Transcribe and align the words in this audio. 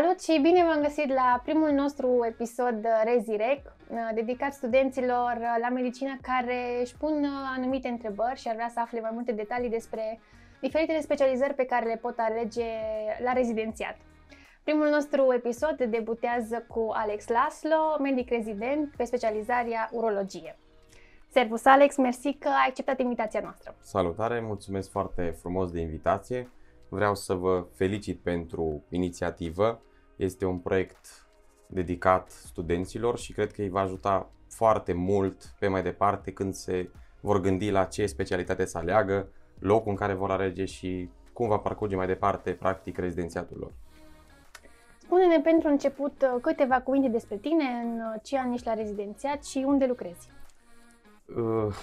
Salut 0.00 0.22
și 0.22 0.40
bine 0.42 0.64
v-am 0.64 0.82
găsit 0.82 1.08
la 1.14 1.40
primul 1.44 1.70
nostru 1.70 2.24
episod 2.26 2.86
Rezirec, 3.04 3.60
uh, 3.64 3.96
dedicat 4.14 4.52
studenților 4.52 5.32
uh, 5.38 5.56
la 5.60 5.68
medicină 5.68 6.18
care 6.22 6.80
își 6.80 6.96
pun 6.96 7.24
uh, 7.24 7.30
anumite 7.56 7.88
întrebări 7.88 8.40
și 8.40 8.48
ar 8.48 8.54
vrea 8.54 8.68
să 8.68 8.80
afle 8.80 9.00
mai 9.00 9.10
multe 9.14 9.32
detalii 9.32 9.68
despre 9.68 10.20
diferitele 10.60 11.00
specializări 11.00 11.54
pe 11.54 11.64
care 11.64 11.86
le 11.86 11.96
pot 11.96 12.14
alege 12.18 12.70
la 13.22 13.32
rezidențiat. 13.32 13.96
Primul 14.64 14.88
nostru 14.88 15.32
episod 15.34 15.82
debutează 15.82 16.64
cu 16.68 16.88
Alex 16.92 17.28
Laslo, 17.28 17.96
medic 18.00 18.28
rezident 18.28 18.94
pe 18.96 19.04
specializarea 19.04 19.88
urologie. 19.92 20.58
Servus 21.28 21.64
Alex, 21.64 21.96
mersi 21.96 22.32
că 22.32 22.48
ai 22.48 22.66
acceptat 22.68 23.00
invitația 23.00 23.40
noastră. 23.40 23.74
Salutare, 23.80 24.40
mulțumesc 24.40 24.90
foarte 24.90 25.36
frumos 25.40 25.70
de 25.70 25.80
invitație. 25.80 26.50
Vreau 26.88 27.14
să 27.14 27.34
vă 27.34 27.66
felicit 27.74 28.18
pentru 28.18 28.82
inițiativă. 28.88 29.80
Este 30.18 30.44
un 30.44 30.58
proiect 30.58 31.26
dedicat 31.66 32.30
studenților 32.30 33.18
și 33.18 33.32
cred 33.32 33.52
că 33.52 33.62
îi 33.62 33.68
va 33.68 33.80
ajuta 33.80 34.30
foarte 34.48 34.92
mult 34.92 35.54
pe 35.58 35.68
mai 35.68 35.82
departe 35.82 36.32
când 36.32 36.54
se 36.54 36.90
vor 37.20 37.40
gândi 37.40 37.70
la 37.70 37.84
ce 37.84 38.06
specialitate 38.06 38.64
să 38.64 38.78
aleagă, 38.78 39.28
locul 39.58 39.90
în 39.90 39.96
care 39.96 40.12
vor 40.12 40.30
alege 40.30 40.64
și 40.64 41.10
cum 41.32 41.48
va 41.48 41.58
parcurge 41.58 41.96
mai 41.96 42.06
departe 42.06 42.52
practic 42.52 42.98
rezidențiatul 42.98 43.56
lor. 43.60 43.72
Spune-ne 44.98 45.40
pentru 45.40 45.68
început 45.68 46.22
uh, 46.22 46.40
câteva 46.40 46.80
cuvinte 46.80 47.08
despre 47.08 47.36
tine, 47.36 47.64
în 47.64 48.00
uh, 48.00 48.20
ce 48.22 48.38
an 48.38 48.52
ești 48.52 48.66
la 48.66 48.74
rezidențiat 48.74 49.44
și 49.44 49.64
unde 49.66 49.86
lucrezi. 49.86 50.28
Uh, 51.36 51.74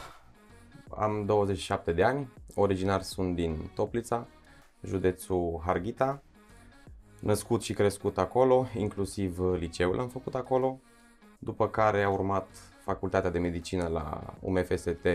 am 0.89 1.25
27 1.25 1.91
de 1.91 2.03
ani, 2.03 2.33
originar 2.55 3.01
sunt 3.01 3.35
din 3.35 3.71
Toplița, 3.75 4.27
județul 4.83 5.61
Harghita, 5.65 6.21
născut 7.25 7.61
și 7.61 7.73
crescut 7.73 8.17
acolo, 8.17 8.67
inclusiv 8.77 9.39
liceul 9.39 9.99
am 9.99 10.07
făcut 10.07 10.35
acolo, 10.35 10.79
după 11.39 11.67
care 11.67 12.03
a 12.03 12.09
urmat 12.09 12.47
facultatea 12.83 13.29
de 13.29 13.39
medicină 13.39 13.87
la 13.87 14.33
UMFST 14.39 15.07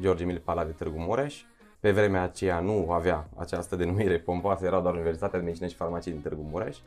George 0.00 0.24
Milpala 0.24 0.64
de 0.64 0.70
Târgu 0.70 0.98
Mureș. 0.98 1.42
Pe 1.80 1.92
vremea 1.92 2.22
aceea 2.22 2.60
nu 2.60 2.90
avea 2.90 3.28
această 3.36 3.76
denumire 3.76 4.18
pompoasă, 4.18 4.64
era 4.64 4.80
doar 4.80 4.94
Universitatea 4.94 5.38
de 5.38 5.44
Medicină 5.44 5.68
și 5.68 5.74
Farmacie 5.76 6.12
din 6.12 6.20
Târgu 6.20 6.42
Mureș. 6.50 6.78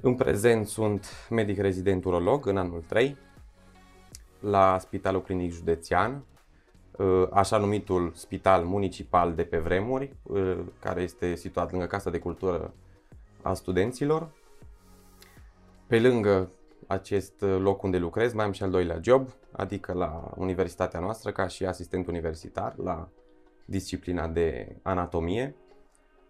În 0.00 0.14
prezent 0.14 0.66
sunt 0.66 1.26
medic 1.30 1.58
rezident 1.58 2.04
urolog 2.04 2.46
în 2.46 2.56
anul 2.56 2.84
3 2.86 3.16
la 4.40 4.78
Spitalul 4.78 5.22
Clinic 5.22 5.52
Județean, 5.52 6.24
Uh, 7.00 7.28
așa 7.32 7.58
numitul 7.58 8.12
spital 8.14 8.64
municipal 8.64 9.34
de 9.34 9.42
pe 9.42 9.58
vremuri, 9.58 10.16
uh, 10.22 10.58
care 10.80 11.02
este 11.02 11.34
situat 11.34 11.70
lângă 11.70 11.86
Casa 11.86 12.10
de 12.10 12.18
Cultură 12.18 12.74
a 13.42 13.54
studenților. 13.54 14.30
Pe 15.86 16.00
lângă 16.00 16.50
acest 16.86 17.40
loc 17.40 17.82
unde 17.82 17.98
lucrez, 17.98 18.32
mai 18.32 18.44
am 18.44 18.52
și 18.52 18.62
al 18.62 18.70
doilea 18.70 18.98
job, 19.02 19.28
adică 19.52 19.92
la 19.92 20.32
universitatea 20.36 21.00
noastră, 21.00 21.32
ca 21.32 21.46
și 21.46 21.66
asistent 21.66 22.06
universitar 22.06 22.74
la 22.76 23.08
disciplina 23.64 24.28
de 24.28 24.76
anatomie. 24.82 25.54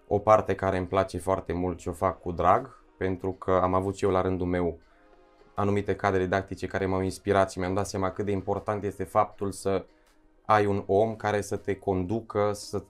O 0.07 0.19
parte 0.19 0.55
care 0.55 0.77
îmi 0.77 0.87
place 0.87 1.19
foarte 1.19 1.53
mult 1.53 1.81
și 1.81 1.89
o 1.89 1.93
fac 1.93 2.21
cu 2.21 2.33
drag, 2.33 2.85
pentru 2.97 3.33
că 3.33 3.51
am 3.51 3.75
avut 3.75 3.97
și 3.97 4.05
eu 4.05 4.11
la 4.11 4.21
rândul 4.21 4.47
meu 4.47 4.79
anumite 5.55 5.97
cadre 5.97 6.23
didactice 6.23 6.67
care 6.67 6.87
m-au 6.87 7.01
inspirat 7.01 7.51
și 7.51 7.59
mi-am 7.59 7.75
dat 7.75 7.87
seama 7.87 8.11
cât 8.11 8.25
de 8.25 8.31
important 8.31 8.85
este 8.85 9.05
faptul 9.05 9.53
să 9.53 9.85
ai 10.45 10.67
un 10.67 10.83
om 10.87 11.17
care 11.17 11.41
să 11.41 11.57
te 11.57 11.75
conducă, 11.75 12.51
să 12.53 12.83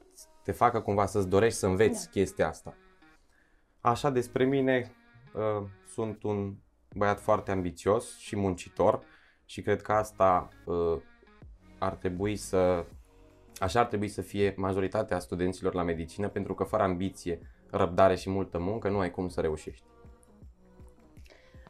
te 0.43 0.53
facă 0.53 0.81
cumva 0.81 1.07
să-ți 1.07 1.29
dorești 1.29 1.59
să 1.59 1.67
înveți 1.67 2.05
da. 2.05 2.11
chestia 2.11 2.49
asta. 2.49 2.75
Așa 3.81 4.11
despre 4.11 4.45
mine, 4.45 4.95
uh, 5.35 5.67
sunt 5.87 6.23
un 6.23 6.55
băiat 6.95 7.21
foarte 7.21 7.51
ambițios 7.51 8.19
și 8.19 8.37
muncitor 8.37 9.03
și 9.45 9.63
cred 9.63 9.83
că 9.83 9.93
asta 9.93 10.49
uh, 10.65 11.01
ar 11.79 11.95
trebui 11.95 12.37
să 12.37 12.85
așa 13.59 13.81
ar 13.81 13.87
trebui 13.87 14.09
să 14.09 14.23
fie 14.23 14.55
majoritatea 14.57 15.19
studenților 15.19 15.75
la 15.75 15.83
medicină 15.83 16.29
pentru 16.29 16.55
că 16.55 16.65
fără 16.65 16.83
ambiție, 16.83 17.41
răbdare 17.71 18.15
și 18.15 18.31
multă 18.31 18.59
muncă 18.59 18.89
nu 18.89 18.99
ai 18.99 19.11
cum 19.11 19.29
să 19.29 19.41
reușești. 19.41 19.85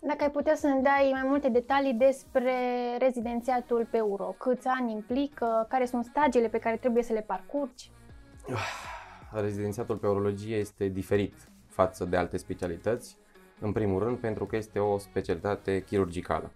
Dacă 0.01 0.23
ai 0.23 0.31
putea 0.31 0.55
să 0.55 0.67
ne 0.67 0.81
dai 0.81 1.09
mai 1.13 1.23
multe 1.25 1.49
detalii 1.49 1.95
despre 1.95 2.53
rezidențiatul 2.99 3.89
pe 3.91 3.97
Euro, 3.97 4.35
câți 4.39 4.67
ani 4.67 4.93
implică, 4.93 5.67
care 5.69 5.85
sunt 5.85 6.05
stagiile 6.05 6.49
pe 6.49 6.59
care 6.59 6.77
trebuie 6.77 7.03
să 7.03 7.13
le 7.13 7.21
parcurgi? 7.21 7.91
Rezidențiatul 9.33 9.97
pe 9.97 10.07
urologie 10.07 10.57
este 10.57 10.89
diferit 10.89 11.35
față 11.71 12.05
de 12.05 12.17
alte 12.17 12.37
specialități, 12.37 13.17
în 13.61 13.73
primul 13.73 14.03
rând 14.03 14.19
pentru 14.19 14.47
că 14.47 14.57
este 14.57 14.79
o 14.79 14.99
specialitate 14.99 15.85
chirurgicală. 15.85 16.53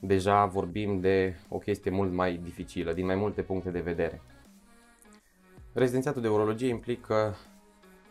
Deja 0.00 0.46
vorbim 0.46 1.00
de 1.00 1.36
o 1.48 1.58
chestie 1.58 1.90
mult 1.90 2.12
mai 2.12 2.40
dificilă, 2.42 2.92
din 2.92 3.06
mai 3.06 3.14
multe 3.14 3.42
puncte 3.42 3.70
de 3.70 3.80
vedere. 3.80 4.22
Rezidențiatul 5.72 6.22
de 6.22 6.28
urologie 6.28 6.68
implică 6.68 7.36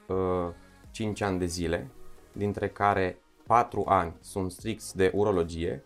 uh, 0.08 0.54
5 0.92 1.22
ani 1.22 1.40
de 1.40 1.46
zile, 1.46 1.88
dintre 2.32 2.70
care 2.70 3.18
4 3.46 3.84
ani 3.88 4.14
sunt 4.22 4.52
strict 4.52 4.92
de 4.92 5.12
urologie 5.14 5.84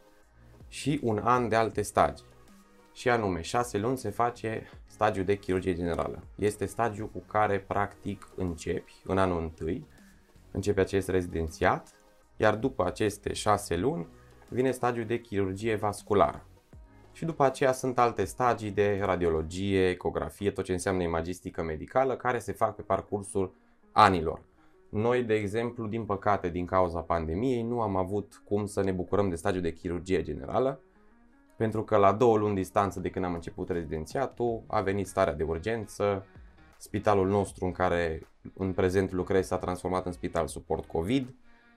și 0.68 1.00
un 1.04 1.18
an 1.24 1.50
de 1.50 1.56
alte 1.56 1.82
stagii. 1.82 2.26
Și 2.94 3.10
anume, 3.10 3.42
6 3.42 3.78
luni 3.78 3.98
se 3.98 4.10
face 4.10 4.70
stagiul 4.86 5.26
de 5.26 5.38
chirurgie 5.38 5.76
generală. 5.76 6.24
Este 6.36 6.66
stagiul 6.66 7.10
cu 7.10 7.24
care 7.28 7.60
practic 7.60 8.28
începi 8.36 8.94
în 9.04 9.18
anul 9.18 9.42
întâi, 9.42 9.88
începe 10.52 10.80
acest 10.80 11.08
rezidențiat, 11.08 11.96
iar 12.38 12.56
după 12.56 12.86
aceste 12.86 13.34
6 13.34 13.76
luni 13.76 14.08
vine 14.50 14.72
stagiul 14.72 15.06
de 15.06 15.20
chirurgie 15.20 15.76
vasculară. 15.76 16.46
Și 17.12 17.26
după 17.26 17.44
aceea 17.44 17.72
sunt 17.72 18.00
alte 18.00 18.24
stagii 18.24 18.72
de 18.72 19.00
radiologie, 19.04 19.90
ecografie, 19.90 20.52
tot 20.52 20.64
ce 20.64 20.72
înseamnă 20.72 21.04
imagistică 21.04 21.64
medicală, 21.64 22.16
care 22.16 22.40
se 22.40 22.52
fac 22.52 22.76
pe 22.76 22.82
parcursul 22.82 23.54
anilor. 23.92 24.42
Noi, 24.90 25.24
de 25.24 25.34
exemplu, 25.34 25.88
din 25.88 26.06
păcate, 26.06 26.50
din 26.50 26.66
cauza 26.66 27.00
pandemiei, 27.00 27.62
nu 27.62 27.82
am 27.82 27.96
avut 27.96 28.42
cum 28.46 28.66
să 28.66 28.84
ne 28.84 28.92
bucurăm 28.92 29.30
de 29.30 29.36
stagiul 29.36 29.62
de 29.62 29.74
chirurgie 29.74 30.22
generală, 30.22 30.82
pentru 31.58 31.84
că 31.84 31.98
la 31.98 32.14
două 32.14 32.38
luni 32.38 32.56
distanță 32.56 33.00
de 33.00 33.10
când 33.10 33.26
am 33.26 33.34
început 33.34 33.70
rezidențiatul, 33.70 34.64
a 34.68 34.82
venit 34.82 35.08
starea 35.08 35.34
de 35.34 35.44
urgență, 35.44 36.26
spitalul 36.82 37.28
nostru 37.28 37.66
în 37.66 37.72
care 37.72 38.28
în 38.54 38.74
prezent 38.74 39.12
lucrez 39.12 39.48
s-a 39.48 39.58
transformat 39.58 40.06
în 40.06 40.12
spital 40.12 40.48
suport 40.48 40.86
COVID, 40.86 41.34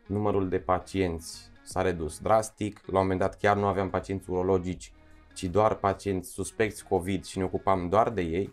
numărul 0.06 0.48
de 0.48 0.58
pacienți 0.58 1.50
s-a 1.62 1.82
redus 1.82 2.18
drastic, 2.18 2.80
la 2.86 2.98
un 2.98 3.02
moment 3.02 3.20
dat 3.20 3.38
chiar 3.38 3.56
nu 3.56 3.66
aveam 3.66 3.90
pacienți 3.90 4.30
urologici, 4.30 4.92
ci 5.34 5.44
doar 5.44 5.74
pacienți 5.74 6.30
suspecți 6.30 6.84
COVID 6.84 7.24
și 7.24 7.38
ne 7.38 7.44
ocupam 7.44 7.88
doar 7.88 8.10
de 8.10 8.22
ei. 8.22 8.52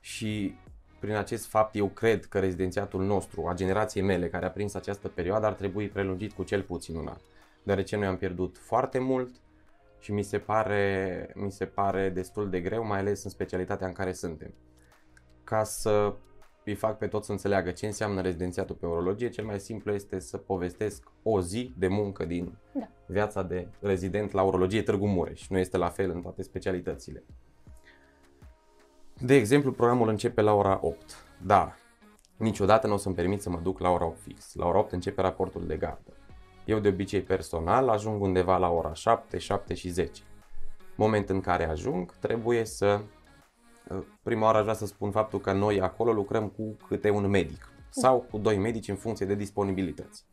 Și 0.00 0.54
prin 0.98 1.14
acest 1.14 1.46
fapt, 1.46 1.74
eu 1.74 1.88
cred 1.88 2.24
că 2.24 2.38
rezidențiatul 2.38 3.04
nostru, 3.04 3.46
a 3.46 3.54
generației 3.54 4.04
mele 4.04 4.28
care 4.28 4.46
a 4.46 4.50
prins 4.50 4.74
această 4.74 5.08
perioadă, 5.08 5.46
ar 5.46 5.52
trebui 5.52 5.88
prelungit 5.88 6.32
cu 6.32 6.42
cel 6.42 6.62
puțin 6.62 6.96
un 6.96 7.06
an. 7.06 7.18
Deoarece 7.62 7.96
noi 7.96 8.06
am 8.06 8.16
pierdut 8.16 8.58
foarte 8.58 8.98
mult 8.98 9.34
și 10.00 10.12
mi 10.12 10.22
se 10.22 10.38
pare, 10.38 11.32
mi 11.34 11.52
se 11.52 11.66
pare 11.66 12.08
destul 12.08 12.50
de 12.50 12.60
greu, 12.60 12.86
mai 12.86 12.98
ales 12.98 13.24
în 13.24 13.30
specialitatea 13.30 13.86
în 13.86 13.92
care 13.92 14.12
suntem. 14.12 14.54
Ca 15.50 15.64
să 15.64 16.14
îi 16.64 16.74
fac 16.74 16.98
pe 16.98 17.06
toți 17.06 17.26
să 17.26 17.32
înțeleagă 17.32 17.70
ce 17.70 17.86
înseamnă 17.86 18.20
rezidențiatul 18.20 18.74
pe 18.74 18.86
urologie, 18.86 19.28
cel 19.28 19.44
mai 19.44 19.60
simplu 19.60 19.92
este 19.92 20.18
să 20.18 20.36
povestesc 20.36 21.08
o 21.22 21.40
zi 21.40 21.74
de 21.78 21.88
muncă 21.88 22.24
din 22.24 22.58
da. 22.72 22.88
viața 23.06 23.42
de 23.42 23.68
rezident 23.80 24.32
la 24.32 24.42
urologie 24.42 24.82
Târgu 24.82 25.06
Mureș. 25.06 25.48
Nu 25.48 25.58
este 25.58 25.76
la 25.76 25.88
fel 25.88 26.10
în 26.10 26.20
toate 26.20 26.42
specialitățile. 26.42 27.24
De 29.18 29.34
exemplu, 29.34 29.72
programul 29.72 30.08
începe 30.08 30.40
la 30.40 30.52
ora 30.52 30.78
8, 30.82 31.24
dar 31.42 31.76
niciodată 32.36 32.86
nu 32.86 32.92
o 32.92 32.96
să-mi 32.96 33.14
permit 33.14 33.42
să 33.42 33.50
mă 33.50 33.58
duc 33.62 33.78
la 33.78 33.90
ora 33.90 34.04
8 34.04 34.18
fix. 34.18 34.54
La 34.54 34.66
ora 34.66 34.78
8 34.78 34.92
începe 34.92 35.20
raportul 35.20 35.66
de 35.66 35.76
gardă. 35.76 36.12
Eu 36.64 36.78
de 36.78 36.88
obicei 36.88 37.22
personal 37.22 37.88
ajung 37.88 38.22
undeva 38.22 38.56
la 38.56 38.70
ora 38.70 38.94
7, 38.94 39.38
7 39.38 39.74
și 39.74 39.88
10. 39.88 40.22
Moment 40.96 41.28
în 41.28 41.40
care 41.40 41.68
ajung, 41.68 42.14
trebuie 42.18 42.64
să... 42.64 43.00
Uh, 43.88 43.98
prima 44.22 44.44
oară 44.44 44.56
aș 44.56 44.62
vrea 44.62 44.74
să 44.74 44.86
spun 44.86 45.10
faptul 45.10 45.40
că 45.40 45.52
noi 45.52 45.80
acolo 45.80 46.12
lucrăm 46.12 46.48
cu 46.48 46.76
câte 46.88 47.10
un 47.10 47.26
medic 47.28 47.72
sau 47.90 48.26
cu 48.30 48.38
doi 48.38 48.58
medici 48.58 48.88
în 48.88 48.96
funcție 48.96 49.26
de 49.26 49.34
disponibilități. 49.34 50.24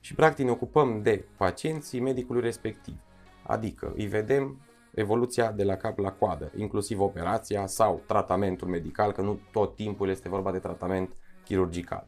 Și 0.00 0.14
practic 0.14 0.44
ne 0.44 0.50
ocupăm 0.50 1.02
de 1.02 1.24
pacienții 1.36 2.00
medicului 2.00 2.42
respectiv. 2.42 2.94
Adică 3.42 3.92
îi 3.96 4.06
vedem 4.06 4.60
evoluția 4.94 5.52
de 5.52 5.64
la 5.64 5.76
cap 5.76 5.98
la 5.98 6.12
coadă, 6.12 6.52
inclusiv 6.56 7.00
operația 7.00 7.66
sau 7.66 8.02
tratamentul 8.06 8.68
medical, 8.68 9.12
că 9.12 9.22
nu 9.22 9.40
tot 9.52 9.74
timpul 9.74 10.08
este 10.08 10.28
vorba 10.28 10.52
de 10.52 10.58
tratament 10.58 11.16
chirurgical. 11.44 12.06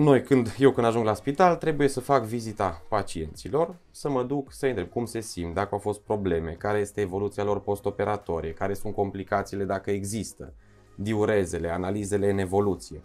Noi, 0.00 0.22
când, 0.22 0.54
eu 0.58 0.70
când 0.70 0.86
ajung 0.86 1.04
la 1.04 1.14
spital, 1.14 1.56
trebuie 1.56 1.88
să 1.88 2.00
fac 2.00 2.24
vizita 2.24 2.82
pacienților, 2.88 3.76
să 3.90 4.10
mă 4.10 4.22
duc 4.22 4.52
să 4.52 4.66
întreb 4.66 4.88
cum 4.88 5.04
se 5.04 5.20
simt, 5.20 5.54
dacă 5.54 5.68
au 5.72 5.78
fost 5.78 6.00
probleme, 6.00 6.52
care 6.52 6.78
este 6.78 7.00
evoluția 7.00 7.44
lor 7.44 7.60
postoperatorie, 7.60 8.52
care 8.52 8.74
sunt 8.74 8.94
complicațiile 8.94 9.64
dacă 9.64 9.90
există, 9.90 10.54
diurezele, 10.96 11.70
analizele 11.70 12.30
în 12.30 12.38
evoluție. 12.38 13.02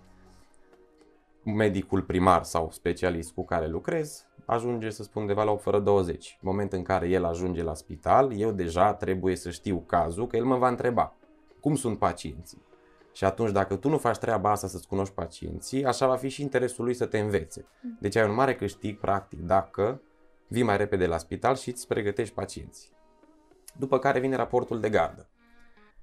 medicul 1.43 2.01
primar 2.01 2.43
sau 2.43 2.69
specialist 2.71 3.33
cu 3.33 3.45
care 3.45 3.67
lucrez 3.67 4.25
ajunge, 4.45 4.89
să 4.89 5.03
spun, 5.03 5.21
undeva 5.21 5.43
la 5.43 5.51
8 5.51 5.61
fără 5.61 5.79
20. 5.79 6.37
În 6.41 6.49
momentul 6.49 6.77
în 6.77 6.83
care 6.83 7.09
el 7.09 7.25
ajunge 7.25 7.63
la 7.63 7.73
spital, 7.73 8.39
eu 8.39 8.51
deja 8.51 8.93
trebuie 8.93 9.35
să 9.35 9.49
știu 9.49 9.83
cazul, 9.85 10.27
că 10.27 10.37
el 10.37 10.45
mă 10.45 10.57
va 10.57 10.67
întreba 10.67 11.15
cum 11.59 11.75
sunt 11.75 11.97
pacienții. 11.97 12.61
Și 13.15 13.25
atunci, 13.25 13.51
dacă 13.51 13.75
tu 13.75 13.89
nu 13.89 13.97
faci 13.97 14.17
treaba 14.17 14.51
asta 14.51 14.67
să-ți 14.67 14.87
cunoști 14.87 15.13
pacienții, 15.13 15.85
așa 15.85 16.07
va 16.07 16.15
fi 16.15 16.27
și 16.27 16.41
interesul 16.41 16.83
lui 16.83 16.93
să 16.93 17.05
te 17.05 17.19
învețe. 17.19 17.65
Deci 17.99 18.15
ai 18.15 18.27
un 18.27 18.33
mare 18.33 18.55
câștig, 18.55 18.99
practic, 18.99 19.39
dacă 19.39 20.01
vii 20.47 20.63
mai 20.63 20.77
repede 20.77 21.05
la 21.05 21.17
spital 21.17 21.55
și 21.55 21.69
îți 21.69 21.87
pregătești 21.87 22.33
pacienții. 22.33 22.89
După 23.77 23.99
care 23.99 24.19
vine 24.19 24.35
raportul 24.35 24.79
de 24.79 24.89
gardă. 24.89 25.29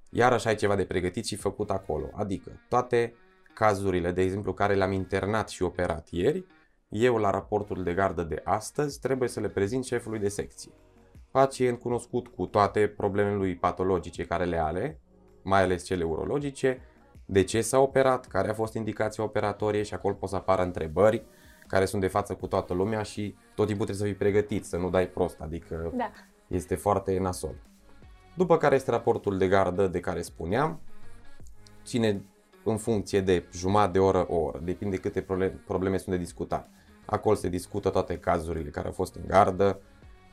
Iarăși 0.09 0.47
ai 0.47 0.55
ceva 0.55 0.75
de 0.75 0.85
pregătit 0.85 1.25
și 1.25 1.35
făcut 1.35 1.69
acolo. 1.69 2.09
Adică 2.13 2.61
toate 2.69 3.13
cazurile, 3.53 4.11
de 4.11 4.21
exemplu, 4.21 4.53
care 4.53 4.73
le-am 4.73 4.91
internat 4.91 5.49
și 5.49 5.63
operat 5.63 6.07
ieri, 6.09 6.45
eu 6.89 7.17
la 7.17 7.29
raportul 7.29 7.83
de 7.83 7.93
gardă 7.93 8.23
de 8.23 8.41
astăzi 8.43 8.99
trebuie 8.99 9.29
să 9.29 9.39
le 9.39 9.49
prezint 9.49 9.85
șefului 9.85 10.19
de 10.19 10.29
secție. 10.29 10.71
Pacient 11.31 11.79
cunoscut 11.79 12.27
cu 12.27 12.45
toate 12.45 12.87
problemele 12.87 13.35
lui 13.35 13.55
patologice 13.55 14.25
care 14.25 14.45
le 14.45 14.61
are, 14.61 15.01
mai 15.43 15.61
ales 15.61 15.83
cele 15.83 16.03
urologice, 16.03 16.81
de 17.25 17.43
ce 17.43 17.61
s-a 17.61 17.79
operat, 17.79 18.27
care 18.27 18.49
a 18.49 18.53
fost 18.53 18.73
indicația 18.73 19.23
operatorie 19.23 19.83
și 19.83 19.93
acolo 19.93 20.13
pot 20.13 20.29
să 20.29 20.35
apară 20.35 20.61
întrebări 20.61 21.23
care 21.67 21.85
sunt 21.85 22.01
de 22.01 22.07
față 22.07 22.33
cu 22.33 22.47
toată 22.47 22.73
lumea 22.73 23.01
și 23.01 23.35
tot 23.55 23.67
timpul 23.67 23.85
trebuie 23.85 23.95
să 23.95 24.03
fii 24.03 24.27
pregătit, 24.27 24.65
să 24.65 24.77
nu 24.77 24.89
dai 24.89 25.07
prost, 25.07 25.41
adică 25.41 25.91
Da. 25.95 26.11
este 26.47 26.75
foarte 26.75 27.19
nasol. 27.19 27.55
După 28.35 28.57
care 28.57 28.75
este 28.75 28.91
raportul 28.91 29.37
de 29.37 29.47
gardă 29.47 29.87
de 29.87 29.99
care 29.99 30.21
spuneam, 30.21 30.79
ține 31.85 32.21
în 32.63 32.77
funcție 32.77 33.21
de 33.21 33.45
jumătate 33.51 33.91
de 33.91 33.99
oră, 33.99 34.25
o 34.29 34.35
oră, 34.35 34.59
depinde 34.63 34.97
câte 34.97 35.21
probleme, 35.21 35.61
probleme 35.67 35.97
sunt 35.97 36.15
de 36.15 36.21
discutat. 36.21 36.69
Acolo 37.05 37.35
se 37.35 37.49
discută 37.49 37.89
toate 37.89 38.17
cazurile 38.17 38.69
care 38.69 38.87
au 38.87 38.93
fost 38.93 39.15
în 39.15 39.23
gardă, 39.27 39.81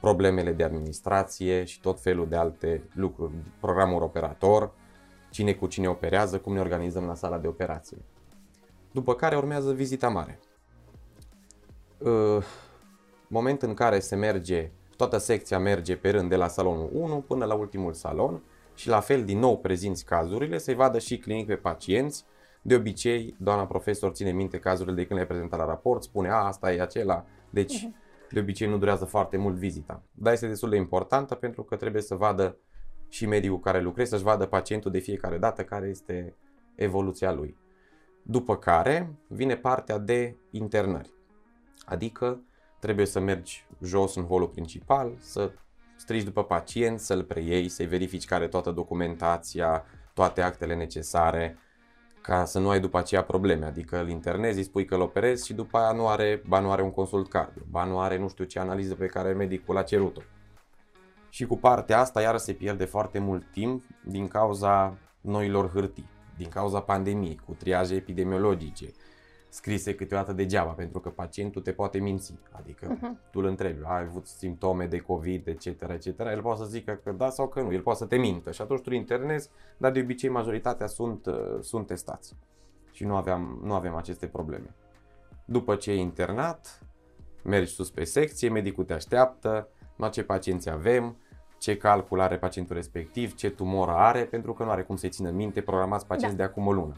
problemele 0.01 0.53
de 0.53 0.65
administrație 0.65 1.65
și 1.65 1.81
tot 1.81 2.01
felul 2.01 2.29
de 2.29 2.37
alte 2.37 2.83
lucruri, 2.95 3.33
programul 3.61 4.03
operator, 4.03 4.73
cine 5.31 5.53
cu 5.53 5.67
cine 5.67 5.89
operează, 5.89 6.39
cum 6.39 6.53
ne 6.53 6.61
organizăm 6.61 7.05
la 7.05 7.15
sala 7.15 7.39
de 7.39 7.47
operație. 7.47 7.97
După 8.93 9.15
care 9.15 9.37
urmează 9.37 9.73
vizita 9.73 10.09
mare. 10.09 10.39
Uh, 11.99 12.45
moment 13.29 13.63
în 13.63 13.75
care 13.75 13.99
se 13.99 14.17
merge, 14.17 14.71
toată 14.97 15.19
secția 15.19 15.59
merge 15.59 15.97
pe 15.97 16.11
rând 16.11 16.29
de 16.29 16.37
la 16.37 16.49
salonul 16.49 16.91
1 16.93 17.21
până 17.21 17.45
la 17.45 17.55
ultimul 17.55 17.93
salon 17.93 18.43
și 18.75 18.89
la 18.89 19.01
fel 19.01 19.25
din 19.25 19.39
nou 19.39 19.59
prezinți 19.59 20.05
cazurile, 20.05 20.59
să-i 20.59 20.75
vadă 20.75 20.99
și 20.99 21.19
clinic 21.19 21.47
pe 21.47 21.57
pacienți. 21.57 22.25
De 22.63 22.75
obicei, 22.75 23.35
doamna 23.39 23.67
profesor 23.67 24.13
ține 24.13 24.31
minte 24.31 24.59
cazurile 24.59 24.95
de 24.95 25.07
când 25.07 25.19
le 25.19 25.27
prezenta 25.27 25.57
la 25.57 25.65
raport, 25.65 26.03
spune, 26.03 26.29
a, 26.29 26.35
asta 26.35 26.73
e 26.73 26.81
acela, 26.81 27.25
deci 27.51 27.89
de 28.31 28.41
obicei 28.41 28.69
nu 28.69 28.79
durează 28.79 29.05
foarte 29.05 29.37
mult 29.37 29.55
vizita. 29.55 30.03
Dar 30.13 30.33
este 30.33 30.47
destul 30.47 30.71
de 30.71 30.77
importantă 30.77 31.35
pentru 31.35 31.63
că 31.63 31.77
trebuie 31.77 32.03
să 32.03 32.15
vadă 32.15 32.57
și 33.11 33.27
medicul 33.27 33.61
care 33.61 33.81
lucrează, 33.81 34.11
să-și 34.11 34.25
vadă 34.25 34.47
pacientul 34.47 34.91
de 34.91 34.99
fiecare 34.99 35.39
dată 35.39 35.65
care 35.65 35.87
este 35.89 36.37
evoluția 36.75 37.33
lui. 37.33 37.57
După 38.23 38.57
care 38.57 39.11
vine 39.29 39.57
partea 39.57 39.99
de 39.99 40.37
internări. 40.51 41.13
Adică 41.85 42.41
trebuie 42.79 43.07
să 43.07 43.21
mergi 43.21 43.67
jos 43.83 44.15
în 44.15 44.25
holul 44.25 44.49
principal, 44.49 45.15
să 45.19 45.53
strigi 45.97 46.25
după 46.25 46.45
pacient, 46.45 47.01
să-l 47.01 47.25
preiei, 47.25 47.69
să-i 47.69 47.87
verifici 47.87 48.25
care 48.25 48.49
toată 48.49 48.71
documentația, 48.71 49.85
toate 50.15 50.43
actele 50.43 50.75
necesare, 50.75 51.59
ca 52.23 52.45
să 52.45 52.59
nu 52.59 52.69
ai 52.69 52.81
după 52.81 52.99
aceea 52.99 53.23
probleme, 53.25 53.67
adică 53.67 54.01
îl 54.01 54.09
internezi, 54.09 54.59
îi 54.59 54.65
spui 54.65 54.85
că 54.85 54.95
îl 54.95 55.01
operezi 55.01 55.47
și 55.47 55.55
după 55.55 55.79
aia 55.79 55.93
nu 55.93 56.09
are, 56.09 56.43
ba 56.47 56.61
nu 56.61 56.71
are 56.71 56.83
un 56.83 56.91
consult 56.91 57.29
cardio, 57.29 57.63
ba 57.71 57.85
nu 57.85 58.01
are 58.01 58.19
nu 58.19 58.29
știu 58.29 58.45
ce 58.45 58.59
analiză 58.59 58.95
pe 58.95 59.07
care 59.07 59.33
medicul 59.33 59.77
a 59.77 59.83
cerut-o. 59.83 60.21
Și 61.31 61.47
cu 61.47 61.57
partea 61.57 61.99
asta 61.99 62.21
iar 62.21 62.37
se 62.37 62.53
pierde 62.53 62.85
foarte 62.85 63.19
mult 63.19 63.51
timp 63.53 63.83
din 64.05 64.29
cauza 64.29 64.97
noilor 65.21 65.71
hârtii, 65.71 66.09
din 66.37 66.49
cauza 66.49 66.81
pandemiei, 66.81 67.41
cu 67.47 67.53
triaje 67.53 67.95
epidemiologice, 67.95 68.93
scrise 69.49 69.95
câteodată 69.95 70.33
degeaba, 70.33 70.71
pentru 70.71 71.01
că 71.01 71.11
pacientul 71.11 71.63
te 71.63 71.73
poate 71.73 71.99
minți. 71.99 72.35
Adică 72.51 72.97
uh-huh. 72.97 73.31
tu 73.31 73.39
îl 73.39 73.45
întrebi, 73.45 73.81
ai 73.85 74.03
avut 74.03 74.27
simptome 74.27 74.87
de 74.87 74.99
COVID, 74.99 75.47
etc., 75.47 75.67
etc., 75.67 76.19
el 76.19 76.43
poate 76.43 76.61
să 76.61 76.67
zică 76.67 77.01
că 77.05 77.13
da 77.13 77.31
sau 77.31 77.49
că 77.49 77.61
nu, 77.61 77.73
el 77.73 77.81
poate 77.81 77.99
să 77.99 78.07
te 78.07 78.17
mintă 78.17 78.53
și 78.53 78.63
atunci 78.63 78.81
tu 78.81 78.93
internezi, 78.93 79.49
dar 79.77 79.93
de 79.93 80.01
obicei 80.01 80.29
majoritatea 80.29 80.87
sunt, 80.87 81.27
uh, 81.27 81.59
sunt 81.61 81.87
testați 81.87 82.37
și 82.91 83.05
nu 83.05 83.17
aveam, 83.17 83.61
nu 83.63 83.75
avem 83.75 83.95
aceste 83.95 84.27
probleme. 84.27 84.75
După 85.45 85.75
ce 85.75 85.91
e 85.91 85.97
internat, 85.97 86.83
mergi 87.45 87.73
sus 87.73 87.91
pe 87.91 88.05
secție, 88.05 88.49
medicul 88.49 88.85
te 88.85 88.93
așteaptă, 88.93 89.69
la 90.01 90.09
ce 90.09 90.23
pacienți 90.23 90.71
avem, 90.71 91.17
ce 91.59 91.77
calcul 91.77 92.21
are 92.21 92.39
pacientul 92.39 92.77
respectiv, 92.77 93.35
ce 93.35 93.51
tumoră 93.51 93.91
are, 93.91 94.25
pentru 94.25 94.53
că 94.53 94.65
nu 94.65 94.71
are 94.71 94.83
cum 94.83 94.97
să-i 94.97 95.09
țină 95.09 95.31
minte, 95.31 95.61
programați 95.61 96.07
pacienți 96.07 96.37
da. 96.37 96.43
de 96.43 96.49
acum 96.49 96.67
o 96.67 96.73
lună. 96.73 96.97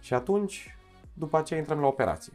Și 0.00 0.14
atunci 0.14 0.76
după 1.12 1.38
aceea 1.38 1.58
intrăm 1.58 1.80
la 1.80 1.86
operație. 1.86 2.32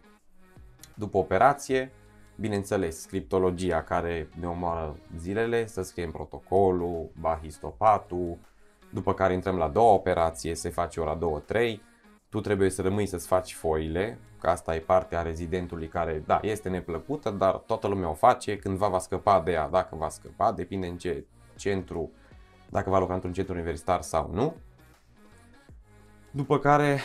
După 0.96 1.18
operație, 1.18 1.92
bineînțeles, 2.36 3.02
scriptologia 3.02 3.84
care 3.84 4.30
ne 4.40 4.48
omoară 4.48 4.96
zilele, 5.18 5.66
să 5.66 5.82
scriem 5.82 6.12
protocolul, 6.12 7.10
bahistopatul, 7.20 8.38
după 8.90 9.14
care 9.14 9.34
intrăm 9.34 9.58
la 9.58 9.68
doua 9.68 9.92
operație, 9.92 10.56
se 10.56 10.70
face 10.70 11.00
ora 11.00 11.18
2-3, 11.52 11.78
tu 12.30 12.42
trebuie 12.42 12.70
să 12.70 12.82
rămâi 12.82 13.06
să-ți 13.06 13.28
faci 13.28 13.54
foile, 13.54 14.20
că 14.40 14.50
asta 14.50 14.76
e 14.76 14.80
partea 14.80 15.22
rezidentului 15.22 15.88
care, 15.88 16.24
da, 16.26 16.40
este 16.42 16.70
neplăcută, 16.70 17.30
dar 17.30 17.56
toată 17.56 17.88
lumea 17.88 18.10
o 18.10 18.14
face, 18.14 18.58
cândva 18.58 18.88
va 18.88 19.00
scăpa 19.00 19.42
de 19.42 19.52
ea, 19.52 19.70
dacă 19.70 19.96
va 19.96 20.10
scăpa, 20.10 20.52
depinde 20.52 20.88
în 20.88 20.98
ce 20.98 21.26
centru, 21.56 22.12
dacă 22.70 22.90
va 22.90 23.00
lucra 23.00 23.14
într-un 23.14 23.34
centru 23.34 23.54
universitar 23.54 24.02
sau 24.02 24.30
nu. 24.34 24.56
După 26.32 26.60
care 26.60 27.00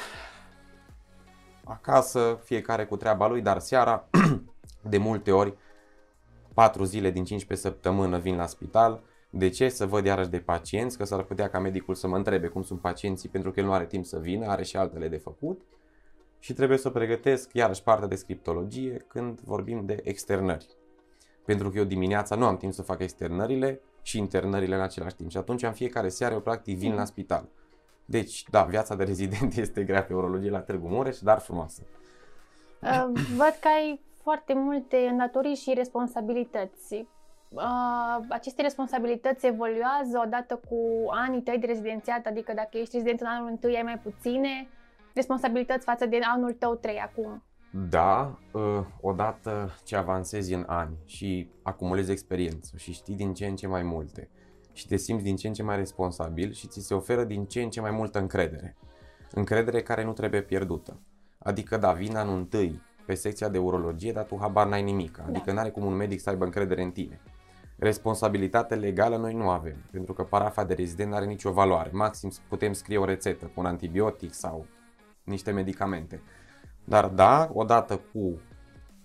acasă, 1.65 2.41
fiecare 2.45 2.85
cu 2.85 2.97
treaba 2.97 3.29
lui, 3.29 3.41
dar 3.41 3.59
seara, 3.59 4.09
de 4.93 4.99
multe 4.99 5.33
ori, 5.33 5.55
4 6.55 6.85
zile 6.85 7.11
din 7.11 7.25
5 7.25 7.45
pe 7.45 7.55
săptămână 7.55 8.19
vin 8.19 8.37
la 8.37 8.47
spital. 8.47 9.03
De 9.35 9.49
ce? 9.49 9.69
Să 9.69 9.87
văd 9.87 10.05
iarăși 10.05 10.29
de 10.29 10.39
pacienți, 10.39 10.97
că 10.97 11.05
s-ar 11.05 11.23
putea 11.23 11.49
ca 11.51 11.59
medicul 11.59 11.95
să 11.95 12.09
mă 12.09 12.17
întrebe 12.17 12.47
cum 12.47 12.63
sunt 12.63 12.81
pacienții, 12.81 13.29
pentru 13.29 13.51
că 13.51 13.61
el 13.61 13.67
nu 13.67 13.73
are 13.73 13.87
timp 13.87 14.05
să 14.05 14.19
vină, 14.19 14.47
are 14.47 14.63
și 14.63 14.77
altele 14.77 15.09
de 15.09 15.17
făcut. 15.17 15.61
Și 16.39 16.53
trebuie 16.53 16.79
să 16.79 16.91
pregătesc 16.91 17.53
iarăși 17.53 17.83
partea 17.83 18.07
de 18.07 18.15
scriptologie 18.15 19.05
când 19.09 19.41
vorbim 19.41 19.87
de 19.87 20.01
externări. 20.03 20.67
Pentru 21.45 21.71
că 21.71 21.79
eu 21.79 21.85
dimineața 21.85 22.35
nu 22.35 22.45
am 22.45 22.57
timp 22.57 22.73
să 22.73 22.83
fac 22.83 23.01
externările 23.01 23.81
și 24.03 24.19
internările 24.19 24.75
în 24.75 24.81
același 24.81 25.15
timp. 25.15 25.31
Și 25.31 25.37
atunci 25.37 25.63
în 25.63 25.73
fiecare 25.73 26.09
seară 26.09 26.35
eu 26.35 26.41
practic 26.41 26.79
vin 26.79 26.95
la 26.95 27.05
spital. 27.05 27.49
Deci, 28.05 28.45
da, 28.51 28.63
viața 28.63 28.95
de 28.95 29.05
rezident 29.05 29.57
este 29.65 29.85
grea 29.85 30.05
pe 30.05 30.15
urologie 30.15 30.51
la 30.51 30.61
Târgu 30.61 30.89
Mureș, 30.89 31.19
dar 31.19 31.39
frumoasă. 31.39 31.83
Uh, 32.83 33.05
văd 33.37 33.57
că 33.61 33.69
ai 33.77 34.01
foarte 34.23 34.55
multe 34.55 34.97
îndatorii 34.97 35.55
și 35.55 35.73
responsabilități. 35.75 37.07
Uh, 37.55 38.25
aceste 38.29 38.63
responsabilități 38.63 39.47
evoluează 39.47 40.23
odată 40.25 40.61
cu 40.69 40.77
anii 41.09 41.43
tăi 41.43 41.59
de 41.59 41.67
rezidențiat, 41.67 42.27
adică 42.27 42.53
dacă 42.55 42.79
ești 42.79 42.95
rezident 42.95 43.21
în 43.21 43.27
anul 43.27 43.49
întâi 43.49 43.77
ai 43.77 43.83
mai 43.83 43.99
puține 43.99 44.69
responsabilități 45.15 45.85
față 45.85 46.07
de 46.07 46.19
anul 46.35 46.53
tău 46.53 46.75
3 46.75 46.99
acum. 46.99 47.43
Da, 47.89 48.39
uh, 48.53 48.85
odată 49.01 49.71
ce 49.85 49.97
avansezi 49.97 50.55
în 50.55 50.65
ani 50.67 50.97
și 51.05 51.51
acumulezi 51.63 52.11
experiență 52.11 52.77
și 52.77 52.93
știi 52.93 53.15
din 53.15 53.35
ce 53.35 53.47
în 53.47 53.57
ce 53.57 53.67
mai 53.67 53.83
multe, 53.83 54.31
și 54.73 54.87
te 54.87 54.97
simți 54.97 55.25
din 55.25 55.37
ce 55.37 55.47
în 55.47 55.53
ce 55.53 55.63
mai 55.63 55.77
responsabil 55.77 56.53
și 56.53 56.67
ți 56.67 56.81
se 56.81 56.95
oferă 56.95 57.25
din 57.25 57.45
ce 57.45 57.63
în 57.63 57.71
ce 57.71 57.81
mai 57.81 57.91
multă 57.91 58.19
încredere. 58.19 58.77
Încredere 59.31 59.83
care 59.83 60.05
nu 60.05 60.13
trebuie 60.13 60.43
pierdută. 60.43 61.01
Adică, 61.39 61.77
da, 61.77 61.93
vin 61.93 62.17
anul 62.17 62.37
întâi 62.37 62.83
pe 63.07 63.15
secția 63.15 63.49
de 63.49 63.59
urologie, 63.59 64.13
dar 64.13 64.25
tu 64.25 64.37
habar 64.41 64.67
n-ai 64.67 64.83
nimic. 64.83 65.19
Adică 65.27 65.45
da. 65.45 65.53
n-are 65.53 65.71
cum 65.71 65.85
un 65.85 65.95
medic 65.95 66.21
să 66.21 66.31
aibă 66.31 66.45
încredere 66.45 66.83
în 66.83 66.91
tine. 66.91 67.21
Responsabilitate 67.83 68.75
legală 68.75 69.17
noi 69.17 69.35
nu 69.35 69.49
avem, 69.49 69.77
pentru 69.91 70.13
că 70.13 70.23
parafa 70.23 70.65
de 70.65 70.75
rezident 70.75 71.11
nu 71.11 71.17
are 71.17 71.25
nicio 71.25 71.53
valoare. 71.53 71.91
Maxim 71.93 72.31
putem 72.49 72.73
scrie 72.73 72.99
o 72.99 73.05
rețetă 73.05 73.45
cu 73.45 73.61
un 73.61 73.67
antibiotic 73.67 74.33
sau 74.33 74.67
niște 75.25 75.51
medicamente. 75.51 76.23
Dar 76.85 77.09
da, 77.09 77.51
odată 77.53 78.01
cu 78.13 78.41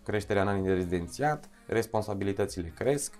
creșterea 0.03 0.41
în 0.41 0.48
anii 0.48 0.63
de 0.63 0.74
rezidențiat, 0.74 1.50
responsabilitățile 1.67 2.74
cresc, 2.75 3.13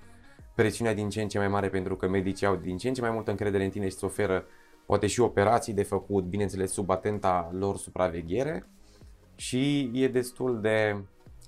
presiunea 0.56 0.94
din 0.94 1.10
ce 1.10 1.22
în 1.22 1.28
ce 1.28 1.38
mai 1.38 1.48
mare 1.48 1.70
pentru 1.70 1.96
că 1.96 2.08
medicii 2.08 2.48
au 2.48 2.56
din 2.56 2.78
ce 2.78 2.88
în 2.88 2.94
ce 2.94 3.02
mai 3.02 3.12
multă 3.12 3.30
încredere 3.30 3.64
în 3.64 3.70
tine 3.70 3.88
și 3.88 3.94
îți 3.94 4.04
oferă 4.04 4.46
poate 4.86 5.08
și 5.08 5.20
operații 5.20 5.74
de 5.74 5.84
făcut, 5.84 6.24
bineînțeles 6.24 6.72
sub 6.72 6.90
atenta 6.90 7.52
lor 7.58 7.78
supraveghere 7.78 8.68
și 9.36 9.92
e 9.94 10.08
destul 10.08 10.62
de 10.62 11.04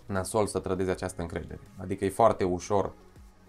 nasol 0.06 0.48
să 0.48 0.60
trădezi 0.60 0.90
această 0.90 1.22
încredere. 1.22 1.60
Adică 1.78 2.06
e 2.06 2.10
foarte 2.10 2.44
ușor, 2.44 2.94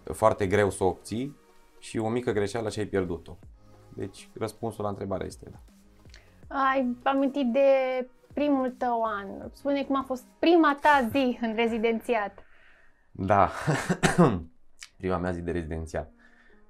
foarte 0.03 0.47
greu 0.47 0.69
să 0.69 0.83
o 0.83 0.87
obții 0.87 1.37
și 1.79 1.97
o 1.97 2.09
mică 2.09 2.31
greșeală 2.31 2.69
și 2.69 2.79
ai 2.79 2.85
pierdut-o. 2.85 3.37
Deci 3.95 4.29
răspunsul 4.33 4.83
la 4.83 4.89
întrebare 4.89 5.25
este 5.25 5.49
da. 5.51 5.59
Ai 6.71 6.97
amintit 7.03 7.51
de 7.51 7.59
primul 8.33 8.75
tău 8.77 9.03
an. 9.03 9.27
Spune 9.53 9.83
cum 9.83 9.95
a 9.95 10.03
fost 10.03 10.23
prima 10.39 10.77
ta 10.81 11.09
zi 11.11 11.37
în 11.41 11.55
rezidențiat. 11.55 12.45
Da, 13.11 13.51
prima 14.97 15.17
mea 15.17 15.31
zi 15.31 15.41
de 15.41 15.51
rezidențiat. 15.51 16.11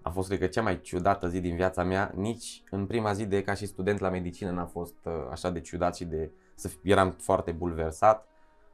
A 0.02 0.10
fost, 0.10 0.28
cred 0.28 0.40
că, 0.40 0.48
cea 0.48 0.62
mai 0.62 0.82
ciudată 0.82 1.28
zi 1.28 1.40
din 1.40 1.56
viața 1.56 1.84
mea. 1.84 2.12
Nici 2.16 2.64
în 2.70 2.86
prima 2.86 3.14
zi 3.14 3.26
de 3.26 3.44
ca 3.44 3.54
și 3.54 3.66
student 3.66 4.00
la 4.00 4.10
medicină 4.10 4.52
n-a 4.52 4.66
fost 4.66 4.96
uh, 5.06 5.14
așa 5.32 5.50
de 5.50 5.60
ciudat 5.60 5.96
și 5.96 6.06
de... 6.06 6.32
Să 6.56 6.72
eram 6.84 7.12
foarte 7.12 7.52
bulversat. 7.52 8.28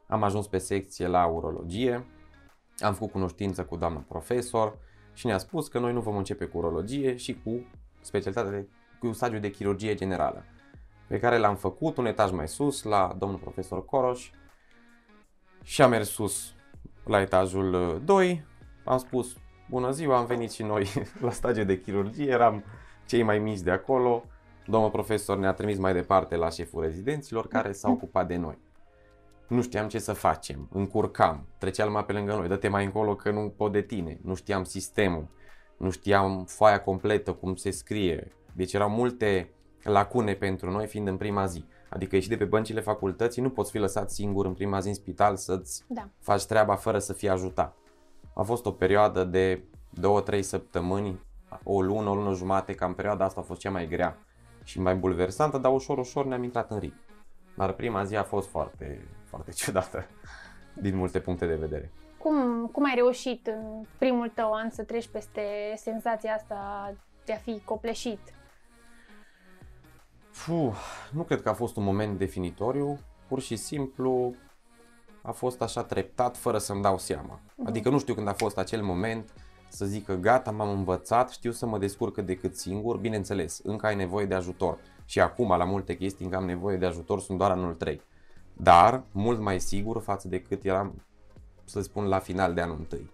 Am 0.07 0.23
ajuns 0.23 0.47
pe 0.47 0.57
secție 0.57 1.07
la 1.07 1.25
urologie, 1.25 2.05
am 2.79 2.93
făcut 2.93 3.11
cunoștință 3.11 3.65
cu 3.65 3.75
doamna 3.75 4.05
profesor 4.07 4.77
și 5.13 5.25
ne-a 5.25 5.37
spus 5.37 5.67
că 5.67 5.79
noi 5.79 5.93
nu 5.93 6.01
vom 6.01 6.17
începe 6.17 6.45
cu 6.45 6.57
urologie 6.57 7.15
și 7.15 7.39
cu 7.43 7.65
specialitatea 8.01 8.51
de, 8.51 8.67
cu 8.99 9.11
stagiul 9.11 9.39
de 9.39 9.49
chirurgie 9.49 9.95
generală, 9.95 10.45
pe 11.07 11.19
care 11.19 11.37
l-am 11.37 11.55
făcut 11.55 11.97
un 11.97 12.05
etaj 12.05 12.31
mai 12.31 12.47
sus 12.47 12.83
la 12.83 13.15
domnul 13.19 13.39
profesor 13.39 13.85
Coroș 13.85 14.29
și 15.63 15.81
am 15.81 15.89
mers 15.89 16.09
sus 16.09 16.53
la 17.05 17.21
etajul 17.21 18.01
2, 18.05 18.45
am 18.85 18.97
spus 18.97 19.35
bună 19.69 19.91
ziua, 19.91 20.17
am 20.17 20.25
venit 20.25 20.51
și 20.51 20.63
noi 20.63 20.87
la 21.21 21.31
stagiul 21.31 21.65
de 21.65 21.81
chirurgie, 21.81 22.29
eram 22.29 22.63
cei 23.05 23.23
mai 23.23 23.39
mici 23.39 23.59
de 23.59 23.71
acolo, 23.71 24.23
domnul 24.65 24.89
profesor 24.89 25.37
ne-a 25.37 25.53
trimis 25.53 25.77
mai 25.77 25.93
departe 25.93 26.35
la 26.35 26.49
șeful 26.49 26.81
rezidenților 26.81 27.47
care 27.47 27.71
s-a 27.71 27.89
ocupat 27.89 28.27
de 28.27 28.35
noi 28.35 28.57
nu 29.47 29.61
știam 29.61 29.87
ce 29.87 29.99
să 29.99 30.13
facem, 30.13 30.67
încurcam, 30.71 31.47
trecea 31.57 31.85
lumea 31.85 32.03
pe 32.03 32.13
lângă 32.13 32.33
noi, 32.33 32.47
dă-te 32.47 32.67
mai 32.67 32.85
încolo 32.85 33.15
că 33.15 33.31
nu 33.31 33.53
pot 33.57 33.71
de 33.71 33.81
tine, 33.81 34.19
nu 34.21 34.35
știam 34.35 34.63
sistemul, 34.63 35.27
nu 35.77 35.89
știam 35.89 36.45
foaia 36.45 36.81
completă, 36.81 37.33
cum 37.33 37.55
se 37.55 37.71
scrie. 37.71 38.31
Deci 38.53 38.73
erau 38.73 38.89
multe 38.89 39.49
lacune 39.83 40.33
pentru 40.33 40.71
noi 40.71 40.87
fiind 40.87 41.07
în 41.07 41.17
prima 41.17 41.45
zi. 41.45 41.65
Adică 41.89 42.15
ieși 42.15 42.29
de 42.29 42.37
pe 42.37 42.45
băncile 42.45 42.81
facultății, 42.81 43.41
nu 43.41 43.49
poți 43.49 43.71
fi 43.71 43.77
lăsat 43.77 44.11
singur 44.11 44.45
în 44.45 44.53
prima 44.53 44.79
zi 44.79 44.87
în 44.87 44.93
spital 44.93 45.35
să-ți 45.35 45.83
da. 45.87 46.09
faci 46.19 46.45
treaba 46.45 46.75
fără 46.75 46.99
să 46.99 47.13
fii 47.13 47.29
ajutat. 47.29 47.77
A 48.33 48.41
fost 48.41 48.65
o 48.65 48.71
perioadă 48.71 49.23
de 49.23 49.63
2-3 50.35 50.39
săptămâni, 50.39 51.19
o 51.63 51.81
lună, 51.81 52.09
o 52.09 52.15
lună 52.15 52.33
jumate, 52.33 52.73
cam 52.73 52.93
perioada 52.93 53.25
asta 53.25 53.39
a 53.39 53.43
fost 53.43 53.59
cea 53.59 53.71
mai 53.71 53.87
grea 53.87 54.17
și 54.63 54.79
mai 54.79 54.95
bulversantă, 54.95 55.57
dar 55.57 55.73
ușor, 55.73 55.97
ușor 55.97 56.25
ne-am 56.25 56.43
intrat 56.43 56.71
în 56.71 56.79
ritm. 56.79 57.06
Dar 57.57 57.71
prima 57.73 58.03
zi 58.03 58.15
a 58.15 58.23
fost 58.23 58.49
foarte, 58.49 59.07
foarte 59.23 59.51
ciudată 59.51 60.05
din 60.85 60.95
multe 60.95 61.19
puncte 61.19 61.45
de 61.45 61.55
vedere. 61.55 61.91
Cum, 62.17 62.67
cum 62.67 62.85
ai 62.85 62.95
reușit 62.95 63.47
în 63.47 63.85
primul 63.97 64.29
tău 64.29 64.53
an 64.53 64.69
să 64.69 64.83
treci 64.83 65.07
peste 65.07 65.41
senzația 65.75 66.33
asta 66.33 66.93
de 67.25 67.33
a 67.33 67.37
fi 67.37 67.61
copleșit? 67.65 68.19
Puh, 70.45 70.75
nu 71.11 71.23
cred 71.23 71.41
că 71.41 71.49
a 71.49 71.53
fost 71.53 71.75
un 71.75 71.83
moment 71.83 72.17
definitoriu, 72.17 72.99
pur 73.27 73.41
și 73.41 73.55
simplu 73.55 74.35
a 75.21 75.31
fost 75.31 75.61
așa 75.61 75.83
treptat 75.83 76.37
fără 76.37 76.57
să-mi 76.57 76.81
dau 76.81 76.97
seama. 76.97 77.39
Uh-huh. 77.39 77.65
Adică 77.65 77.89
nu 77.89 77.99
știu 77.99 78.13
când 78.13 78.27
a 78.27 78.33
fost 78.33 78.57
acel 78.57 78.81
moment 78.83 79.33
să 79.69 79.85
zic 79.85 80.05
că 80.05 80.13
gata, 80.13 80.51
m-am 80.51 80.69
învățat, 80.69 81.29
știu 81.29 81.51
să 81.51 81.65
mă 81.65 81.77
descurc 81.77 82.17
decât 82.17 82.55
singur, 82.55 82.97
bineînțeles, 82.97 83.59
încă 83.63 83.85
ai 83.85 83.95
nevoie 83.95 84.25
de 84.25 84.35
ajutor. 84.35 84.77
Și 85.07 85.19
acum, 85.19 85.47
la 85.47 85.63
multe 85.63 85.97
chestii 85.97 86.25
încă 86.25 86.37
am 86.37 86.45
nevoie 86.45 86.77
de 86.77 86.85
ajutor, 86.85 87.19
sunt 87.19 87.37
doar 87.37 87.51
anul 87.51 87.73
3 87.73 88.01
dar 88.57 89.03
mult 89.11 89.39
mai 89.39 89.59
sigur 89.59 90.01
față 90.01 90.27
de 90.27 90.41
cât 90.41 90.63
eram, 90.63 91.01
să 91.65 91.81
spun, 91.81 92.07
la 92.07 92.19
final 92.19 92.53
de 92.53 92.61
anul 92.61 92.75
întâi. 92.79 93.11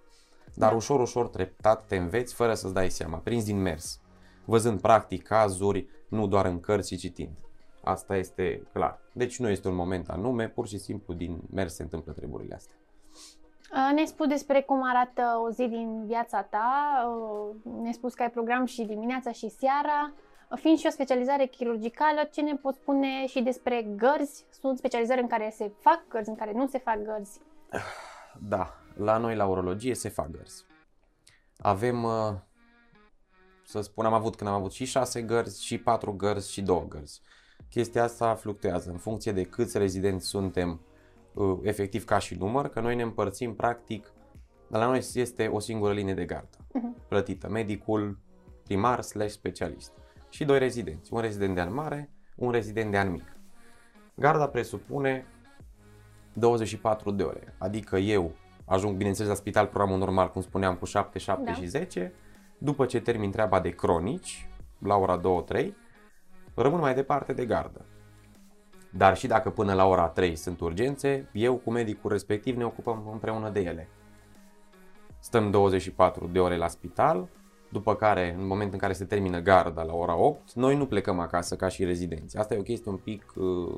Dar 0.56 0.70
da. 0.70 0.76
ușor, 0.76 1.00
ușor, 1.00 1.28
treptat 1.28 1.86
te 1.88 1.96
înveți 1.96 2.34
fără 2.34 2.54
să-ți 2.54 2.74
dai 2.74 2.90
seama, 2.90 3.18
prins 3.18 3.46
din 3.46 3.62
mers, 3.62 4.00
văzând 4.46 4.82
practic 4.82 5.24
cazuri, 5.24 5.88
nu 6.10 6.28
doar 6.28 6.46
în 6.46 6.60
cărți, 6.60 6.96
ci 6.96 7.00
citind. 7.00 7.32
Asta 7.84 8.16
este 8.16 8.68
clar. 8.74 9.00
Deci 9.14 9.40
nu 9.40 9.50
este 9.50 9.68
un 9.68 9.76
moment 9.76 10.10
anume, 10.10 10.48
pur 10.48 10.68
și 10.68 10.78
simplu 10.78 11.14
din 11.14 11.42
mers 11.54 11.74
se 11.76 11.84
întâmplă 11.84 12.12
treburile 12.12 12.56
astea. 12.56 12.76
Ne-ai 13.94 14.08
spus 14.08 14.28
despre 14.28 14.62
cum 14.62 14.82
arată 14.84 15.42
o 15.46 15.50
zi 15.50 15.68
din 15.68 16.06
viața 16.06 16.42
ta, 16.42 16.70
ne-ai 17.82 17.94
spus 17.94 18.14
că 18.14 18.22
ai 18.22 18.30
program 18.30 18.66
și 18.66 18.84
dimineața 18.84 19.32
și 19.32 19.50
seara. 19.50 20.14
Fiind 20.56 20.78
și 20.78 20.86
o 20.88 20.90
specializare 20.90 21.46
chirurgicală, 21.46 22.30
ce 22.32 22.42
ne 22.42 22.56
poți 22.56 22.78
spune 22.78 23.28
și 23.28 23.42
despre 23.42 23.82
gărzi? 23.96 24.46
Sunt 24.50 24.78
specializări 24.78 25.22
în 25.22 25.28
care 25.28 25.54
se 25.56 25.72
fac 25.80 26.08
gărzi, 26.10 26.30
în 26.30 26.36
care 26.36 26.52
nu 26.52 26.68
se 26.68 26.78
fac 26.78 27.02
gărzi? 27.02 27.40
Da, 28.40 28.74
la 28.96 29.18
noi 29.18 29.36
la 29.36 29.46
urologie 29.46 29.96
se 29.96 30.10
fac 30.10 30.30
gărzi. 30.30 30.66
Avem, 31.58 32.04
uh, 32.04 32.34
să 33.66 33.82
spun, 33.82 34.06
am 34.06 34.14
avut 34.14 34.36
când 34.36 34.50
am 34.50 34.56
avut 34.56 34.72
și 34.72 34.86
șase 34.86 35.22
gărzi, 35.22 35.66
și 35.66 35.78
patru 35.78 36.14
gărzi, 36.14 36.52
și 36.52 36.62
două 36.62 36.86
gărzi. 36.88 37.22
Chestia 37.70 38.04
asta 38.04 38.36
fluctuează 38.36 38.90
în 38.90 38.98
funcție 38.98 39.32
de 39.32 39.44
câți 39.44 39.78
rezidenți 39.78 40.28
suntem 40.28 40.82
uh, 41.34 41.60
efectiv 41.62 42.06
ca 42.06 42.18
și 42.18 42.36
număr, 42.36 42.68
că 42.68 42.80
noi 42.80 42.96
ne 42.96 43.04
împărțim 43.04 43.56
practic, 43.56 44.14
la 44.68 44.86
noi 44.86 45.06
este 45.14 45.48
o 45.48 45.60
singură 45.60 45.94
linie 45.94 46.14
de 46.14 46.26
gardă 46.26 46.58
uh-huh. 46.58 47.08
plătită, 47.08 47.50
medicul 47.50 48.20
primar 48.64 49.02
slash 49.02 49.32
specialist 49.32 50.03
și 50.34 50.46
doi 50.46 50.60
rezidenți, 50.60 51.14
un 51.14 51.20
rezident 51.22 51.56
de 51.56 51.62
an 51.62 51.74
mare, 51.74 52.10
un 52.36 52.52
rezident 52.52 52.92
de 52.92 52.98
an 52.98 53.12
mic. 53.12 53.38
Garda 54.16 54.48
presupune 54.48 55.26
24 56.34 57.12
de 57.12 57.24
ore, 57.24 57.56
adică 57.58 57.98
eu 57.98 58.32
ajung, 58.66 58.96
bineînțeles, 58.96 59.30
la 59.30 59.36
spital 59.36 59.68
programul 59.68 59.98
normal, 59.98 60.30
cum 60.30 60.42
spuneam, 60.42 60.76
cu 60.76 60.86
7, 60.86 61.20
7 61.20 61.44
da. 61.44 61.54
și 61.54 61.66
10, 61.66 62.14
după 62.58 62.86
ce 62.86 63.00
termin 63.00 63.32
treaba 63.32 63.60
de 63.60 63.70
cronici, 63.70 64.50
la 64.80 64.96
ora 64.96 65.22
2-3, 65.48 65.68
rămân 66.56 66.80
mai 66.80 66.94
departe 66.94 67.34
de 67.34 67.46
gardă. 67.46 67.86
Dar 68.90 69.18
și 69.18 69.28
dacă 69.28 69.50
până 69.50 69.74
la 69.74 69.86
ora 69.86 70.08
3 70.08 70.36
sunt 70.36 70.60
urgențe, 70.60 71.30
eu 71.34 71.56
cu 71.56 71.72
medicul 71.72 72.12
respectiv 72.12 72.58
ne 72.58 72.66
ocupăm 72.66 73.10
împreună 73.12 73.50
de 73.50 73.60
ele. 73.60 73.90
Stăm 75.20 75.52
24 75.52 76.28
de 76.28 76.40
ore 76.40 76.58
la 76.58 76.68
spital, 76.68 77.30
după 77.74 77.96
care, 77.96 78.36
în 78.38 78.48
momentul 78.48 78.74
în 78.74 78.80
care 78.80 78.94
se 78.94 79.06
termină 79.06 79.40
garda 79.40 79.84
la 79.84 79.94
ora 79.94 80.16
8, 80.16 80.54
noi 80.54 80.76
nu 80.76 80.86
plecăm 80.86 81.20
acasă 81.20 81.56
ca 81.56 81.68
și 81.68 81.84
rezidenți. 81.84 82.38
Asta 82.38 82.54
e 82.54 82.58
o 82.58 82.62
chestie 82.62 82.92
un 82.92 82.98
pic 82.98 83.34
uh, 83.36 83.78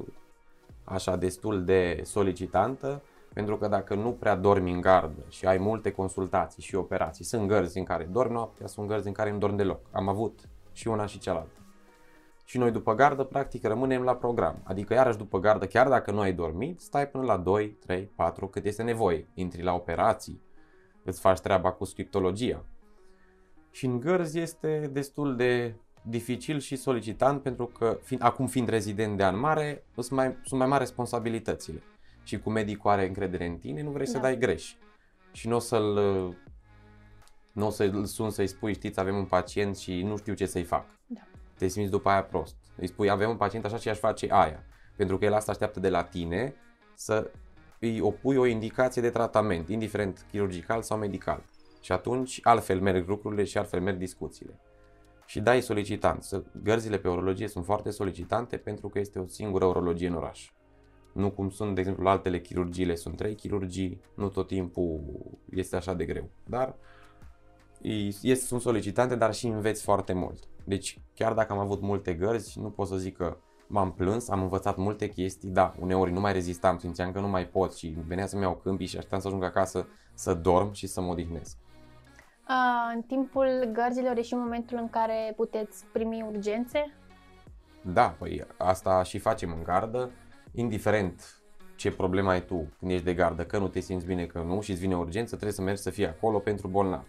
așa 0.84 1.16
destul 1.16 1.64
de 1.64 2.02
solicitantă, 2.04 3.02
pentru 3.34 3.58
că 3.58 3.68
dacă 3.68 3.96
nu 3.96 4.12
prea 4.12 4.36
dormi 4.36 4.72
în 4.72 4.82
gardă 4.82 5.25
și 5.30 5.46
ai 5.46 5.58
multe 5.58 5.92
consultații 5.92 6.64
și 6.64 6.75
operații, 6.75 7.25
sunt 7.25 7.48
gărzi 7.48 7.78
în 7.78 7.84
care 7.84 8.04
dormi 8.04 8.34
noaptea, 8.34 8.68
sunt 8.68 8.88
gărzi 8.88 9.08
în 9.08 9.14
care 9.14 9.32
nu 9.32 9.38
dormi 9.38 9.58
deloc. 9.58 9.80
Am 9.92 10.08
avut 10.08 10.40
și 10.72 10.88
una 10.88 11.06
și 11.06 11.20
cealaltă. 11.20 11.60
Și 12.46 12.58
noi 12.58 12.72
după 12.72 12.94
gardă, 12.94 13.24
practic, 13.24 13.66
rămânem 13.66 14.02
la 14.02 14.16
program. 14.16 14.62
Adică, 14.64 14.94
iarăși 14.94 15.18
după 15.18 15.40
gardă, 15.40 15.66
chiar 15.66 15.88
dacă 15.88 16.12
nu 16.12 16.20
ai 16.20 16.34
dormit, 16.34 16.80
stai 16.80 17.08
până 17.08 17.24
la 17.24 17.38
2, 17.38 17.70
3, 17.70 18.12
4, 18.16 18.48
cât 18.48 18.66
este 18.66 18.84
nevoie. 18.84 19.28
Intri 19.34 19.64
la 19.64 19.74
operații, 19.74 20.42
îți 21.04 21.20
faci 21.20 21.40
treaba 21.40 21.72
cu 21.72 21.86
scriptologia, 21.86 22.66
și 23.75 23.86
în 23.86 24.00
gărzi 24.00 24.39
este 24.39 24.89
destul 24.91 25.36
de 25.36 25.75
dificil 26.01 26.60
și 26.60 26.75
solicitant 26.75 27.41
pentru 27.41 27.65
că 27.65 28.00
fiind, 28.03 28.24
acum 28.24 28.48
fiind 28.48 28.70
rezident 28.70 29.17
de 29.17 29.24
an 29.24 29.39
mare, 29.39 29.84
sunt 29.94 30.10
mai, 30.10 30.38
sunt 30.44 30.60
mai 30.60 30.67
mari 30.67 30.82
responsabilitățile. 30.84 31.84
Și 32.24 32.39
cu 32.39 32.50
medicul 32.50 32.89
are 32.89 33.08
încredere 33.08 33.46
în 33.46 33.58
tine, 33.58 33.84
nu 33.84 33.89
vrei 33.89 34.05
da. 34.05 34.12
să 34.12 34.17
dai 34.17 34.38
greș. 34.38 34.74
Și 35.32 35.48
nu 35.48 35.55
o 35.55 35.60
să-l 35.60 35.94
nu 37.53 37.65
o 37.65 37.70
să-l 37.70 38.05
sun 38.05 38.29
să-i 38.29 38.48
spui, 38.48 38.74
știți, 38.74 39.00
avem 39.00 39.15
un 39.15 39.25
pacient 39.25 39.77
și 39.77 40.01
nu 40.01 40.17
știu 40.17 40.34
ce 40.34 40.46
să-i 40.46 40.63
fac. 40.63 40.86
Da. 41.05 41.22
Te 41.58 41.67
simți 41.67 41.91
după 41.91 42.10
aia 42.10 42.24
prost. 42.24 42.55
Îi 42.77 42.88
spui, 42.88 43.10
avem 43.10 43.29
un 43.29 43.38
pacient 43.38 43.65
așa 43.65 43.77
și 43.77 43.89
aș 43.89 43.98
face 43.98 44.27
aia. 44.29 44.63
Pentru 44.96 45.17
că 45.17 45.25
el 45.25 45.34
asta 45.34 45.51
așteaptă 45.51 45.79
de 45.79 45.89
la 45.89 46.03
tine 46.03 46.55
să 46.94 47.32
îi 47.79 48.00
opui 48.00 48.36
o 48.36 48.46
indicație 48.46 49.01
de 49.01 49.10
tratament, 49.10 49.70
indiferent 49.70 50.25
chirurgical 50.32 50.82
sau 50.82 50.98
medical. 50.98 51.44
Și 51.86 51.92
atunci 51.92 52.39
altfel 52.44 52.82
merg 52.82 53.08
lucrurile 53.08 53.44
și 53.44 53.58
altfel 53.58 53.82
merg 53.82 53.98
discuțiile. 53.98 54.60
Și 55.25 55.39
dai 55.39 55.62
solicitant. 55.62 56.44
Gărzile 56.63 56.98
pe 56.98 57.08
orologie 57.08 57.48
sunt 57.48 57.65
foarte 57.65 57.89
solicitante 57.89 58.58
pentru 58.58 58.89
că 58.89 59.00
este 59.00 59.20
o 59.20 59.27
singură 59.27 59.65
orologie 59.65 60.08
în 60.08 60.13
oraș. 60.13 60.51
Nu 61.13 61.32
cum 61.32 61.50
sunt, 61.50 61.75
de 61.75 61.80
exemplu, 61.80 62.08
altele 62.08 62.42
chirurgiile, 62.42 62.96
sunt 62.96 63.15
trei 63.15 63.36
chirurgii, 63.36 64.01
nu 64.15 64.27
tot 64.27 64.48
timpul 64.48 65.00
este 65.50 65.75
așa 65.75 65.94
de 65.94 66.06
greu. 66.06 66.30
Dar 66.46 66.75
este, 67.82 68.46
sunt 68.46 68.62
solicitante, 68.62 69.15
dar 69.15 69.34
și 69.34 69.48
înveți 69.48 69.84
foarte 69.84 70.13
mult. 70.13 70.44
Deci, 70.63 71.00
chiar 71.15 71.34
dacă 71.34 71.54
am 71.54 71.60
avut 71.60 71.82
multe 71.82 72.13
gărzi, 72.13 72.60
nu 72.60 72.70
pot 72.70 72.88
să 72.88 72.98
zic 72.98 73.18
că 73.18 73.38
m-am 73.68 73.94
plâns, 73.94 74.30
am 74.30 74.42
învățat 74.42 74.77
multe 74.77 75.10
chestii, 75.10 75.50
da, 75.50 75.74
uneori 75.80 76.12
nu 76.12 76.20
mai 76.20 76.34
rezistam, 76.34 76.77
simțeam 76.77 77.12
că 77.12 77.20
nu 77.20 77.27
mai 77.27 77.48
pot 77.48 77.74
și 77.74 77.96
venea 78.08 78.25
să-mi 78.25 78.42
iau 78.42 78.56
câmpii 78.56 78.88
și 78.88 78.96
așteptam 78.96 79.20
să 79.20 79.27
ajung 79.27 79.44
acasă 79.44 79.88
să 80.13 80.34
dorm 80.34 80.72
și 80.72 80.88
să 80.88 81.01
mă 81.01 81.12
odihnesc. 81.12 81.58
În 82.96 83.02
timpul 83.02 83.70
gărzilor 83.74 84.18
e 84.18 84.22
și 84.22 84.34
momentul 84.34 84.78
în 84.78 84.90
care 84.90 85.34
puteți 85.36 85.86
primi 85.94 86.25
urgențe? 86.28 86.94
Da, 87.82 88.16
păi 88.20 88.46
asta 88.58 89.04
și 89.04 89.18
facem 89.18 89.54
în 89.58 89.64
gardă, 89.64 90.12
indiferent 90.54 91.40
ce 91.75 91.92
problemă 91.92 92.30
ai 92.30 92.46
tu 92.46 92.68
când 92.80 92.92
ești 92.92 93.06
de 93.06 93.14
gardă, 93.14 93.46
că 93.46 93.58
nu 93.58 93.68
te 93.68 93.80
simți 93.80 94.06
bine, 94.06 94.25
că 94.25 94.40
nu 94.40 94.62
și 94.62 94.72
îți 94.72 94.80
vine 94.80 94.96
urgență, 94.96 95.30
trebuie 95.30 95.52
să 95.52 95.62
mergi 95.62 95.82
să 95.82 95.90
fii 95.90 96.08
acolo 96.08 96.40
pentru 96.40 96.68
bolnav. 96.68 97.08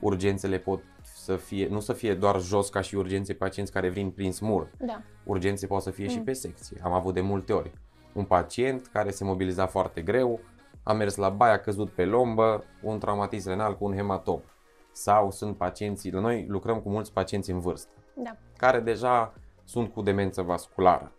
Urgențele 0.00 0.58
pot 0.58 0.82
să 1.02 1.36
fie, 1.36 1.68
nu 1.68 1.80
să 1.80 1.92
fie 1.92 2.14
doar 2.14 2.40
jos 2.40 2.68
ca 2.68 2.80
și 2.80 2.94
urgențe 2.94 3.34
pacienți 3.34 3.72
care 3.72 3.88
vin 3.88 4.10
prin 4.10 4.32
smur. 4.32 4.70
Da. 4.78 5.02
Urgențe 5.24 5.66
pot 5.66 5.82
să 5.82 5.90
fie 5.90 6.04
mm. 6.04 6.10
și 6.10 6.20
pe 6.20 6.32
secție. 6.32 6.80
Am 6.82 6.92
avut 6.92 7.14
de 7.14 7.20
multe 7.20 7.52
ori. 7.52 7.72
un 8.12 8.24
pacient 8.24 8.86
care 8.86 9.10
se 9.10 9.24
mobiliza 9.24 9.66
foarte 9.66 10.02
greu, 10.02 10.40
a 10.82 10.92
mers 10.92 11.16
la 11.16 11.28
baie, 11.28 11.52
a 11.52 11.60
căzut 11.60 11.90
pe 11.90 12.04
lombă, 12.04 12.64
un 12.82 12.98
traumatism 12.98 13.48
renal 13.48 13.76
cu 13.76 13.84
un 13.84 13.94
hematom. 13.94 14.40
Sau 14.92 15.30
sunt 15.30 15.56
pacienții, 15.56 16.12
la 16.12 16.20
noi 16.20 16.46
lucrăm 16.48 16.80
cu 16.80 16.88
mulți 16.88 17.12
pacienți 17.12 17.50
în 17.50 17.60
vârstă, 17.60 17.90
Da. 18.14 18.36
care 18.56 18.80
deja 18.80 19.34
sunt 19.64 19.92
cu 19.92 20.02
demență 20.02 20.42
vasculară. 20.42 21.12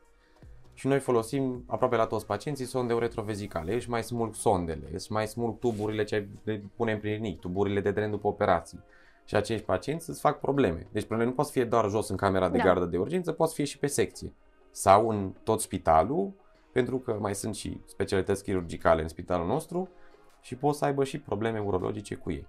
Și 0.73 0.87
noi 0.87 0.99
folosim 0.99 1.63
aproape 1.67 1.95
la 1.95 2.05
toți 2.05 2.25
pacienții 2.25 2.65
sonde 2.65 2.93
uretrovezicale. 2.93 3.73
Își 3.73 3.89
mai 3.89 4.03
smulg 4.03 4.35
sondele, 4.35 4.89
își 4.93 5.11
mai 5.11 5.27
smulg 5.27 5.59
tuburile 5.59 6.03
ce 6.03 6.27
le 6.43 6.63
punem 6.75 6.99
prin 6.99 7.13
rinic, 7.13 7.39
tuburile 7.39 7.81
de 7.81 7.91
dren 7.91 8.09
după 8.11 8.27
operații. 8.27 8.79
Și 9.25 9.35
acești 9.35 9.65
pacienți 9.65 10.09
îți 10.09 10.19
fac 10.19 10.39
probleme. 10.39 10.87
Deci 10.91 11.03
probleme 11.05 11.29
nu 11.29 11.35
pot 11.35 11.49
fi 11.49 11.65
doar 11.65 11.89
jos 11.89 12.09
în 12.09 12.15
camera 12.15 12.49
de 12.49 12.57
Da. 12.57 12.63
gardă 12.63 12.85
de 12.85 12.97
urgență, 12.97 13.31
pot 13.31 13.51
fi 13.51 13.65
și 13.65 13.77
pe 13.77 13.87
secție. 13.87 14.33
Sau 14.71 15.09
în 15.09 15.33
tot 15.43 15.61
spitalul, 15.61 16.31
pentru 16.71 16.97
că 16.97 17.17
mai 17.19 17.35
sunt 17.35 17.55
și 17.55 17.81
specialități 17.85 18.43
chirurgicale 18.43 19.01
în 19.01 19.07
spitalul 19.07 19.47
nostru 19.47 19.89
și 20.41 20.55
pot 20.55 20.75
să 20.75 20.85
aibă 20.85 21.03
și 21.03 21.19
probleme 21.19 21.59
urologice 21.59 22.15
cu 22.15 22.31
ei. 22.31 22.47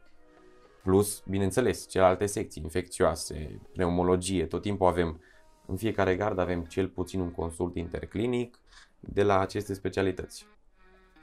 Plus, 0.85 1.23
bineînțeles, 1.29 1.89
celelalte 1.89 2.27
secții 2.27 2.63
infecțioase, 2.63 3.61
pneumologie, 3.73 4.47
tot 4.47 4.63
timpul 4.63 4.87
avem, 4.87 5.21
în 5.67 5.77
fiecare 5.77 6.17
gard 6.17 6.39
avem 6.39 6.65
cel 6.65 6.89
puțin 6.89 7.21
un 7.21 7.31
consult 7.31 7.77
interclinic 7.77 8.59
de 9.01 9.23
la 9.23 9.39
aceste 9.39 9.75
specialități. 9.75 10.47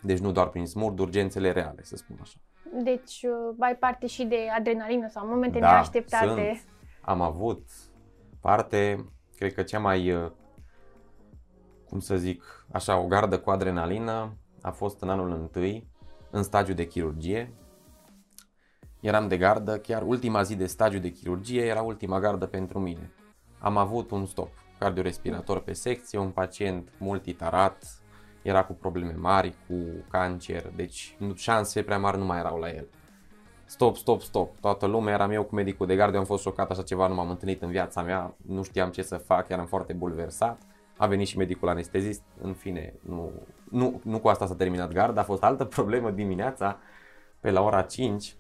Deci 0.02 0.18
nu 0.20 0.32
doar 0.32 0.50
prin 0.50 0.66
smurd, 0.66 1.00
urgențele 1.00 1.52
reale, 1.52 1.84
să 1.84 1.96
spun 1.96 2.18
așa. 2.22 2.38
Deci 2.84 3.24
uh, 3.24 3.56
ai 3.60 3.76
parte 3.76 4.08
și 4.08 4.24
de 4.24 4.38
adrenalină 4.58 5.08
sau 5.10 5.28
momente 5.28 5.60
Da, 5.60 5.72
neașteptate. 5.72 6.26
sunt. 6.26 6.74
Am 7.02 7.22
avut 7.22 7.70
parte, 8.40 9.06
cred 9.36 9.54
că 9.54 9.64
cea 9.64 9.80
mai, 9.80 10.12
uh, 10.12 10.32
cum 11.90 12.00
să 12.00 12.18
zic, 12.18 12.66
așa, 12.72 12.98
o 12.98 13.08
gardă 13.08 13.40
cu 13.40 13.50
adrenalină 13.50 14.38
a 14.62 14.72
fost 14.72 15.02
în 15.02 15.10
anul 15.10 15.32
întâi, 15.32 15.88
în 16.32 16.44
stagiu 16.44 16.74
de 16.74 16.88
chirurgie. 16.88 17.54
Eram 19.02 19.28
de 19.28 19.38
gardă, 19.38 19.78
chiar 19.78 20.02
ultima 20.02 20.42
zi 20.42 20.56
de 20.56 20.66
stagiu 20.66 21.00
de 21.00 21.10
chirurgie 21.10 21.66
era 21.66 21.82
ultima 21.82 22.20
gardă 22.20 22.46
pentru 22.46 22.80
mine. 22.80 23.12
Am 23.60 23.78
avut 23.78 24.12
un 24.12 24.26
stop 24.26 24.50
cardiorespirator 24.80 25.60
pe 25.60 25.74
secție, 25.74 26.20
un 26.20 26.30
pacient 26.30 26.92
multitarat, 26.98 28.02
era 28.42 28.64
cu 28.64 28.74
probleme 28.74 29.14
mari, 29.18 29.56
cu 29.68 29.76
cancer, 30.10 30.72
deci 30.76 31.16
nu- 31.20 31.36
șanse 31.36 31.84
prea 31.84 31.98
mari 31.98 32.18
nu 32.18 32.26
mai 32.26 32.40
erau 32.40 32.58
la 32.58 32.70
el. 32.70 32.88
Stop, 33.66 33.96
stop, 33.96 34.22
stop. 34.22 34.60
Toată 34.60 34.86
lumea, 34.86 35.14
eram 35.14 35.32
eu 35.32 35.44
cu 35.44 35.56
medicul 35.56 35.88
de 35.88 35.96
gardă, 35.96 36.14
eu 36.14 36.20
am 36.20 36.26
fost 36.26 36.44
șocat, 36.44 36.72
așa 36.72 36.82
ceva 36.82 37.08
nu 37.08 37.14
m-am 37.14 37.30
întâlnit 37.30 37.62
în 37.62 37.70
viața 37.70 38.02
mea, 38.02 38.36
nu 38.46 38.64
știam 38.64 38.90
ce 38.90 39.02
să 39.02 39.18
fac, 39.18 39.50
eram 39.50 39.66
foarte 39.66 39.94
bulversat. 39.94 40.62
A 40.98 41.08
venit 41.08 41.28
și 41.28 41.38
medicul 41.38 41.70
anestezist, 41.70 42.24
în 42.42 42.54
fine, 42.54 42.94
nu, 43.02 43.32
nu, 43.70 44.02
nu 44.04 44.20
cu 44.20 44.28
asta 44.28 44.46
s-a 44.46 44.56
terminat 44.56 44.92
garda, 44.94 45.22
a 45.22 45.24
fost 45.24 45.44
altă 45.44 45.66
problemă 45.76 46.12
dimineața, 46.12 46.80
pe 47.40 47.52
la 47.52 47.62
ora 47.62 47.82
5, 47.82 48.36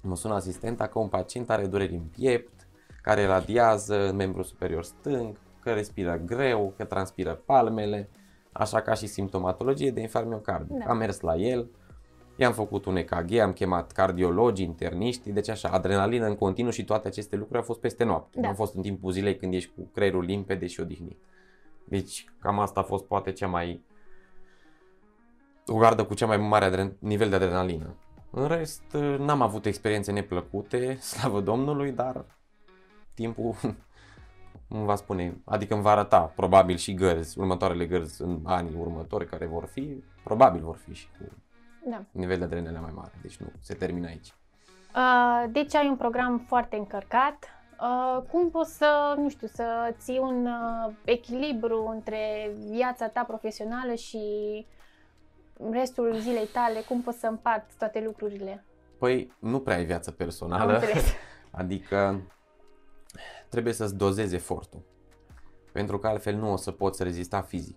mă 0.00 0.16
sună 0.16 0.34
asistenta 0.34 0.86
că 0.86 0.98
un 0.98 1.08
pacient 1.08 1.50
are 1.50 1.66
dureri 1.66 1.94
în 1.94 2.02
piept, 2.02 2.68
care 3.02 3.26
radiază 3.26 4.08
în 4.08 4.16
membru 4.16 4.42
superior 4.42 4.84
stâng, 4.84 5.36
că 5.60 5.70
respiră 5.70 6.22
greu, 6.24 6.72
că 6.76 6.84
transpiră 6.84 7.34
palmele, 7.34 8.08
așa 8.52 8.80
ca 8.80 8.94
și 8.94 9.06
simptomatologie 9.06 9.90
de 9.90 10.00
infarct 10.00 10.28
miocardic. 10.28 10.76
Da. 10.76 10.84
Am 10.90 10.96
mers 10.96 11.20
la 11.20 11.34
el, 11.34 11.70
i-am 12.36 12.52
făcut 12.52 12.84
un 12.84 12.96
EKG, 12.96 13.34
am 13.34 13.52
chemat 13.52 13.92
cardiologii, 13.92 14.64
interniști, 14.64 15.32
deci 15.32 15.48
așa, 15.48 15.68
adrenalină 15.68 16.26
în 16.26 16.34
continuu 16.34 16.70
și 16.70 16.84
toate 16.84 17.08
aceste 17.08 17.36
lucruri 17.36 17.58
au 17.58 17.64
fost 17.64 17.80
peste 17.80 18.04
noapte. 18.04 18.34
Da. 18.34 18.40
Nu 18.40 18.48
au 18.48 18.54
fost 18.54 18.74
în 18.74 18.82
timpul 18.82 19.12
zilei 19.12 19.36
când 19.36 19.54
ești 19.54 19.72
cu 19.74 19.90
creierul 19.94 20.24
limpede 20.24 20.66
și 20.66 20.80
odihnit. 20.80 21.18
Deci 21.84 22.24
cam 22.40 22.58
asta 22.58 22.80
a 22.80 22.82
fost 22.82 23.04
poate 23.04 23.32
cea 23.32 23.46
mai 23.46 23.84
o 25.66 25.76
gardă 25.76 26.04
cu 26.04 26.14
cea 26.14 26.26
mai 26.26 26.36
mare 26.36 26.64
adren- 26.64 26.98
nivel 26.98 27.28
de 27.28 27.34
adrenalină. 27.34 27.94
În 28.40 28.46
rest, 28.46 28.82
n-am 29.18 29.42
avut 29.42 29.66
experiențe 29.66 30.12
neplăcute, 30.12 30.94
slavă 31.10 31.40
Domnului, 31.40 31.92
dar 31.92 32.24
timpul 33.14 33.54
îmi 34.74 34.84
va 34.84 34.94
spune, 34.94 35.36
adică 35.44 35.74
îmi 35.74 35.82
va 35.82 35.90
arăta 35.90 36.20
probabil 36.20 36.76
și 36.76 36.94
gărzi, 36.94 37.38
următoarele 37.38 37.86
gărzi 37.86 38.22
în 38.22 38.40
anii 38.44 38.76
următori 38.78 39.26
care 39.26 39.46
vor 39.46 39.66
fi, 39.66 40.04
probabil 40.24 40.62
vor 40.62 40.76
fi 40.76 40.94
și 40.94 41.08
cu 41.18 41.24
Da. 41.90 42.02
nivel 42.10 42.38
de 42.38 42.44
adrenalină 42.44 42.80
mai 42.80 42.92
mare, 42.94 43.12
deci 43.22 43.36
nu 43.36 43.46
se 43.60 43.74
termină 43.74 44.06
aici. 44.06 44.34
Uh, 44.94 45.44
deci 45.50 45.74
ai 45.74 45.88
un 45.88 45.96
program 45.96 46.38
foarte 46.38 46.76
încărcat. 46.76 47.48
Uh, 47.80 48.22
cum 48.30 48.50
poți 48.50 48.76
să, 48.76 49.14
nu 49.16 49.28
știu, 49.28 49.46
să 49.46 49.94
ții 49.98 50.18
un 50.18 50.46
uh, 50.46 50.92
echilibru 51.04 51.86
între 51.86 52.50
viața 52.70 53.08
ta 53.08 53.22
profesională 53.22 53.94
și 53.94 54.18
restul 55.70 56.16
zilei 56.20 56.46
tale? 56.52 56.80
Cum 56.80 57.02
poți 57.02 57.18
să 57.18 57.26
împarți 57.26 57.76
toate 57.76 58.02
lucrurile? 58.04 58.64
Păi 58.98 59.32
nu 59.38 59.60
prea 59.60 59.76
ai 59.76 59.84
viață 59.84 60.10
Am 60.10 60.16
personală, 60.16 60.72
înțeles. 60.72 61.04
adică 61.50 62.22
trebuie 63.48 63.72
să-ți 63.72 63.96
dozezi 63.96 64.34
efortul, 64.34 64.82
pentru 65.72 65.98
că 65.98 66.06
altfel 66.06 66.34
nu 66.34 66.52
o 66.52 66.56
să 66.56 66.70
poți 66.70 67.02
rezista 67.02 67.40
fizic, 67.40 67.76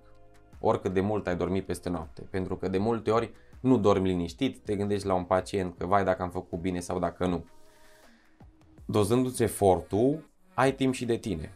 oricât 0.59 0.93
de 0.93 1.01
mult 1.01 1.27
ai 1.27 1.35
dormit 1.35 1.65
peste 1.65 1.89
noapte, 1.89 2.21
pentru 2.21 2.57
că 2.57 2.67
de 2.67 2.77
multe 2.77 3.11
ori 3.11 3.31
nu 3.59 3.77
dormi 3.77 4.07
liniștit, 4.07 4.63
te 4.63 4.75
gândești 4.75 5.07
la 5.07 5.13
un 5.13 5.23
pacient 5.23 5.77
că 5.77 5.85
vai 5.85 6.03
dacă 6.03 6.21
am 6.21 6.29
făcut 6.29 6.59
bine 6.59 6.79
sau 6.79 6.99
dacă 6.99 7.25
nu. 7.25 7.45
Dozându-ți 8.85 9.43
efortul, 9.43 10.29
ai 10.53 10.73
timp 10.73 10.93
și 10.93 11.05
de 11.05 11.15
tine. 11.15 11.53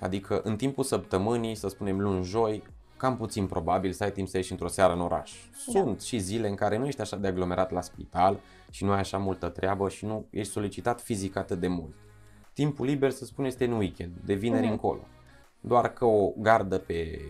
Adică 0.00 0.40
în 0.44 0.56
timpul 0.56 0.84
săptămânii, 0.84 1.54
să 1.54 1.68
spunem 1.68 2.00
luni, 2.00 2.24
joi, 2.24 2.62
cam 3.02 3.16
puțin 3.16 3.46
probabil 3.46 3.92
să 3.92 4.04
ai 4.04 4.12
timp 4.12 4.28
să 4.28 4.36
ieși 4.36 4.50
într-o 4.52 4.68
seară 4.68 4.92
în 4.92 5.00
oraș. 5.00 5.32
Sunt 5.56 6.00
și 6.00 6.18
zile 6.18 6.48
în 6.48 6.54
care 6.54 6.78
nu 6.78 6.86
ești 6.86 7.00
așa 7.00 7.16
de 7.16 7.26
aglomerat 7.26 7.70
la 7.70 7.80
spital 7.80 8.40
și 8.70 8.84
nu 8.84 8.92
ai 8.92 8.98
așa 8.98 9.18
multă 9.18 9.48
treabă 9.48 9.88
și 9.88 10.04
nu 10.04 10.26
ești 10.30 10.52
solicitat 10.52 11.00
fizic 11.00 11.36
atât 11.36 11.60
de 11.60 11.66
mult. 11.68 11.94
Timpul 12.52 12.86
liber, 12.86 13.10
să 13.10 13.24
spunem, 13.24 13.50
este 13.50 13.64
în 13.64 13.72
weekend, 13.72 14.12
de 14.24 14.34
vineri 14.34 14.62
Mhm. 14.62 14.70
încolo. 14.70 15.00
Doar 15.60 15.92
că 15.92 16.04
o 16.04 16.32
gardă 16.36 16.78
pe, 16.78 17.20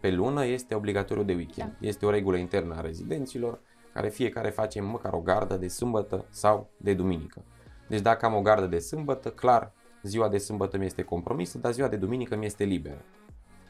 pe 0.00 0.10
lună 0.10 0.44
este 0.44 0.74
obligatoriu 0.74 1.22
de 1.22 1.34
weekend. 1.34 1.76
Este 1.80 2.06
o 2.06 2.10
regulă 2.10 2.36
internă 2.36 2.74
a 2.74 2.80
rezidenților, 2.80 3.60
care 3.92 4.08
fiecare 4.08 4.50
face 4.50 4.80
măcar 4.80 5.12
o 5.12 5.20
gardă 5.20 5.56
de 5.56 5.68
sâmbătă 5.68 6.24
sau 6.30 6.70
de 6.76 6.94
duminică. 6.94 7.42
Deci 7.88 8.00
dacă 8.00 8.26
am 8.26 8.34
o 8.34 8.40
gardă 8.42 8.66
de 8.66 8.78
sâmbătă, 8.78 9.28
clar, 9.30 9.72
ziua 10.02 10.28
de 10.28 10.38
sâmbătă 10.38 10.78
mi 10.78 10.84
este 10.84 11.02
compromisă, 11.02 11.58
dar 11.58 11.72
ziua 11.72 11.88
de 11.88 11.96
duminică 11.96 12.36
mi 12.36 12.44
este 12.46 12.64
liberă. 12.64 13.04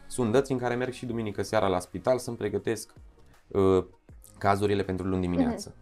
Sunt 0.06 0.32
dăți 0.32 0.52
în 0.52 0.58
care 0.58 0.74
merg 0.74 0.92
și 0.92 1.06
duminică 1.06 1.42
seara 1.42 1.66
la 1.66 1.78
spital 1.78 2.18
să-mi 2.18 2.36
pregătesc 2.36 2.94
uh, 3.48 3.84
cazurile 4.38 4.82
pentru 4.82 5.06
luni 5.06 5.20
dimineață. 5.20 5.74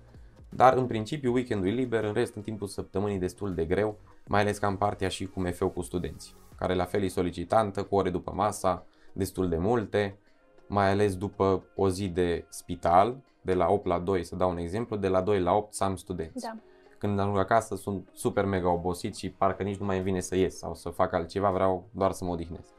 Dar 0.49 0.77
în 0.77 0.87
principiu 0.87 1.33
weekendul 1.33 1.69
e 1.69 1.73
liber, 1.73 2.05
în 2.05 2.13
rest 2.13 2.35
în 2.35 2.43
timpul 2.43 2.67
săptămânii 2.67 3.19
destul 3.19 3.55
de 3.55 3.65
greu, 3.65 3.99
mai 4.27 4.41
ales 4.41 4.59
că 4.59 4.67
am 4.67 4.77
partea 4.77 5.09
și 5.09 5.27
cu 5.27 5.41
MFU 5.41 5.69
cu 5.69 5.83
studenți, 5.83 6.35
care 6.57 6.75
la 6.75 6.85
fel 6.85 7.03
e 7.03 7.09
solicitantă, 7.09 7.83
cu 7.83 7.95
ore 7.95 8.11
după 8.11 8.33
masa, 8.35 8.87
destul 9.13 9.49
de 9.49 9.57
multe, 9.57 10.19
mai 10.67 10.91
ales 10.91 11.17
după 11.17 11.65
o 11.75 11.89
zi 11.89 12.09
de 12.09 12.45
spital, 12.49 13.17
de 13.41 13.55
la 13.55 13.67
8 13.69 13.87
la 13.87 13.99
2, 13.99 14.25
să 14.25 14.37
dau 14.37 14.51
un 14.51 14.57
exemplu, 14.57 14.97
de 14.97 15.09
la 15.09 15.21
2 15.21 15.41
la 15.41 15.53
8 15.53 15.75
să 15.75 15.85
am 15.85 15.97
studenți. 15.97 16.45
Da. 16.45 16.57
Când 16.99 17.19
ajung 17.19 17.39
acasă 17.39 17.77
sunt 17.77 18.09
super 18.13 18.45
mega 18.45 18.71
obosit 18.71 19.17
și 19.17 19.31
parcă 19.31 19.63
nici 19.63 19.77
nu 19.77 19.87
mai 19.87 19.97
îmi 19.97 20.05
vine 20.05 20.21
să 20.21 20.37
ies 20.37 20.57
sau 20.57 20.75
să 20.75 20.89
fac 20.89 21.13
altceva, 21.13 21.51
vreau 21.51 21.89
doar 21.91 22.13
să 22.13 22.25
mă 22.25 22.31
odihnesc. 22.31 22.73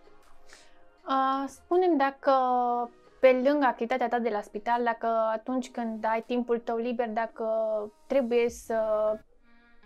Uh, 1.12 1.48
spune-mi 1.48 1.98
dacă 1.98 2.32
pe 3.20 3.42
lângă 3.44 3.66
activitatea 3.66 4.08
ta 4.08 4.20
de 4.20 4.30
la 4.30 4.42
spital, 4.42 4.84
dacă 4.84 5.08
atunci 5.34 5.72
când 5.72 6.06
ai 6.06 6.24
timpul 6.28 6.60
tău 6.60 6.78
liber, 6.78 7.10
dacă 7.10 7.46
trebuie 8.08 8.50
să 8.50 8.80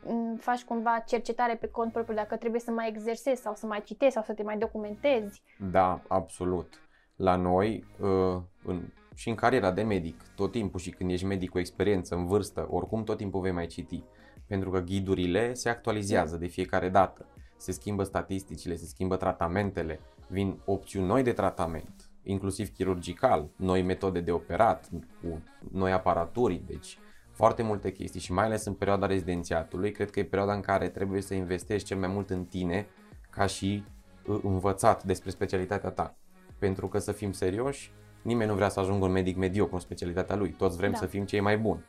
m, 0.04 0.36
faci 0.36 0.64
cumva 0.64 1.04
cercetare 1.06 1.56
pe 1.56 1.68
cont 1.68 1.92
propriu, 1.92 2.16
dacă 2.16 2.36
trebuie 2.36 2.62
să 2.62 2.72
mai 2.72 2.90
exersezi 2.90 3.42
sau 3.42 3.56
să 3.56 3.66
mai 3.66 3.84
citești 3.84 4.14
sau 4.14 4.24
să 4.24 4.34
te 4.34 4.44
mai 4.44 4.58
documentezi. 4.58 5.42
Da, 5.72 6.02
absolut. 6.08 6.82
La 7.16 7.36
noi, 7.36 7.86
uh, 8.02 8.42
în, 8.66 8.82
și 9.16 9.30
în 9.30 9.36
cariera 9.36 9.72
de 9.72 9.84
medic, 9.84 10.22
tot 10.36 10.52
timpul 10.52 10.80
și 10.80 10.90
când 10.90 11.12
ești 11.12 11.26
medic 11.26 11.50
cu 11.50 11.60
experiență, 11.60 12.16
în 12.16 12.26
vârstă, 12.26 12.68
oricum 12.70 13.04
tot 13.04 13.18
timpul 13.18 13.42
vei 13.42 13.52
mai 13.52 13.68
citi. 13.68 14.04
Pentru 14.48 14.70
că 14.70 14.80
ghidurile 14.80 15.54
se 15.54 15.70
actualizează 15.70 16.38
de 16.38 16.48
fiecare 16.48 16.90
dată. 16.90 17.26
Se 17.58 17.72
schimbă 17.72 18.04
statisticile, 18.04 18.76
se 18.76 18.86
schimbă 18.86 19.16
tratamentele, 19.16 20.00
vin 20.28 20.60
opțiuni 20.66 21.08
noi 21.08 21.24
de 21.24 21.32
tratament, 21.32 22.10
inclusiv 22.24 22.74
chirurgical, 22.74 23.50
noi 23.56 23.82
metode 23.82 24.20
de 24.20 24.32
operat, 24.32 24.90
cu 25.22 25.44
noi 25.72 25.92
aparaturi, 25.92 26.62
deci 26.68 26.98
foarte 27.32 27.64
multe 27.64 27.92
chestii 27.92 28.20
și 28.20 28.32
mai 28.32 28.46
ales 28.46 28.66
în 28.66 28.74
perioada 28.74 29.06
rezidențiatului, 29.06 29.92
cred 29.92 30.10
că 30.10 30.20
e 30.20 30.24
perioada 30.26 30.54
în 30.54 30.62
care 30.62 30.90
trebuie 30.90 31.22
să 31.22 31.34
investești 31.34 31.88
cel 31.88 31.98
mai 31.98 32.08
mult 32.08 32.30
în 32.30 32.46
tine 32.46 32.88
ca 33.30 33.46
și 33.46 33.84
uh, 34.28 34.40
învățat 34.44 35.04
despre 35.04 35.30
specialitatea 35.30 35.90
ta. 35.90 36.16
Pentru 36.58 36.88
că 36.88 36.98
să 36.98 37.12
fim 37.12 37.32
serioși, 37.32 37.92
nimeni 38.22 38.50
nu 38.50 38.56
vrea 38.56 38.70
să 38.70 38.80
ajungă 38.80 39.06
un 39.06 39.12
medic 39.12 39.36
mediocru 39.36 39.76
în 39.76 39.82
specialitatea 39.82 40.36
lui, 40.36 40.50
toți 40.50 40.78
vrem 40.78 40.92
Da. 40.92 40.98
să 40.98 41.06
fim 41.06 41.26
cei 41.26 41.40
mai 41.40 41.58
buni. 41.58 41.86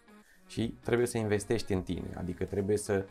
Și 0.46 0.78
trebuie 0.82 1.06
să 1.06 1.18
investești 1.18 1.72
în 1.72 1.82
tine, 1.82 2.14
adică 2.16 2.44
trebuie 2.44 2.76
să 2.76 3.04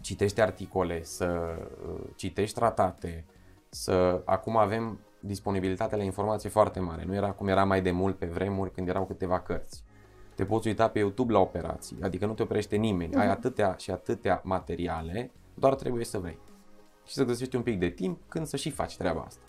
citești 0.00 0.40
articole, 0.40 1.02
să 1.02 1.56
uh, 1.88 2.00
citești 2.16 2.54
tratate, 2.54 3.24
să 3.70 4.22
acum 4.24 4.56
avem 4.56 5.00
disponibilitatea 5.20 5.96
la 5.96 6.04
informație 6.04 6.48
foarte 6.48 6.80
mare. 6.80 7.04
Nu 7.04 7.14
era 7.14 7.32
cum 7.32 7.48
era 7.48 7.64
mai 7.64 7.82
de 7.82 7.90
mult 7.90 8.18
pe 8.18 8.26
vremuri 8.26 8.72
când 8.72 8.88
erau 8.88 9.06
câteva 9.06 9.40
cărți. 9.40 9.84
Te 10.34 10.44
poți 10.44 10.66
uita 10.66 10.88
pe 10.88 10.98
YouTube 10.98 11.32
la 11.32 11.38
operații, 11.38 11.98
adică 12.02 12.26
nu 12.26 12.34
te 12.34 12.42
oprește 12.42 12.76
nimeni. 12.76 13.12
Uh-huh. 13.12 13.18
Ai 13.18 13.26
mhm. 13.26 13.36
atâtea 13.36 13.74
și 13.78 13.90
atâtea 13.90 14.40
materiale, 14.44 15.30
doar 15.54 15.74
trebuie 15.74 16.04
să 16.04 16.18
vrei. 16.18 16.38
Și 17.04 17.14
să 17.14 17.24
găsești 17.24 17.56
un 17.56 17.62
pic 17.62 17.78
de 17.78 17.88
timp 17.88 18.20
când 18.28 18.46
să 18.46 18.56
și 18.56 18.70
faci 18.70 18.96
treaba 18.96 19.20
asta. 19.20 19.44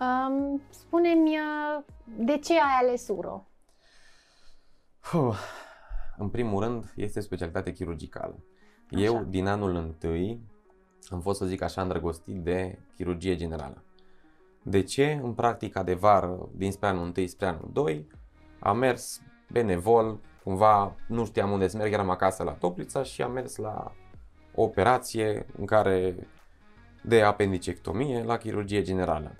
Um, 0.00 0.60
spune-mi, 0.70 1.36
uh, 1.36 1.84
de 2.04 2.38
ce 2.38 2.52
ai 2.52 2.78
ales 2.80 3.08
uro? 3.08 3.46
Uh, 5.14 5.38
în 6.16 6.28
primul 6.28 6.62
rând, 6.62 6.92
este 6.96 7.20
specialitate 7.20 7.72
chirurgicală. 7.72 8.44
Așa. 8.90 9.02
Eu, 9.02 9.24
din 9.24 9.46
anul 9.46 9.74
întâi, 9.74 10.40
am 11.10 11.20
fost, 11.20 11.38
să 11.38 11.46
zic 11.46 11.62
așa, 11.62 11.82
îndrăgostit 11.82 12.36
de 12.36 12.78
chirurgie 12.96 13.36
generală. 13.36 13.82
De 14.62 14.82
ce? 14.82 15.20
În 15.22 15.32
practica 15.32 15.82
de 15.82 15.94
vară, 15.94 16.48
dinspre 16.54 16.88
anul 16.88 17.12
1 17.16 17.26
spre 17.26 17.46
anul 17.46 17.68
2, 17.72 18.06
am 18.58 18.78
mers 18.78 19.20
benevol, 19.50 20.18
cumva 20.44 20.94
nu 21.06 21.24
știam 21.24 21.50
unde 21.50 21.68
să 21.68 21.76
merg, 21.76 21.92
eram 21.92 22.10
acasă 22.10 22.42
la 22.42 22.52
Toplița 22.52 23.02
și 23.02 23.22
am 23.22 23.32
mers 23.32 23.56
la 23.56 23.92
o 24.54 24.62
operație 24.62 25.46
în 25.58 25.66
care 25.66 26.28
de 27.02 27.22
apendicectomie 27.22 28.22
la 28.22 28.36
chirurgie 28.36 28.82
generală. 28.82 29.36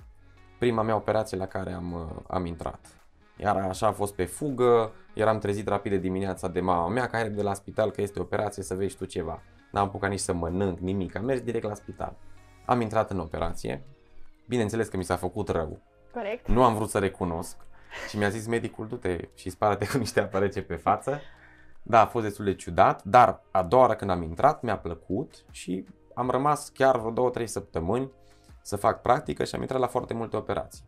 Prima 0.59 0.83
mea 0.83 0.97
operație 0.97 1.37
la 1.37 1.47
care 1.47 1.73
am, 1.73 2.23
am 2.29 2.47
intrat. 2.47 2.87
Iar 3.37 3.57
așa 3.57 3.87
a 3.87 3.93
fost 3.93 4.15
pe 4.15 4.25
fugă, 4.25 4.93
eram 5.15 5.39
trezit 5.39 5.69
rapid 5.69 5.93
de 5.93 5.99
dimineața 5.99 6.49
de 6.49 6.61
mama 6.61 6.89
mea 6.89 7.07
care 7.07 7.29
de 7.29 7.43
la 7.43 7.55
spital 7.55 7.91
că 7.91 8.01
este 8.01 8.21
operație 8.21 8.63
să 8.63 8.75
vezi 8.75 8.97
tu 8.97 9.05
ceva. 9.05 9.43
N-am 9.73 9.87
apucat 9.87 10.11
nici 10.11 10.19
să 10.21 10.33
mănânc 10.33 10.79
nimic, 10.79 11.17
am 11.17 11.25
mers 11.25 11.41
direct 11.41 11.65
la 11.65 11.75
spital. 11.75 12.17
Am 12.67 12.81
intrat 12.81 13.11
în 13.11 13.19
operație, 13.19 13.83
bineînțeles 14.49 14.89
că 14.89 14.97
mi 14.97 15.05
s-a 15.05 15.17
făcut 15.17 15.49
rău. 15.49 15.81
Corect. 16.13 16.49
Nu 16.49 16.65
am 16.65 16.75
vrut 16.75 16.89
să 16.89 16.99
recunosc 16.99 17.57
și 18.09 18.19
mi-a 18.19 18.29
zis 18.29 18.47
medicul, 18.47 18.87
du-te 18.87 19.29
și 19.35 19.51
spală-te 19.51 19.87
cu 19.91 19.99
niște 19.99 20.21
aparece 20.21 20.63
pe 20.63 20.75
față. 20.75 21.21
Da, 21.83 22.01
a 22.01 22.07
fost 22.07 22.25
destul 22.25 22.45
de 22.45 22.55
ciudat, 22.55 23.05
dar 23.05 23.43
a 23.51 23.63
doua 23.63 23.83
oară 23.83 23.95
când 23.95 24.11
am 24.11 24.23
intrat 24.23 24.63
mi-a 24.63 24.79
plăcut 24.79 25.45
și 25.51 25.87
am 26.15 26.31
rămas 26.31 26.69
chiar 26.69 26.99
vreo 26.99 27.11
două, 27.11 27.31
trei 27.31 27.47
săptămâni 27.47 28.11
să 28.63 28.77
fac 28.77 29.03
practică 29.03 29.45
și 29.45 29.55
am 29.55 29.61
intrat 29.61 29.81
la 29.81 29.87
foarte 29.87 30.15
multe 30.15 30.37
operații. 30.37 30.85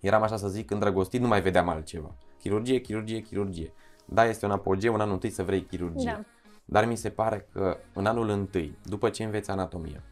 Eram 0.00 0.22
așa 0.22 0.36
să 0.36 0.48
zic 0.48 0.70
îndrăgostit, 0.70 1.20
nu 1.20 1.26
mai 1.26 1.40
vedeam 1.40 1.68
altceva. 1.68 2.14
Chirurgie, 2.38 2.78
chirurgie, 2.78 3.20
chirurgie. 3.20 3.72
Da, 4.04 4.24
este 4.24 4.44
un 4.44 4.50
apogeu 4.50 4.94
în 4.94 5.00
anul 5.00 5.12
întâi 5.12 5.30
să 5.30 5.42
vrei 5.42 5.62
chirurgie. 5.62 6.12
Da. 6.12 6.24
Dar 6.70 6.84
mi 6.84 6.96
se 6.96 7.10
pare 7.10 7.46
că 7.52 7.76
în 7.92 8.06
anul 8.06 8.28
întâi, 8.28 8.78
după 8.84 9.08
ce 9.10 9.24
înveți 9.24 9.50
anatomia, 9.50 10.02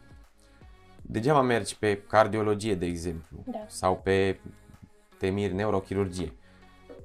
degeaba 1.01 1.41
mergi 1.41 1.77
pe 1.77 2.01
cardiologie, 2.01 2.75
de 2.75 2.85
exemplu, 2.85 3.37
da. 3.45 3.63
sau 3.67 3.97
pe 3.97 4.39
temiri 5.17 5.53
neurochirurgie. 5.53 6.33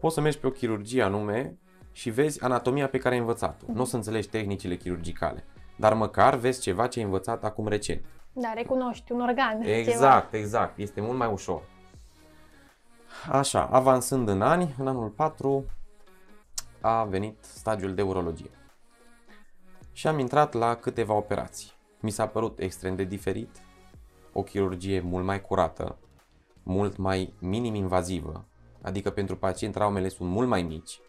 Poți 0.01 0.15
să 0.15 0.21
mergi 0.21 0.39
pe 0.39 0.47
o 0.47 0.51
chirurgie 0.51 1.03
anume 1.03 1.59
și 1.93 2.11
vezi 2.11 2.43
anatomia 2.43 2.89
pe 2.89 2.99
care 2.99 3.15
ai 3.15 3.21
învățat-o. 3.21 3.65
Mm-hmm. 3.65 3.75
Nu 3.75 3.81
o 3.81 3.85
să 3.85 3.97
înțelegi 3.97 4.29
tehnicile 4.29 4.77
chirurgicale, 4.77 5.45
dar 5.77 5.95
măcar 5.95 6.37
vezi 6.37 6.61
ceva 6.61 6.87
ce 6.87 6.99
ai 6.99 7.05
învățat 7.05 7.45
acum 7.45 7.69
recent. 7.69 8.05
Da, 8.33 8.53
recunoști 8.55 9.13
un 9.13 9.21
organ. 9.21 9.61
Exact, 9.63 10.31
ceva. 10.31 10.43
exact. 10.43 10.79
Este 10.79 11.01
mult 11.01 11.19
mai 11.19 11.33
ușor. 11.33 11.63
Așa, 13.31 13.69
avansând 13.73 14.29
în 14.29 14.43
ani, 14.43 14.75
în 14.79 14.87
anul 14.87 15.09
4 15.09 15.65
a 16.81 17.05
venit 17.05 17.37
stagiul 17.41 17.95
de 17.95 18.03
urologie. 18.03 18.51
Și 19.93 20.07
am 20.07 20.19
intrat 20.19 20.53
la 20.53 20.75
câteva 20.75 21.15
operații. 21.15 21.73
Mi 22.01 22.11
s-a 22.11 22.27
părut 22.27 22.59
extrem 22.59 22.97
de 22.97 23.05
diferit, 23.05 23.63
o 24.33 24.43
chirurgie 24.43 25.01
mult 25.01 25.25
mai 25.25 25.41
curată, 25.41 25.99
mult 26.63 26.97
mai 26.97 27.35
minim-invazivă, 27.39 28.45
adică 28.83 29.11
pentru 29.11 29.37
pacient 29.37 29.75
traumele 29.75 30.09
sunt 30.09 30.29
mult 30.31 30.49
mai 30.49 30.63
mici, 30.63 31.01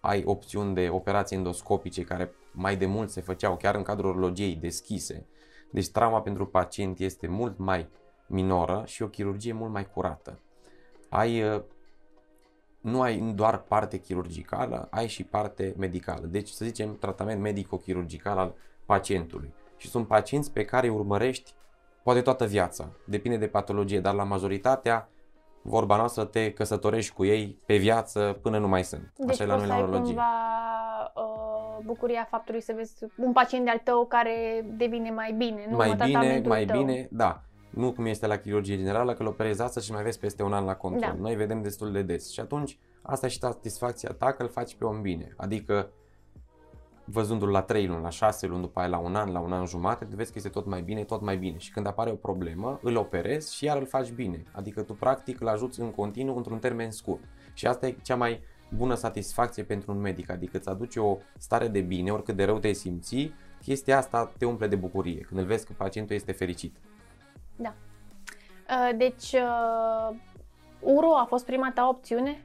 ai 0.00 0.22
opțiuni 0.24 0.74
de 0.74 0.88
operații 0.88 1.36
endoscopice 1.36 2.02
care 2.02 2.34
mai 2.52 2.76
de 2.76 2.86
mult 2.86 3.10
se 3.10 3.20
făceau 3.20 3.56
chiar 3.56 3.74
în 3.74 3.82
cadrul 3.82 4.10
urologiei 4.10 4.54
deschise, 4.54 5.26
deci 5.70 5.88
trauma 5.88 6.20
pentru 6.20 6.46
pacient 6.46 6.98
este 6.98 7.26
mult 7.26 7.58
mai 7.58 7.88
minoră 8.26 8.82
și 8.86 9.02
o 9.02 9.08
chirurgie 9.08 9.52
mult 9.52 9.72
mai 9.72 9.90
curată. 9.90 10.38
Ai, 11.08 11.42
uh, 11.42 11.62
nu 12.84 13.00
ai 13.00 13.32
doar 13.34 13.58
parte 13.58 13.98
chirurgicală, 13.98 14.88
ai 14.90 15.06
și 15.06 15.24
parte 15.24 15.74
medicală. 15.78 16.26
Deci, 16.26 16.48
să 16.48 16.64
zicem, 16.64 16.96
tratament 16.96 17.40
medico-chirurgical 17.40 18.38
al 18.38 18.54
pacientului. 18.86 19.54
Și 19.76 19.88
sunt 19.88 20.06
pacienți 20.06 20.52
pe 20.52 20.64
care 20.64 20.86
îi 20.86 20.94
urmărești 20.94 21.54
poate 22.02 22.20
toată 22.20 22.44
viața. 22.44 22.88
Depinde 23.06 23.36
de 23.36 23.46
patologie, 23.46 24.00
dar 24.00 24.14
la 24.14 24.24
majoritatea 24.24 25.08
vorba 25.62 25.96
noastră, 25.96 26.24
te 26.24 26.52
căsătorești 26.52 27.14
cu 27.14 27.24
ei 27.24 27.58
pe 27.66 27.76
viață 27.76 28.38
până 28.42 28.58
nu 28.58 28.68
mai 28.68 28.84
sunt. 28.84 29.12
Deci 29.16 29.40
Așa 29.40 29.42
e 29.42 29.46
la 29.46 29.56
noi 29.56 29.66
la 29.66 30.00
cumva 30.00 30.22
uh, 31.14 31.84
bucuria 31.84 32.26
faptului 32.30 32.60
să 32.60 32.72
vezi 32.76 32.94
un 33.16 33.32
pacient 33.32 33.64
de-al 33.64 33.80
tău 33.84 34.06
care 34.06 34.64
devine 34.76 35.10
mai 35.10 35.32
bine, 35.32 35.66
nu 35.70 35.76
Mai 35.76 35.94
bine, 36.04 36.42
mai 36.46 36.64
tău. 36.64 36.78
bine, 36.78 37.08
da. 37.10 37.42
Nu 37.74 37.92
cum 37.92 38.06
este 38.06 38.26
la 38.26 38.36
chirurgie 38.36 38.76
generală, 38.76 39.14
că 39.14 39.22
îl 39.22 39.28
operezi 39.28 39.62
astăzi 39.62 39.86
și 39.86 39.92
mai 39.92 40.02
vezi 40.02 40.18
peste 40.18 40.42
un 40.42 40.52
an 40.52 40.64
la 40.64 40.74
control. 40.74 41.12
Da. 41.16 41.20
Noi 41.20 41.34
vedem 41.34 41.62
destul 41.62 41.92
de 41.92 42.02
des. 42.02 42.30
Și 42.30 42.40
atunci, 42.40 42.78
asta 43.02 43.26
e 43.26 43.28
și 43.28 43.38
satisfacția 43.38 44.10
ta 44.18 44.32
că 44.32 44.42
îl 44.42 44.48
faci 44.48 44.74
pe 44.74 44.84
om 44.84 45.00
bine. 45.02 45.34
Adică 45.36 45.90
văzându-l 47.04 47.50
la 47.50 47.62
3 47.62 47.86
luni, 47.86 48.02
la 48.02 48.08
6 48.08 48.46
luni, 48.46 48.60
după 48.60 48.80
aia 48.80 48.88
la 48.88 48.98
un 48.98 49.14
an, 49.14 49.32
la 49.32 49.40
un 49.40 49.52
an 49.52 49.66
jumate, 49.66 50.04
tu 50.04 50.16
vezi 50.16 50.32
că 50.32 50.38
este 50.38 50.50
tot 50.50 50.66
mai 50.66 50.82
bine, 50.82 51.04
tot 51.04 51.20
mai 51.20 51.36
bine. 51.36 51.58
Și 51.58 51.72
când 51.72 51.86
apare 51.86 52.10
o 52.10 52.14
problemă, 52.14 52.78
îl 52.82 52.96
operezi 52.96 53.54
și 53.54 53.64
iar 53.64 53.76
îl 53.76 53.86
faci 53.86 54.10
bine. 54.10 54.44
Adică 54.52 54.82
tu 54.82 54.92
practic 54.92 55.40
îl 55.40 55.48
ajuți 55.48 55.80
în 55.80 55.90
continuu 55.90 56.36
într-un 56.36 56.58
termen 56.58 56.90
scurt. 56.90 57.22
Și 57.52 57.66
asta 57.66 57.86
e 57.86 57.96
cea 58.02 58.16
mai 58.16 58.40
bună 58.76 58.94
satisfacție 58.94 59.62
pentru 59.62 59.92
un 59.92 60.00
medic, 60.00 60.30
adică 60.30 60.56
îți 60.56 60.68
aduce 60.68 61.00
o 61.00 61.18
stare 61.38 61.68
de 61.68 61.80
bine, 61.80 62.10
oricât 62.10 62.36
de 62.36 62.44
rău 62.44 62.58
te 62.58 62.72
simți, 62.72 63.32
chestia 63.62 63.96
asta 63.96 64.32
te 64.38 64.44
umple 64.44 64.66
de 64.66 64.76
bucurie, 64.76 65.20
când 65.20 65.40
îl 65.40 65.46
vezi 65.46 65.66
că 65.66 65.72
pacientul 65.76 66.14
este 66.14 66.32
fericit. 66.32 66.76
Da. 67.56 67.74
Uh, 68.68 68.96
deci, 68.96 69.32
uh, 69.32 70.16
URO 70.80 71.16
a 71.16 71.24
fost 71.24 71.44
prima 71.44 71.72
ta 71.74 71.88
opțiune? 71.88 72.42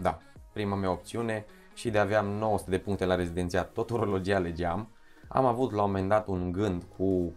Da, 0.00 0.18
prima 0.52 0.76
mea 0.76 0.90
opțiune 0.90 1.44
și 1.74 1.90
de 1.90 1.98
aveam 1.98 2.26
900 2.26 2.70
de 2.70 2.78
puncte 2.78 3.04
la 3.04 3.14
rezidențiat, 3.14 3.72
tot 3.72 3.90
urologia 3.90 4.36
alegeam. 4.36 4.88
Am 5.28 5.44
avut 5.44 5.72
la 5.72 5.82
un 5.82 5.90
moment 5.90 6.08
dat 6.08 6.26
un 6.26 6.52
gând 6.52 6.82
cu 6.96 7.36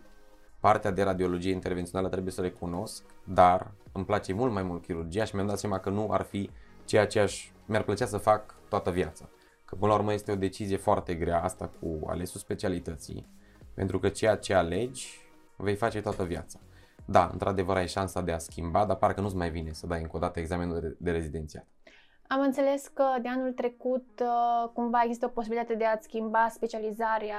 partea 0.59 0.91
de 0.91 1.03
radiologie 1.03 1.51
intervențională, 1.51 2.09
trebuie 2.09 2.31
să 2.31 2.41
recunosc, 2.41 3.03
dar 3.23 3.71
îmi 3.91 4.05
place 4.05 4.33
mult 4.33 4.53
mai 4.53 4.63
mult 4.63 4.83
chirurgia 4.85 5.23
și 5.23 5.35
mi-am 5.35 5.47
dat 5.47 5.59
seama 5.59 5.79
că 5.79 5.89
nu 5.89 6.11
ar 6.11 6.21
fi 6.21 6.49
ceea 6.85 7.07
ce 7.07 7.19
aș, 7.19 7.51
mi-ar 7.65 7.83
plăcea 7.83 8.05
să 8.05 8.17
fac 8.17 8.55
toată 8.69 8.91
viața. 8.91 9.29
Că 9.65 9.75
până 9.75 9.91
la 9.91 9.97
urmă 9.97 10.13
este 10.13 10.31
o 10.31 10.35
decizie 10.35 10.77
foarte 10.77 11.15
grea 11.15 11.43
asta 11.43 11.71
cu 11.79 12.07
alesul 12.07 12.39
specialității, 12.39 13.27
pentru 13.73 13.99
că 13.99 14.09
ceea 14.09 14.35
ce 14.35 14.53
alegi 14.53 15.19
vei 15.55 15.75
face 15.75 16.01
toată 16.01 16.23
viața. 16.23 16.59
Da, 17.09 17.29
într-adevăr 17.31 17.75
ai 17.75 17.87
șansa 17.87 18.21
de 18.21 18.31
a 18.31 18.37
schimba, 18.37 18.85
dar 18.85 18.95
parcă 18.95 19.21
nu-ți 19.21 19.35
mai 19.35 19.49
vine 19.49 19.71
să 19.71 19.87
dai 19.87 20.01
încă 20.01 20.15
o 20.15 20.19
dată 20.19 20.39
examenul 20.39 20.97
de 20.99 21.11
rezidențiat. 21.11 21.67
Am 22.27 22.41
înțeles 22.41 22.87
că 22.87 23.03
de 23.21 23.27
anul 23.27 23.51
trecut 23.51 24.21
uh, 24.21 24.69
cumva 24.73 25.01
există 25.03 25.25
o 25.25 25.29
posibilitate 25.29 25.75
de 25.75 25.85
a-ți 25.85 26.03
schimba 26.03 26.47
specializarea 26.49 27.37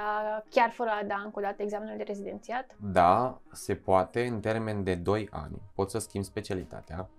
chiar 0.49 0.69
fără 0.69 0.89
a 0.89 1.03
da 1.03 1.21
încă 1.25 1.39
o 1.39 1.41
dată 1.41 1.61
examenul 1.61 1.97
de 1.97 2.03
rezidențiat? 2.03 2.75
Da, 2.91 3.41
se 3.51 3.75
poate 3.75 4.25
în 4.25 4.39
termen 4.39 4.83
de 4.83 4.95
2 4.95 5.27
ani. 5.31 5.61
Poți 5.75 5.91
să 5.91 5.99
schimbi 5.99 6.27
specialitatea, 6.27 7.09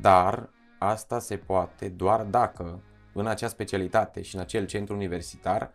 dar 0.00 0.50
asta 0.78 1.18
se 1.18 1.36
poate 1.36 1.88
doar 1.88 2.22
dacă 2.22 2.82
în 3.14 3.26
acea 3.26 3.48
specialitate 3.48 4.22
și 4.22 4.34
în 4.34 4.40
acel 4.40 4.66
centru 4.66 4.94
universitar 4.94 5.70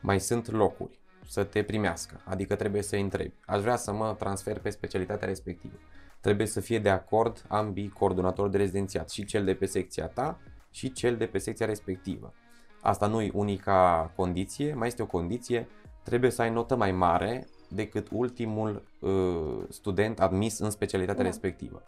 mai 0.00 0.20
sunt 0.20 0.50
locuri 0.50 0.98
să 1.28 1.44
te 1.44 1.62
primească. 1.62 2.20
Adică 2.24 2.54
trebuie 2.54 2.82
să 2.82 2.96
întrebi. 2.96 3.34
Aș 3.46 3.60
vrea 3.60 3.76
să 3.76 3.92
mă 3.92 4.14
transfer 4.18 4.58
pe 4.58 4.70
specialitatea 4.70 5.28
respectivă. 5.28 5.74
Trebuie 6.20 6.46
să 6.46 6.60
fie 6.60 6.78
de 6.78 6.90
acord 6.90 7.44
ambii 7.48 7.88
coordonatori 7.88 8.50
de 8.50 8.56
rezidențiat, 8.56 9.10
și 9.10 9.24
cel 9.24 9.44
de 9.44 9.54
pe 9.54 9.66
secția 9.66 10.06
ta 10.06 10.40
și 10.70 10.92
cel 10.92 11.16
de 11.16 11.26
pe 11.26 11.38
secția 11.38 11.66
respectivă. 11.66 12.34
Asta 12.80 13.06
nu 13.06 13.20
e 13.20 13.30
unica 13.34 14.12
condiție, 14.16 14.74
mai 14.74 14.86
este 14.86 15.02
o 15.02 15.06
condiție, 15.06 15.68
trebuie 16.02 16.30
să 16.30 16.42
ai 16.42 16.50
notă 16.50 16.76
mai 16.76 16.92
mare 16.92 17.46
decât 17.68 18.08
ultimul 18.12 18.82
uh, 19.00 19.64
student 19.68 20.20
admis 20.20 20.58
în 20.58 20.70
specialitatea 20.70 21.22
da. 21.22 21.28
respectivă. 21.28 21.82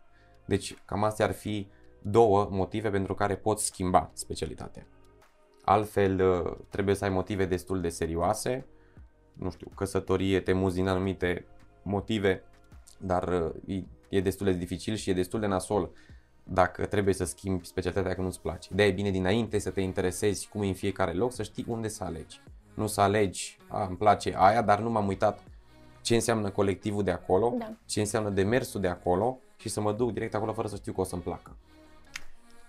Deci 0.44 0.76
cam 0.84 1.04
astea 1.04 1.26
ar 1.26 1.32
fi 1.32 1.68
două 2.02 2.48
motive 2.50 2.90
pentru 2.90 3.14
care 3.14 3.36
poți 3.36 3.64
schimba 3.64 4.10
specialitatea. 4.12 4.86
Altfel 5.64 6.20
uh, 6.20 6.56
trebuie 6.68 6.94
să 6.94 7.04
ai 7.04 7.10
motive 7.10 7.44
destul 7.44 7.80
de 7.80 7.88
serioase, 7.88 8.66
nu 9.40 9.50
știu, 9.50 9.70
căsătorie, 9.74 10.40
te 10.40 10.52
muzi 10.52 10.74
din 10.74 10.88
anumite 10.88 11.44
motive, 11.82 12.42
dar 12.98 13.28
uh, 13.28 13.76
e, 13.76 13.82
e 14.08 14.20
destul 14.20 14.46
de 14.46 14.52
dificil 14.52 14.94
și 14.94 15.10
e 15.10 15.14
destul 15.14 15.40
de 15.40 15.46
nasol 15.46 15.90
dacă 16.44 16.86
trebuie 16.86 17.14
să 17.14 17.24
schimbi 17.24 17.66
specialitatea 17.66 18.14
că 18.14 18.20
nu-ți 18.20 18.40
place. 18.40 18.74
de 18.74 18.82
e 18.84 18.90
bine 18.90 19.10
dinainte 19.10 19.58
să 19.58 19.70
te 19.70 19.80
interesezi 19.80 20.48
cum 20.48 20.62
e 20.62 20.66
în 20.66 20.74
fiecare 20.74 21.12
loc, 21.12 21.32
să 21.32 21.42
știi 21.42 21.64
unde 21.68 21.88
să 21.88 22.04
alegi. 22.04 22.40
Nu 22.74 22.86
să 22.86 23.00
alegi, 23.00 23.58
a, 23.68 23.84
îmi 23.86 23.96
place 23.96 24.34
aia, 24.36 24.62
dar 24.62 24.80
nu 24.80 24.90
m-am 24.90 25.06
uitat 25.06 25.42
ce 26.02 26.14
înseamnă 26.14 26.50
colectivul 26.50 27.02
de 27.02 27.10
acolo, 27.10 27.54
da. 27.58 27.72
ce 27.86 28.00
înseamnă 28.00 28.30
demersul 28.30 28.80
de 28.80 28.88
acolo 28.88 29.38
și 29.56 29.68
să 29.68 29.80
mă 29.80 29.92
duc 29.92 30.12
direct 30.12 30.34
acolo 30.34 30.52
fără 30.52 30.68
să 30.68 30.76
știu 30.76 30.92
că 30.92 31.00
o 31.00 31.04
să-mi 31.04 31.22
placă. 31.22 31.56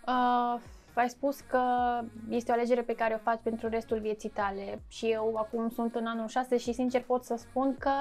Uh, 0.08 0.62
ai 1.00 1.10
spus 1.10 1.40
că 1.40 1.64
este 2.30 2.52
o 2.52 2.54
alegere 2.54 2.82
pe 2.82 2.96
care 2.96 3.14
o 3.14 3.24
faci 3.24 3.40
pentru 3.44 3.70
restul 3.70 4.00
vieții 4.00 4.30
tale 4.30 4.82
și 4.88 5.06
eu 5.06 5.36
acum 5.36 5.70
sunt 5.70 5.96
în 5.96 6.06
anul 6.06 6.28
6 6.28 6.58
și 6.58 6.74
sincer 6.74 7.02
pot 7.02 7.24
să 7.24 7.36
spun 7.38 7.76
că 7.80 7.92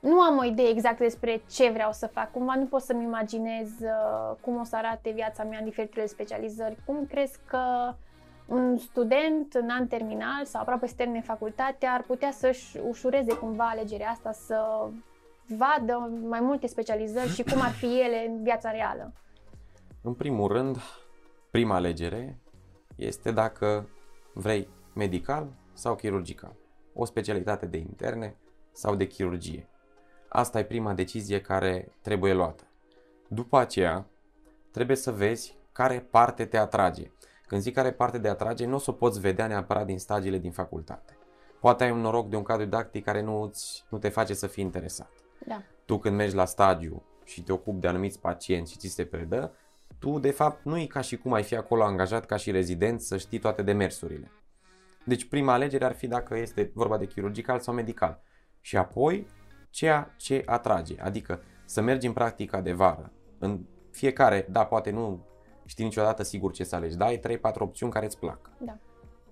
nu 0.00 0.20
am 0.20 0.38
o 0.38 0.44
idee 0.44 0.68
exact 0.68 0.98
despre 0.98 1.42
ce 1.50 1.70
vreau 1.70 1.92
să 1.92 2.06
fac. 2.06 2.32
Cumva 2.32 2.54
nu 2.54 2.66
pot 2.66 2.80
să-mi 2.80 3.04
imaginez 3.04 3.68
uh, 3.80 4.36
cum 4.40 4.56
o 4.60 4.64
să 4.64 4.76
arate 4.76 5.10
viața 5.10 5.44
mea 5.44 5.58
în 5.58 5.64
diferitele 5.64 6.06
specializări. 6.06 6.76
Cum 6.86 7.06
crezi 7.06 7.38
că 7.46 7.94
un 8.46 8.76
student 8.76 9.54
în 9.54 9.68
an 9.70 9.86
terminal 9.86 10.44
sau 10.44 10.60
aproape 10.60 10.86
să 10.86 10.94
termine 10.96 11.20
facultatea 11.20 11.92
ar 11.92 12.02
putea 12.02 12.30
să-și 12.30 12.78
ușureze 12.88 13.34
cumva 13.34 13.68
alegerea 13.68 14.10
asta, 14.10 14.32
să 14.32 14.88
vadă 15.46 16.10
mai 16.28 16.40
multe 16.40 16.66
specializări 16.66 17.28
și 17.28 17.42
cum 17.42 17.60
ar 17.60 17.70
fi 17.70 18.00
ele 18.00 18.26
în 18.28 18.42
viața 18.42 18.70
reală? 18.70 19.12
În 20.02 20.14
primul 20.14 20.48
rând, 20.48 20.76
prima 21.54 21.74
alegere 21.74 22.38
este 22.96 23.30
dacă 23.30 23.88
vrei 24.32 24.68
medical 24.94 25.52
sau 25.72 25.94
chirurgical, 25.94 26.56
o 26.94 27.04
specialitate 27.04 27.66
de 27.66 27.76
interne 27.76 28.36
sau 28.72 28.94
de 28.94 29.06
chirurgie. 29.06 29.68
Asta 30.28 30.58
e 30.58 30.64
prima 30.64 30.94
decizie 30.94 31.40
care 31.40 31.94
trebuie 32.02 32.32
luată. 32.32 32.64
După 33.28 33.58
aceea, 33.58 34.06
trebuie 34.70 34.96
să 34.96 35.12
vezi 35.12 35.56
care 35.72 36.00
parte 36.10 36.44
te 36.44 36.56
atrage. 36.56 37.10
Când 37.46 37.60
zic 37.60 37.74
care 37.74 37.92
parte 37.92 38.18
te 38.18 38.28
atrage, 38.28 38.66
nu 38.66 38.74
o 38.74 38.78
să 38.78 38.90
o 38.90 38.94
poți 38.94 39.20
vedea 39.20 39.46
neapărat 39.46 39.86
din 39.86 39.98
stagiile 39.98 40.38
din 40.38 40.52
facultate. 40.52 41.16
Poate 41.60 41.84
ai 41.84 41.90
un 41.90 42.00
noroc 42.00 42.28
de 42.28 42.36
un 42.36 42.42
cadru 42.42 42.64
didactic 42.64 43.04
care 43.04 43.20
nu, 43.20 43.42
îți, 43.42 43.84
nu 43.88 43.98
te 43.98 44.08
face 44.08 44.34
să 44.34 44.46
fii 44.46 44.64
interesat. 44.64 45.10
Da. 45.46 45.62
Tu 45.84 45.98
când 45.98 46.16
mergi 46.16 46.34
la 46.34 46.44
stagiu 46.44 47.02
și 47.24 47.42
te 47.42 47.52
ocupi 47.52 47.80
de 47.80 47.88
anumiți 47.88 48.20
pacienți 48.20 48.72
și 48.72 48.78
ți 48.78 48.88
se 48.88 49.04
predă, 49.04 49.54
tu 49.98 50.18
de 50.18 50.30
fapt 50.30 50.64
nu 50.64 50.78
e 50.78 50.86
ca 50.86 51.00
și 51.00 51.16
cum 51.16 51.32
ai 51.32 51.42
fi 51.42 51.56
acolo 51.56 51.84
angajat 51.84 52.26
ca 52.26 52.36
și 52.36 52.50
rezident 52.50 53.00
să 53.00 53.16
știi 53.16 53.38
toate 53.38 53.62
demersurile. 53.62 54.30
Deci 55.04 55.28
prima 55.28 55.52
alegere 55.52 55.84
ar 55.84 55.94
fi 55.94 56.06
dacă 56.06 56.36
este 56.36 56.70
vorba 56.74 56.98
de 56.98 57.06
chirurgical 57.06 57.60
sau 57.60 57.74
medical. 57.74 58.22
Și 58.60 58.76
apoi 58.76 59.26
ceea 59.70 60.14
ce 60.16 60.42
atrage, 60.46 61.00
adică 61.00 61.42
să 61.64 61.80
mergi 61.80 62.06
în 62.06 62.12
practica 62.12 62.60
de 62.60 62.72
vară. 62.72 63.12
În 63.38 63.60
fiecare, 63.90 64.46
da, 64.50 64.64
poate 64.64 64.90
nu 64.90 65.26
știi 65.64 65.84
niciodată 65.84 66.22
sigur 66.22 66.52
ce 66.52 66.64
să 66.64 66.76
alegi, 66.76 66.96
da, 66.96 67.04
ai 67.04 67.18
3-4 67.18 67.20
opțiuni 67.58 67.92
care 67.92 68.04
îți 68.04 68.18
plac. 68.18 68.50
Da. 68.58 68.78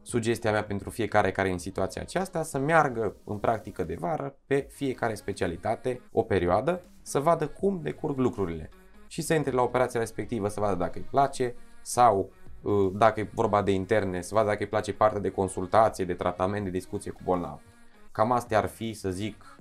Sugestia 0.02 0.50
mea 0.50 0.64
pentru 0.64 0.90
fiecare 0.90 1.32
care 1.32 1.48
e 1.48 1.52
în 1.52 1.58
situația 1.58 2.02
aceasta 2.02 2.42
să 2.42 2.58
meargă 2.58 3.16
în 3.24 3.38
practică 3.38 3.84
de 3.84 3.94
vară 3.94 4.38
pe 4.46 4.66
fiecare 4.70 5.14
specialitate 5.14 6.00
o 6.12 6.22
perioadă, 6.22 6.82
să 7.02 7.20
vadă 7.20 7.48
cum 7.48 7.80
decurg 7.82 8.18
lucrurile 8.18 8.70
și 9.12 9.22
să 9.22 9.34
intre 9.34 9.52
la 9.52 9.62
operația 9.62 10.00
respectivă 10.00 10.48
să 10.48 10.60
vadă 10.60 10.74
dacă 10.74 10.98
îi 10.98 11.06
place 11.10 11.54
sau 11.82 12.30
uh, 12.62 12.92
dacă 12.94 13.20
e 13.20 13.30
vorba 13.34 13.62
de 13.62 13.70
interne, 13.70 14.20
să 14.20 14.34
vadă 14.34 14.46
dacă 14.46 14.62
îi 14.62 14.68
place 14.68 14.92
partea 14.92 15.20
de 15.20 15.30
consultație, 15.30 16.04
de 16.04 16.14
tratament, 16.14 16.64
de 16.64 16.70
discuție 16.70 17.10
cu 17.10 17.20
bolnav. 17.24 17.60
Cam 18.12 18.32
astea 18.32 18.58
ar 18.58 18.66
fi, 18.66 18.92
să 18.92 19.10
zic, 19.10 19.56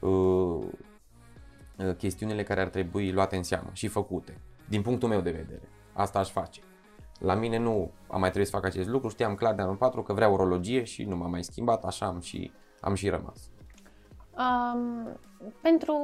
uh, 0.00 0.10
uh, 0.10 1.96
chestiunile 1.96 2.42
care 2.42 2.60
ar 2.60 2.68
trebui 2.68 3.12
luate 3.12 3.36
în 3.36 3.42
seamă 3.42 3.70
și 3.72 3.88
făcute, 3.88 4.40
din 4.68 4.82
punctul 4.82 5.08
meu 5.08 5.20
de 5.20 5.30
vedere. 5.30 5.68
Asta 5.92 6.18
aș 6.18 6.30
face. 6.30 6.60
La 7.18 7.34
mine 7.34 7.58
nu 7.58 7.90
am 8.08 8.20
mai 8.20 8.28
trebuit 8.28 8.50
să 8.50 8.56
fac 8.56 8.64
acest 8.64 8.88
lucru, 8.88 9.08
știam 9.08 9.34
clar 9.34 9.54
de 9.54 9.62
anul 9.62 9.76
4 9.76 10.02
că 10.02 10.12
vreau 10.12 10.32
urologie 10.32 10.84
și 10.84 11.04
nu 11.04 11.16
m-am 11.16 11.30
mai 11.30 11.44
schimbat, 11.44 11.84
așa 11.84 12.06
am 12.06 12.20
și, 12.20 12.52
am 12.80 12.94
și 12.94 13.08
rămas. 13.08 13.50
Um, 14.38 15.08
pentru 15.60 15.94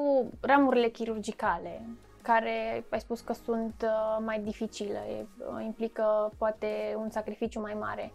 ramurile 0.40 0.88
chirurgicale, 0.88 1.86
care 2.30 2.84
ai 2.90 3.00
spus 3.00 3.20
că 3.20 3.32
sunt 3.32 3.74
uh, 3.82 4.24
mai 4.24 4.40
dificile, 4.40 5.26
uh, 5.38 5.64
implică 5.64 6.32
poate 6.38 6.94
un 6.96 7.10
sacrificiu 7.10 7.60
mai 7.60 7.76
mare. 7.80 8.12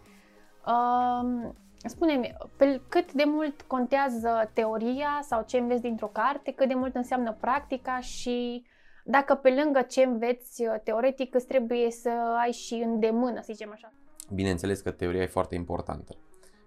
Uh, 0.66 1.50
Spune-mi, 1.86 2.36
pe 2.56 2.80
cât 2.88 3.12
de 3.12 3.22
mult 3.26 3.62
contează 3.62 4.50
teoria 4.52 5.20
sau 5.22 5.44
ce 5.46 5.58
înveți 5.58 5.82
dintr-o 5.82 6.06
carte, 6.06 6.52
cât 6.52 6.68
de 6.68 6.74
mult 6.74 6.94
înseamnă 6.94 7.36
practica 7.40 8.00
și 8.00 8.66
dacă 9.04 9.34
pe 9.34 9.50
lângă 9.62 9.80
ce 9.82 10.02
înveți 10.02 10.62
uh, 10.62 10.74
teoretic 10.84 11.34
îți 11.34 11.46
trebuie 11.46 11.90
să 11.90 12.10
ai 12.42 12.52
și 12.52 12.74
îndemână, 12.74 13.40
să 13.40 13.52
zicem 13.52 13.70
așa. 13.72 13.92
Bineînțeles 14.34 14.80
că 14.80 14.90
teoria 14.90 15.22
e 15.22 15.26
foarte 15.26 15.54
importantă. 15.54 16.16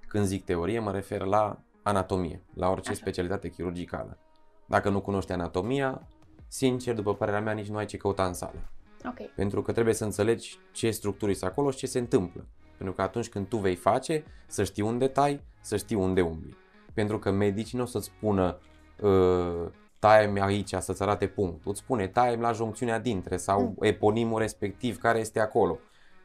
Când 0.07 0.25
zic 0.25 0.45
teorie, 0.45 0.79
mă 0.79 0.91
refer 0.91 1.21
la 1.21 1.59
anatomie, 1.83 2.43
la 2.53 2.69
orice 2.69 2.89
așa. 2.89 2.99
specialitate 2.99 3.49
chirurgicală. 3.49 4.17
Dacă 4.65 4.89
nu 4.89 5.01
cunoști 5.01 5.31
anatomia, 5.31 6.07
sincer, 6.47 6.95
după 6.95 7.15
părerea 7.15 7.41
mea, 7.41 7.53
nici 7.53 7.67
nu 7.67 7.77
ai 7.77 7.85
ce 7.85 7.97
căuta 7.97 8.25
în 8.25 8.33
sală. 8.33 8.69
Okay. 9.05 9.31
Pentru 9.35 9.61
că 9.61 9.71
trebuie 9.71 9.93
să 9.93 10.03
înțelegi 10.03 10.59
ce 10.71 10.91
structuri 10.91 11.33
sunt 11.33 11.51
acolo 11.51 11.71
și 11.71 11.77
ce 11.77 11.85
se 11.87 11.99
întâmplă. 11.99 12.45
Pentru 12.77 12.95
că 12.95 13.01
atunci 13.01 13.29
când 13.29 13.47
tu 13.47 13.57
vei 13.57 13.75
face, 13.75 14.23
să 14.47 14.63
știi 14.63 14.83
unde 14.83 15.07
tai, 15.07 15.41
să 15.61 15.77
știi 15.77 15.95
unde 15.95 16.21
umbli. 16.21 16.57
Pentru 16.93 17.19
că 17.19 17.31
medicii 17.31 17.77
nu 17.77 17.83
o 17.83 17.87
să-ți 17.87 18.05
spună 18.05 18.57
uh, 19.01 19.67
taie 19.99 20.33
aici 20.41 20.73
să-ți 20.73 21.01
arate 21.01 21.27
punct. 21.27 21.65
Îți 21.65 21.79
spune 21.79 22.07
taie 22.07 22.35
la 22.35 22.51
juncțiunea 22.51 22.99
dintre 22.99 23.37
sau 23.37 23.61
mm. 23.61 23.75
eponimul 23.79 24.39
respectiv 24.39 24.97
care 24.97 25.19
este 25.19 25.39
acolo. 25.39 25.79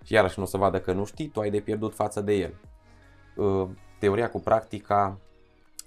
Și 0.05 0.13
iarăși 0.13 0.39
nu 0.39 0.45
o 0.45 0.47
să 0.47 0.57
vadă 0.57 0.81
că 0.81 0.93
nu 0.93 1.05
știi, 1.05 1.29
tu 1.29 1.41
ai 1.41 1.51
de 1.51 1.61
pierdut 1.61 1.95
față 1.95 2.21
de 2.21 2.33
el. 2.35 2.55
Uh, 3.37 3.69
teoria 3.99 4.31
cu 4.31 4.41
practica 4.41 5.19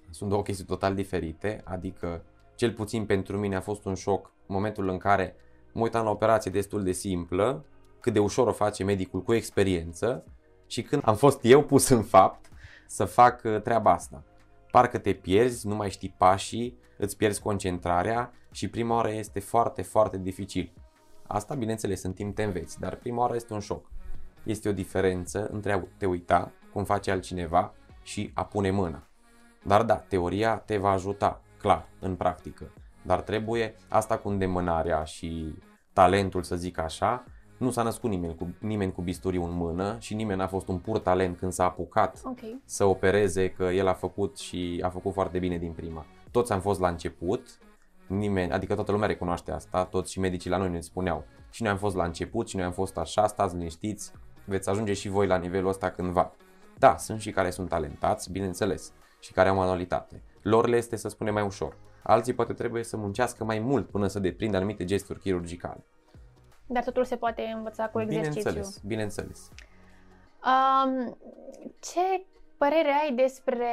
sunt 0.10 0.30
două 0.30 0.42
chestii 0.42 0.66
total 0.66 0.96
diferite, 0.96 1.62
adică 1.64 2.24
cel 2.56 2.72
puțin 2.72 3.06
pentru 3.06 3.38
mine 3.38 3.56
a 3.56 3.62
fost 3.62 3.86
un 3.86 3.94
șoc 3.94 4.32
momentul 4.46 4.90
în 4.90 4.98
care 4.98 5.36
mă 5.74 5.82
uitam 5.82 6.04
la 6.04 6.10
operație 6.10 6.52
destul 6.52 6.84
de 6.84 6.92
simplă, 6.92 7.66
cât 8.00 8.14
de 8.14 8.20
ușor 8.20 8.48
o 8.48 8.52
face 8.52 8.84
medicul 8.84 9.22
cu 9.22 9.34
experiență 9.34 10.24
și 10.68 10.82
când 10.82 11.02
am 11.06 11.16
fost 11.16 11.40
eu 11.44 11.64
pus 11.64 11.88
în 11.88 12.04
fapt 12.04 12.50
să 12.88 13.06
fac 13.06 13.42
uh, 13.44 13.62
treaba 13.62 13.92
asta. 13.92 14.24
Parcă 14.72 14.98
te 14.98 15.14
pierzi, 15.14 15.68
nu 15.68 15.76
mai 15.76 15.90
știi 15.90 16.16
pașii, 16.18 16.78
îți 16.98 17.18
pierzi 17.18 17.42
concentrarea 17.42 18.32
și 18.52 18.70
prima 18.70 18.96
oară 18.96 19.12
este 19.12 19.40
foarte, 19.40 19.82
foarte 19.82 20.18
dificil. 20.18 20.74
Asta, 21.28 21.56
bineînțeles, 21.56 22.04
în 22.04 22.14
timp 22.14 22.36
te 22.36 22.44
înveți, 22.44 22.80
dar 22.80 22.96
prima 22.96 23.22
oară 23.22 23.36
este 23.36 23.54
un 23.54 23.60
șoc. 23.60 23.92
Este 24.44 24.70
o 24.70 24.72
diferență 24.72 25.48
între 25.52 25.72
a 25.72 25.84
te 25.98 26.06
uita 26.06 26.52
cum 26.74 26.84
face 26.84 27.12
altcineva 27.12 27.74
și 28.04 28.32
a 28.34 28.46
pune 28.46 28.72
mâna. 28.72 29.08
Dar 29.64 29.84
da, 29.84 29.96
teoria 29.96 30.58
te 30.58 30.78
va 30.78 30.90
ajuta, 30.90 31.42
clar, 31.66 31.90
în 32.00 32.16
practică. 32.16 32.74
Dar 33.02 33.22
trebuie 33.22 33.76
asta 33.88 34.18
cu 34.18 34.30
îndemânarea 34.30 35.04
și 35.04 35.54
talentul, 35.94 36.44
să 36.44 36.56
zic 36.56 36.78
așa, 36.78 37.24
nu 37.58 37.72
s-a 37.72 37.84
născut 37.84 38.10
nimeni 38.10 38.36
cu, 38.36 38.48
nimeni 38.60 38.92
cu 38.92 39.02
bisturiu 39.02 39.44
în 39.44 39.54
mână 39.54 39.98
și 40.00 40.14
nimeni 40.14 40.40
n-a 40.40 40.48
fost 40.48 40.68
un 40.68 40.80
pur 40.80 41.00
talent 41.00 41.38
când 41.38 41.52
s-a 41.52 41.66
apucat 41.66 42.22
okay. 42.24 42.62
să 42.66 42.86
opereze, 42.86 43.50
că 43.50 43.64
el 43.64 43.88
a 43.88 43.94
făcut 43.94 44.38
și 44.38 44.82
a 44.84 44.90
făcut 44.90 45.14
foarte 45.14 45.40
bine 45.40 45.58
din 45.58 45.72
prima. 45.72 46.06
Toți 46.32 46.52
am 46.52 46.62
fost 46.62 46.80
la 46.80 46.88
început, 46.88 47.60
nimeni, 48.08 48.52
adică 48.52 48.76
toată 48.76 48.92
lumea 48.92 49.08
recunoaște 49.08 49.52
asta, 49.52 49.86
toți 49.86 50.12
și 50.12 50.20
medicii 50.20 50.50
la 50.50 50.58
noi 50.58 50.70
ne 50.70 50.80
spuneau. 50.80 51.26
Și 51.50 51.62
noi 51.62 51.72
am 51.72 51.78
fost 51.78 51.96
la 51.96 52.04
început 52.04 52.48
și 52.48 52.56
noi 52.56 52.66
am 52.66 52.72
fost 52.72 52.98
așa, 52.98 53.28
stați 53.28 53.56
liniștiți, 53.56 54.12
veți 54.46 54.70
ajunge 54.70 54.94
și 54.94 55.10
voi 55.10 55.28
la 55.28 55.38
nivelul 55.38 55.70
ăsta 55.70 55.90
cândva. 55.90 56.32
Da, 56.78 56.98
sunt 56.98 57.22
și 57.22 57.32
care 57.32 57.50
sunt 57.50 57.70
talentați, 57.70 58.32
bineînțeles, 58.32 58.94
și 59.20 59.32
care 59.32 59.50
au 59.50 59.56
manualitate. 59.56 60.24
Lor 60.46 60.68
le 60.68 60.76
este 60.76 60.96
să 60.96 61.10
spune 61.10 61.32
mai 61.32 61.44
ușor. 61.44 61.78
Alții 62.04 62.34
poate 62.34 62.54
trebuie 62.54 62.84
să 62.84 62.98
muncească 62.98 63.44
mai 63.44 63.60
mult 63.60 63.90
până 63.90 64.08
să 64.08 64.20
deprindă 64.20 64.58
anumite 64.58 64.86
gesturi 64.86 65.20
chirurgicale. 65.20 65.86
Dar 66.68 66.84
totul 66.84 67.06
se 67.06 67.16
poate 67.16 67.42
învăța 67.56 67.90
cu 67.90 68.02
exercițiu. 68.02 68.42
Bineînțeles, 68.42 68.82
bineînțeles. 68.86 69.52
Um, 70.46 71.18
ce 71.80 72.26
părere 72.58 72.92
ai 73.02 73.14
despre 73.14 73.68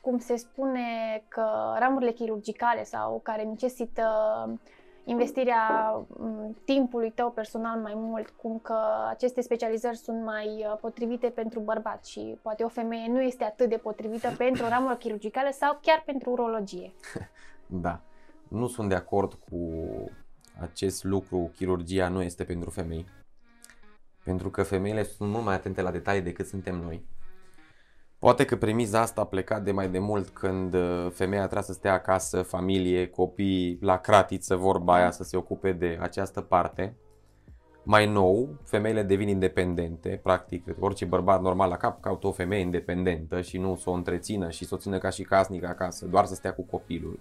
cum 0.00 0.18
se 0.18 0.36
spune 0.36 1.22
că 1.28 1.74
ramurile 1.78 2.10
chirurgicale 2.10 2.84
sau 2.84 3.20
care 3.22 3.42
necesită 3.42 4.08
investirea 5.08 5.96
timpului 6.64 7.10
tău 7.10 7.30
personal 7.30 7.80
mai 7.80 7.92
mult, 7.96 8.28
cum 8.28 8.58
că 8.58 8.78
aceste 9.08 9.40
specializări 9.40 9.96
sunt 9.96 10.24
mai 10.24 10.46
uh, 10.46 10.78
potrivite 10.80 11.28
pentru 11.28 11.60
bărbați 11.60 12.10
și 12.10 12.38
poate 12.42 12.64
o 12.64 12.68
femeie 12.68 13.08
nu 13.08 13.22
este 13.22 13.44
atât 13.44 13.68
de 13.68 13.76
potrivită 13.76 14.34
pentru 14.38 14.64
o 14.64 14.68
ramură 14.68 14.96
chirurgicală 14.96 15.48
sau 15.52 15.78
chiar 15.82 16.02
pentru 16.06 16.30
urologie. 16.30 16.92
Da, 17.68 18.00
nu 18.48 18.66
sunt 18.66 18.88
de 18.88 18.94
acord 18.94 19.34
cu 19.34 19.58
acest 20.60 21.04
lucru, 21.04 21.50
chirurgia 21.56 22.08
nu 22.08 22.22
este 22.22 22.44
pentru 22.44 22.70
femei. 22.70 23.06
Pentru 24.24 24.50
că 24.50 24.62
femeile 24.62 25.02
sunt 25.02 25.30
mult 25.30 25.44
mai 25.44 25.54
atente 25.54 25.82
la 25.82 25.90
detalii 25.90 26.22
decât 26.22 26.46
suntem 26.46 26.74
noi. 26.74 27.04
Poate 28.18 28.44
că 28.44 28.56
premiza 28.56 29.00
asta 29.00 29.20
a 29.20 29.26
plecat 29.26 29.64
de 29.64 29.72
mai 29.72 29.88
de 29.88 29.98
mult 29.98 30.28
când 30.28 30.74
uh, 30.74 31.06
femeia 31.12 31.42
trebuia 31.42 31.62
să 31.62 31.72
stea 31.72 31.92
acasă, 31.92 32.42
familie, 32.42 33.08
copii, 33.08 33.78
la 33.80 33.98
cratiță, 33.98 34.56
vorba 34.56 34.94
aia, 34.94 35.10
să 35.10 35.22
se 35.22 35.36
ocupe 35.36 35.72
de 35.72 35.98
această 36.00 36.40
parte. 36.40 36.96
Mai 37.82 38.06
nou, 38.06 38.48
femeile 38.64 39.02
devin 39.02 39.28
independente, 39.28 40.20
practic 40.22 40.64
orice 40.80 41.04
bărbat 41.04 41.42
normal 41.42 41.68
la 41.68 41.76
cap 41.76 42.00
caută 42.00 42.26
o 42.26 42.32
femeie 42.32 42.62
independentă 42.62 43.40
și 43.40 43.58
nu 43.58 43.76
să 43.76 43.90
o 43.90 43.92
întrețină 43.92 44.50
și 44.50 44.64
să 44.64 44.74
o 44.74 44.78
țină 44.78 44.98
ca 44.98 45.10
și 45.10 45.22
casnic 45.22 45.64
acasă, 45.64 46.06
doar 46.06 46.24
să 46.24 46.34
stea 46.34 46.54
cu 46.54 46.62
copilul. 46.62 47.18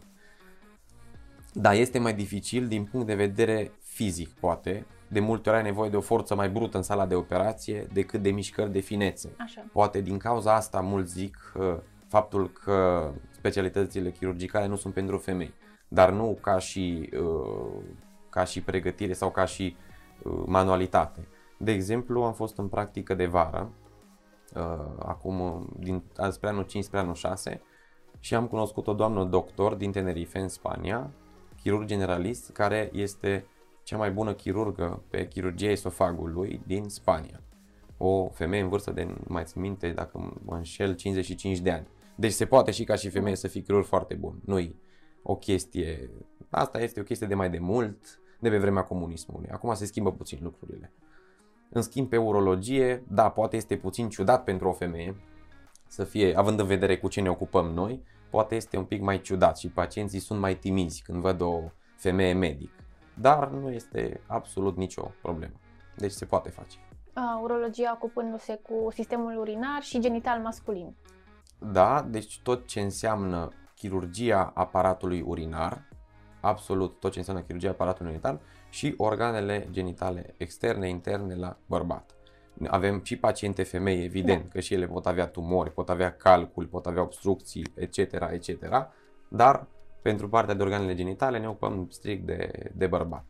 Da, 1.54 1.74
este 1.74 2.00
mai 2.00 2.14
dificil 2.14 2.68
din 2.68 2.84
punct 2.84 3.08
de 3.08 3.16
vedere 3.16 3.72
fizic, 3.84 4.30
poate. 4.30 4.86
De 5.08 5.20
multe 5.20 5.50
ori 5.50 5.58
ai 5.58 5.64
nevoie 5.64 5.90
de 5.90 5.98
o 5.98 6.02
forță 6.02 6.36
mai 6.36 6.50
brută 6.50 6.78
în 6.78 6.84
sala 6.84 7.06
de 7.06 7.16
operație 7.16 7.88
decât 7.94 8.22
de 8.22 8.32
mișcări 8.32 8.72
de 8.72 8.80
finețe. 8.80 9.36
Așa. 9.38 9.66
Poate 9.72 10.02
din 10.02 10.18
cauza 10.18 10.56
asta 10.56 10.80
mulți 10.80 11.14
zic 11.14 11.54
uh, 11.56 11.78
faptul 12.08 12.50
că 12.50 13.12
specialitățile 13.32 14.12
chirurgicale 14.12 14.68
nu 14.68 14.76
sunt 14.76 14.94
pentru 14.94 15.18
femei, 15.18 15.54
dar 15.88 16.12
nu 16.12 16.38
ca 16.42 16.58
și, 16.58 17.10
uh, 17.20 17.84
ca 18.30 18.44
și 18.44 18.62
pregătire 18.62 19.14
sau 19.14 19.32
ca 19.32 19.46
și 19.46 19.76
uh, 20.24 20.44
manualitate. 20.46 21.28
De 21.58 21.72
exemplu, 21.72 22.24
am 22.24 22.34
fost 22.34 22.58
în 22.58 22.68
practică 22.68 23.14
de 23.14 23.26
vară, 23.26 23.72
uh, 24.56 24.62
acum 25.00 25.70
din, 25.80 26.04
spre 26.30 26.50
anul 26.50 26.64
5 26.64 26.84
spre 26.84 27.00
anul 27.00 27.14
6 27.14 27.62
și 28.20 28.36
am 28.36 28.48
cunoscut 28.48 28.88
o 28.88 28.94
doamnă 28.94 29.24
doctor 29.24 29.74
din 29.74 29.92
Tenerife, 29.92 30.40
în 30.40 30.48
Spania, 30.48 31.12
chirurg 31.62 31.86
generalist, 31.86 32.52
care 32.52 32.90
este 32.94 33.46
cea 33.86 33.98
mai 33.98 34.12
bună 34.12 34.34
chirurgă 34.34 35.04
pe 35.10 35.28
chirurgia 35.28 35.70
esofagului 35.70 36.62
din 36.68 36.90
Spania. 36.90 37.42
O 37.98 38.30
femeie 38.30 38.64
în 38.64 38.70
vârstă 38.70 38.92
de, 38.92 39.04
nu 39.04 39.16
mai 39.28 39.44
țin 39.44 39.62
minte, 39.62 39.90
dacă 39.90 40.40
mă 40.46 40.56
înșel, 40.56 40.96
55 40.96 41.60
de 41.60 41.72
ani. 41.72 41.88
Deci 42.16 42.32
se 42.32 42.46
poate 42.46 42.72
și 42.72 42.84
ca 42.84 42.96
și 42.96 43.10
femeie 43.10 43.36
să 43.36 43.48
fii 43.48 43.62
chirurg 43.62 43.86
foarte 43.86 44.14
bun. 44.14 44.42
Nu-i 44.46 44.76
o 45.24 45.36
chestie, 45.36 46.10
asta 46.50 46.82
este 46.82 47.00
o 47.00 47.04
chestie 47.04 47.28
de 47.28 47.36
mai 47.36 47.50
de 47.50 47.60
mult, 47.60 48.20
de 48.40 48.50
pe 48.50 48.58
vremea 48.58 48.84
comunismului. 48.84 49.50
Acum 49.50 49.74
se 49.74 49.86
schimbă 49.86 50.12
puțin 50.12 50.40
lucrurile. 50.42 50.94
În 51.70 51.82
schimb, 51.82 52.10
pe 52.10 52.18
urologie, 52.18 53.04
da, 53.08 53.30
poate 53.30 53.56
este 53.56 53.78
puțin 53.78 54.10
ciudat 54.10 54.44
pentru 54.44 54.68
o 54.68 54.72
femeie 54.72 55.16
să 55.88 56.04
fie, 56.04 56.38
având 56.38 56.60
în 56.60 56.66
vedere 56.66 56.98
cu 56.98 57.08
ce 57.08 57.22
ne 57.22 57.30
ocupăm 57.30 57.66
noi, 57.66 58.04
poate 58.30 58.56
este 58.56 58.78
un 58.78 58.86
pic 58.86 59.02
mai 59.02 59.22
ciudat 59.22 59.58
și 59.58 59.70
pacienții 59.70 60.20
sunt 60.20 60.40
mai 60.40 60.56
timizi 60.56 61.02
când 61.02 61.22
văd 61.22 61.42
o 61.42 61.62
femeie 61.96 62.34
medic. 62.34 62.85
Dar 63.20 63.50
nu 63.50 63.72
este 63.72 64.22
absolut 64.28 64.78
nicio 64.78 65.12
problemă. 65.22 65.54
Deci 65.96 66.12
se 66.12 66.26
poate 66.26 66.50
face. 66.50 66.78
Uh, 67.16 67.42
urologia 67.42 67.92
ocupându-se 67.94 68.60
cu 68.70 68.92
sistemul 68.92 69.38
urinar 69.38 69.82
și 69.82 70.00
genital 70.00 70.40
masculin. 70.40 70.96
Da, 71.72 72.06
deci 72.10 72.40
tot 72.42 72.68
ce 72.68 72.80
înseamnă 72.80 73.50
chirurgia 73.76 74.52
aparatului 74.56 75.22
urinar, 75.22 75.88
absolut 76.42 77.00
tot 77.00 77.12
ce 77.12 77.20
înseamnă 77.20 77.44
chirurgia 77.44 77.70
aparatului 77.70 78.12
urinar 78.12 78.40
și 78.70 78.94
organele 78.98 79.68
genitale 79.72 80.34
externe, 80.38 80.90
interne 80.90 81.36
la 81.36 81.58
bărbat. 81.66 82.16
Avem 82.68 83.02
și 83.04 83.18
paciente 83.18 83.64
femei, 83.64 84.04
evident, 84.04 84.44
da. 84.44 84.50
că 84.52 84.60
și 84.60 84.74
ele 84.74 84.88
pot 84.88 85.06
avea 85.06 85.28
tumori, 85.28 85.72
pot 85.72 85.90
avea 85.90 86.16
calcul, 86.16 86.66
pot 86.66 86.86
avea 86.86 87.02
obstrucții, 87.02 87.66
etc., 87.76 87.98
etc., 88.32 88.50
dar 89.28 89.68
pentru 90.06 90.30
partea 90.30 90.54
de 90.54 90.64
organele 90.64 90.96
genitale 90.96 91.40
ne 91.40 91.48
ocupăm 91.48 91.88
strict 91.90 92.26
de, 92.26 92.50
de 92.74 92.88
bărbat. 92.88 93.26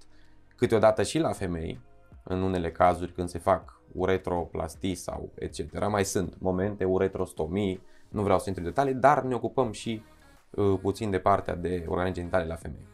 Câteodată 0.56 1.04
și 1.04 1.20
la 1.20 1.32
femei, 1.32 1.80
în 2.24 2.42
unele 2.42 2.72
cazuri 2.72 3.12
când 3.12 3.30
se 3.30 3.40
fac 3.40 3.82
uretroplastii 3.92 4.96
sau 4.96 5.32
etc., 5.36 5.88
mai 5.90 6.06
sunt 6.06 6.36
momente, 6.40 6.84
uretrostomii, 6.84 7.82
nu 8.10 8.22
vreau 8.22 8.40
să 8.40 8.44
intru 8.48 8.64
în 8.64 8.70
detalii, 8.70 8.94
dar 8.94 9.24
ne 9.24 9.36
ocupăm 9.36 9.72
și 9.72 10.04
uh, 10.50 10.80
puțin 10.82 11.10
de 11.10 11.20
partea 11.20 11.56
de 11.56 11.86
organe 11.88 12.12
genitale 12.12 12.46
la 12.46 12.56
femei. 12.56 12.88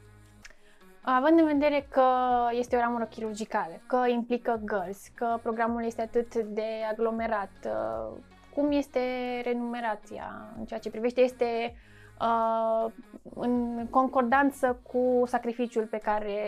Având 1.02 1.40
în 1.40 1.46
vedere 1.46 1.88
că 1.90 2.06
este 2.52 2.76
o 2.76 2.80
ramură 2.80 3.06
chirurgicală, 3.06 3.82
că 3.88 4.04
implică 4.08 4.62
gărzi, 4.66 5.12
că 5.16 5.40
programul 5.42 5.86
este 5.86 6.02
atât 6.02 6.36
de 6.36 6.68
aglomerat, 6.92 7.52
uh, 7.66 8.18
cum 8.54 8.72
este 8.72 9.00
renumerația 9.44 10.54
în 10.58 10.66
ceea 10.66 10.80
ce 10.80 10.90
privește? 10.90 11.22
Este 11.22 11.76
uh, 12.22 12.92
în 13.36 13.88
concordanță 13.90 14.80
cu 14.92 15.24
sacrificiul 15.26 15.86
pe 15.86 15.98
care 15.98 16.40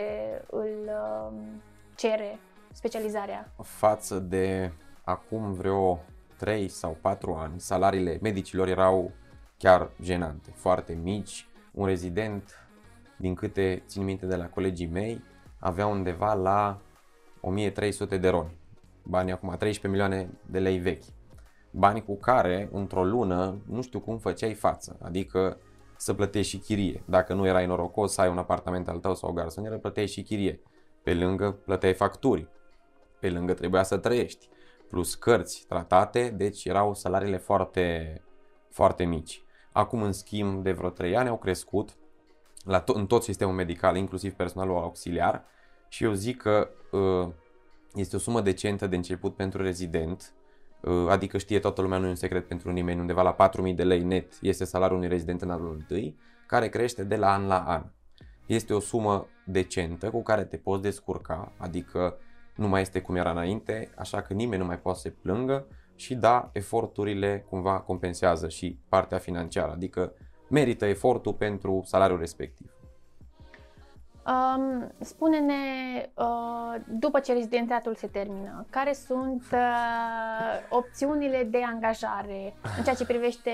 îl 0.50 0.78
uh, 0.86 1.36
cere 1.94 2.38
specializarea? 2.72 3.48
Față 3.62 4.18
de 4.18 4.72
acum 5.04 5.52
vreo 5.52 5.98
3 6.36 6.68
sau 6.68 6.96
4 7.00 7.34
ani, 7.34 7.60
salariile 7.60 8.18
medicilor 8.22 8.68
erau 8.68 9.10
chiar 9.58 9.90
jenante, 10.02 10.50
foarte 10.54 10.98
mici. 11.02 11.46
Un 11.72 11.86
rezident, 11.86 12.66
din 13.16 13.34
câte 13.34 13.82
țin 13.86 14.04
minte 14.04 14.26
de 14.26 14.36
la 14.36 14.48
colegii 14.48 14.86
mei, 14.86 15.22
avea 15.58 15.86
undeva 15.86 16.34
la 16.34 16.78
1300 17.40 18.16
de 18.16 18.28
roni. 18.28 18.56
Banii 19.02 19.32
acum 19.32 19.48
13 19.48 19.88
milioane 19.88 20.28
de 20.50 20.58
lei 20.58 20.78
vechi. 20.78 21.04
Bani 21.76 22.04
cu 22.04 22.16
care, 22.16 22.68
într-o 22.72 23.04
lună, 23.04 23.62
nu 23.66 23.82
știu 23.82 24.00
cum 24.00 24.18
făceai 24.18 24.54
față. 24.54 24.98
Adică 25.02 25.58
să 25.96 26.14
plătești 26.14 26.50
și 26.50 26.58
chirie. 26.58 27.02
Dacă 27.06 27.34
nu 27.34 27.46
erai 27.46 27.66
norocos 27.66 28.12
să 28.12 28.20
ai 28.20 28.28
un 28.28 28.38
apartament 28.38 28.88
al 28.88 28.98
tău 28.98 29.14
sau 29.14 29.30
o 29.30 29.32
garsonieră, 29.32 29.78
plăteai 29.78 30.06
și 30.06 30.22
chirie. 30.22 30.60
Pe 31.02 31.14
lângă 31.14 31.50
plăteai 31.50 31.94
facturi. 31.94 32.48
Pe 33.20 33.30
lângă 33.30 33.54
trebuia 33.54 33.82
să 33.82 33.96
trăiești 33.96 34.48
plus 34.88 35.14
cărți 35.14 35.64
tratate, 35.68 36.34
deci 36.36 36.64
erau 36.64 36.94
salariile 36.94 37.36
foarte, 37.36 38.20
foarte 38.70 39.04
mici. 39.04 39.42
Acum, 39.72 40.02
în 40.02 40.12
schimb, 40.12 40.62
de 40.62 40.72
vreo 40.72 40.90
3 40.90 41.16
ani 41.16 41.28
au 41.28 41.38
crescut 41.38 41.96
la 42.64 42.82
to- 42.82 42.94
în 42.94 43.06
tot 43.06 43.22
sistemul 43.22 43.54
medical, 43.54 43.96
inclusiv 43.96 44.32
personalul 44.32 44.76
auxiliar 44.76 45.44
și 45.88 46.04
eu 46.04 46.12
zic 46.12 46.42
că 46.42 46.68
uh, 46.90 47.28
este 47.94 48.16
o 48.16 48.18
sumă 48.18 48.40
decentă 48.40 48.86
de 48.86 48.96
început 48.96 49.36
pentru 49.36 49.62
rezident, 49.62 50.34
uh, 50.36 50.43
adică 51.08 51.38
știe 51.38 51.58
toată 51.58 51.82
lumea, 51.82 51.98
nu 51.98 52.06
e 52.06 52.08
un 52.08 52.14
secret 52.14 52.48
pentru 52.48 52.70
nimeni, 52.70 53.00
undeva 53.00 53.22
la 53.22 53.50
4.000 53.68 53.74
de 53.74 53.84
lei 53.84 54.02
net 54.02 54.38
este 54.40 54.64
salariul 54.64 54.96
unui 54.96 55.08
rezident 55.08 55.42
în 55.42 55.50
anul 55.50 55.72
întâi, 55.72 56.18
care 56.46 56.68
crește 56.68 57.04
de 57.04 57.16
la 57.16 57.32
an 57.32 57.46
la 57.46 57.58
an. 57.58 57.84
Este 58.46 58.74
o 58.74 58.80
sumă 58.80 59.26
decentă 59.46 60.10
cu 60.10 60.22
care 60.22 60.44
te 60.44 60.56
poți 60.56 60.82
descurca, 60.82 61.52
adică 61.56 62.18
nu 62.54 62.68
mai 62.68 62.80
este 62.80 63.00
cum 63.00 63.16
era 63.16 63.30
înainte, 63.30 63.90
așa 63.96 64.22
că 64.22 64.32
nimeni 64.32 64.60
nu 64.60 64.66
mai 64.66 64.78
poate 64.78 64.98
să 64.98 65.08
se 65.08 65.14
plângă 65.22 65.66
și 65.94 66.14
da, 66.14 66.50
eforturile 66.52 67.46
cumva 67.48 67.80
compensează 67.80 68.48
și 68.48 68.78
partea 68.88 69.18
financiară, 69.18 69.72
adică 69.72 70.12
merită 70.50 70.86
efortul 70.86 71.34
pentru 71.34 71.82
salariul 71.84 72.18
respectiv. 72.18 72.73
Um, 74.26 74.92
spune-ne, 75.00 75.54
uh, 76.14 76.80
după 76.88 77.18
ce 77.20 77.32
rezidențiatul 77.32 77.94
se 77.94 78.06
termină, 78.06 78.66
care 78.70 78.92
sunt 78.92 79.44
uh, 79.52 79.58
opțiunile 80.68 81.44
de 81.50 81.62
angajare 81.64 82.54
în 82.78 82.82
ceea 82.82 82.94
ce 82.94 83.06
privește 83.06 83.50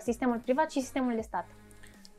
sistemul 0.00 0.38
privat 0.38 0.70
și 0.70 0.80
sistemul 0.80 1.14
de 1.14 1.20
stat? 1.20 1.46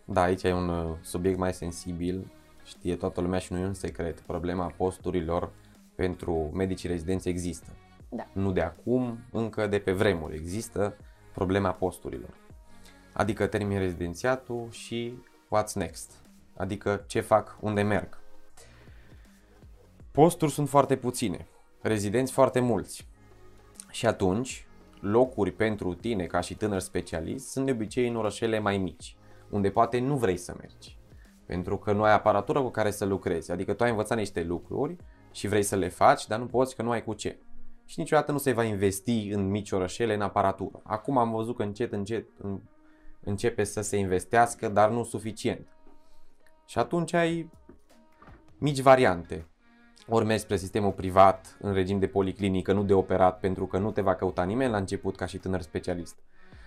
Da, 0.06 0.22
aici 0.22 0.44
e 0.44 0.54
un 0.54 0.70
uh, 0.70 0.92
subiect 1.02 1.38
mai 1.38 1.54
sensibil, 1.54 2.32
știe 2.64 2.96
toată 2.96 3.22
lumea 3.22 3.40
și 3.40 3.54
nu 3.54 3.60
e 3.60 3.66
un 3.66 3.74
secret. 3.74 4.20
Problema 4.20 4.74
posturilor 4.78 5.52
pentru 5.96 6.50
medicii 6.54 6.90
rezidenți 6.90 7.30
există. 7.30 7.68
Da. 8.10 8.28
Nu 8.34 8.52
de 8.52 8.62
acum, 8.62 9.18
încă 9.32 9.68
de 9.68 9.80
pe 9.80 9.92
vremuri 9.92 10.36
există 10.36 10.96
problema 11.34 11.72
posturilor. 11.72 12.34
Adică 13.14 13.48
termin 13.48 13.78
rezidențiatul 13.78 14.68
și 14.72 15.14
what's 15.46 15.74
next. 15.74 16.23
Adică 16.56 17.04
ce 17.08 17.20
fac, 17.20 17.58
unde 17.60 17.82
merg. 17.82 18.22
Posturi 20.12 20.52
sunt 20.52 20.70
foarte 20.70 20.96
puține, 20.96 21.48
rezidenți 21.82 22.32
foarte 22.32 22.60
mulți. 22.60 23.08
Și 23.90 24.06
atunci, 24.06 24.68
locuri 25.00 25.52
pentru 25.52 25.94
tine 25.94 26.26
ca 26.26 26.40
și 26.40 26.56
tânăr 26.56 26.80
specialist 26.80 27.48
sunt 27.50 27.66
de 27.66 27.72
obicei 27.72 28.08
în 28.08 28.16
orașele 28.16 28.60
mai 28.60 28.78
mici, 28.78 29.16
unde 29.50 29.70
poate 29.70 30.00
nu 30.00 30.18
vrei 30.18 30.38
să 30.38 30.56
mergi. 30.60 30.98
Pentru 31.46 31.78
că 31.78 31.92
nu 31.92 32.04
ai 32.04 32.14
aparatură 32.14 32.62
cu 32.62 32.70
care 32.70 32.92
să 32.92 33.06
lucrezi, 33.06 33.52
adică 33.52 33.74
tu 33.74 33.84
ai 33.84 33.90
învățat 33.90 34.18
niște 34.18 34.44
lucruri 34.44 34.96
și 35.32 35.48
vrei 35.48 35.64
să 35.64 35.76
le 35.76 35.90
faci, 35.90 36.28
dar 36.28 36.40
nu 36.40 36.46
poți 36.46 36.76
că 36.76 36.82
nu 36.82 36.92
ai 36.92 37.04
cu 37.04 37.14
ce. 37.14 37.38
Și 37.86 38.00
niciodată 38.00 38.32
nu 38.32 38.38
se 38.38 38.52
va 38.52 38.64
investi 38.64 39.28
în 39.28 39.50
mici 39.50 39.72
orășele, 39.72 40.14
în 40.14 40.22
aparatură. 40.22 40.82
Acum 40.84 41.18
am 41.18 41.32
văzut 41.32 41.56
că 41.56 41.64
încet, 41.64 41.92
încet 41.92 42.28
începe 43.24 43.64
să 43.64 43.82
se 43.82 43.98
investească, 43.98 44.70
dar 44.70 44.90
nu 44.90 45.04
suficient. 45.04 45.68
Și 46.66 46.78
atunci 46.78 47.14
ai 47.14 47.50
mici 48.58 48.80
variante. 48.80 49.48
Ori 50.08 50.26
mergi 50.26 50.44
spre 50.44 50.58
sistemul 50.58 50.92
privat, 50.92 51.58
în 51.60 51.74
regim 51.74 52.00
de 52.00 52.08
policlinică, 52.08 52.74
nu 52.74 52.84
de 52.84 52.94
operat, 52.94 53.40
pentru 53.40 53.66
că 53.66 53.78
nu 53.78 53.92
te 53.92 54.02
va 54.02 54.16
căuta 54.16 54.44
nimeni 54.44 54.72
la 54.72 54.78
început 54.78 55.16
ca 55.16 55.26
și 55.26 55.38
tânăr 55.38 55.62
specialist. 55.62 56.16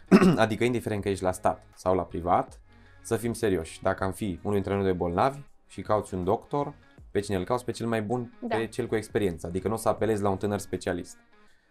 adică 0.37 0.65
indiferent 0.65 1.03
că 1.03 1.09
ești 1.09 1.25
la 1.25 1.33
stat 1.33 1.67
sau 1.75 1.95
la 1.95 2.03
privat, 2.03 2.61
să 3.03 3.17
fim 3.17 3.33
serioși. 3.33 3.83
Dacă 3.83 4.05
am 4.05 4.13
fi 4.13 4.39
unul 4.43 4.55
dintre 4.55 4.75
noi 4.75 4.85
de 4.85 4.93
bolnavi 4.93 5.39
și 5.67 5.83
cauți 5.83 6.15
un 6.15 6.25
doctor, 6.25 6.75
pe 7.11 7.21
cine 7.21 7.37
îl 7.37 7.45
cauți, 7.45 7.65
pe 7.65 7.71
cel 7.71 7.87
mai 7.87 8.03
bun, 8.03 8.39
da. 8.41 8.57
pe 8.57 8.67
cel 8.67 8.87
cu 8.87 8.97
experiență, 8.97 9.47
adică 9.47 9.69
nu 9.69 9.75
o 9.75 9.77
să 9.77 9.89
apelezi 9.89 10.23
la 10.23 10.29
un 10.29 10.37
tânăr 10.37 10.59
specialist. 10.59 11.17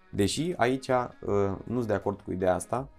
Deși 0.10 0.54
aici 0.58 0.88
uh, 0.88 1.08
nu 1.64 1.76
sunt 1.76 1.88
de 1.88 1.94
acord 1.94 2.22
cu 2.22 2.32
ideea 2.32 2.54
asta, 2.54 2.90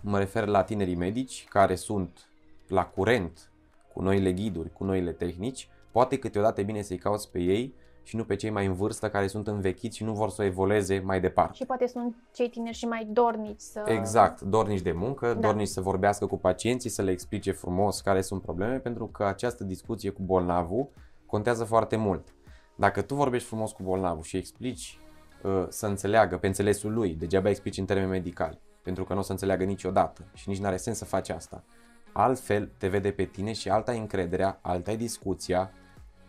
mă 0.00 0.18
refer 0.18 0.46
la 0.46 0.62
tinerii 0.62 0.94
medici 0.94 1.46
care 1.48 1.74
sunt 1.74 2.28
la 2.68 2.84
curent 2.84 3.50
cu 3.92 4.02
noile 4.02 4.32
ghiduri, 4.32 4.72
cu 4.72 4.84
noile 4.84 5.12
tehnici, 5.12 5.68
poate 5.90 6.18
câteodată 6.18 6.60
e 6.60 6.64
bine 6.64 6.82
să-i 6.82 6.98
cauți 6.98 7.30
pe 7.30 7.38
ei 7.38 7.74
și 8.02 8.16
nu 8.16 8.24
pe 8.24 8.36
cei 8.36 8.50
mai 8.50 8.66
în 8.66 8.72
vârstă 8.72 9.10
care 9.10 9.26
sunt 9.26 9.46
învechiți 9.46 9.96
și 9.96 10.04
nu 10.04 10.12
vor 10.12 10.30
să 10.30 10.42
evolueze 10.42 11.02
mai 11.04 11.20
departe. 11.20 11.54
Și 11.54 11.64
poate 11.64 11.86
sunt 11.86 12.14
cei 12.32 12.48
tineri 12.48 12.76
și 12.76 12.84
mai 12.84 13.08
dornici 13.10 13.60
să... 13.60 13.82
Exact, 13.86 14.40
dornici 14.40 14.80
de 14.80 14.92
muncă, 14.92 15.34
Da. 15.34 15.40
dornici 15.40 15.68
să 15.68 15.80
vorbească 15.80 16.26
cu 16.26 16.36
pacienții, 16.38 16.90
să 16.90 17.02
le 17.02 17.10
explice 17.10 17.52
frumos 17.52 18.00
care 18.00 18.20
sunt 18.20 18.42
probleme, 18.42 18.78
pentru 18.78 19.06
că 19.06 19.24
această 19.24 19.64
discuție 19.64 20.10
cu 20.10 20.22
bolnavul 20.22 20.88
contează 21.26 21.64
foarte 21.64 21.96
mult. 21.96 22.34
Dacă 22.76 23.02
tu 23.02 23.14
vorbești 23.14 23.48
frumos 23.48 23.72
cu 23.72 23.82
bolnavul 23.82 24.22
și 24.22 24.36
explici 24.36 24.98
uh, 25.42 25.66
să 25.68 25.86
înțeleagă 25.86 26.36
pe 26.36 26.46
înțelesul 26.46 26.92
lui, 26.92 27.14
degeaba 27.14 27.48
explici 27.48 27.78
în 27.78 27.84
termeni 27.84 28.10
medicali, 28.10 28.60
pentru 28.82 29.04
că 29.04 29.12
nu 29.12 29.18
o 29.18 29.22
să 29.22 29.32
înțeleagă 29.32 29.64
niciodată 29.64 30.24
și 30.34 30.48
nici 30.48 30.58
nu 30.58 30.66
are 30.66 30.76
sens 30.76 30.96
să 30.98 31.04
faci 31.04 31.28
asta. 31.28 31.64
Altfel 32.12 32.70
te 32.78 32.88
vede 32.88 33.10
pe 33.10 33.24
tine 33.24 33.52
și 33.52 33.68
alta 33.68 33.94
e 33.94 33.98
încrederea, 33.98 34.58
alta 34.62 34.90
e 34.90 34.96
discuția, 34.96 35.70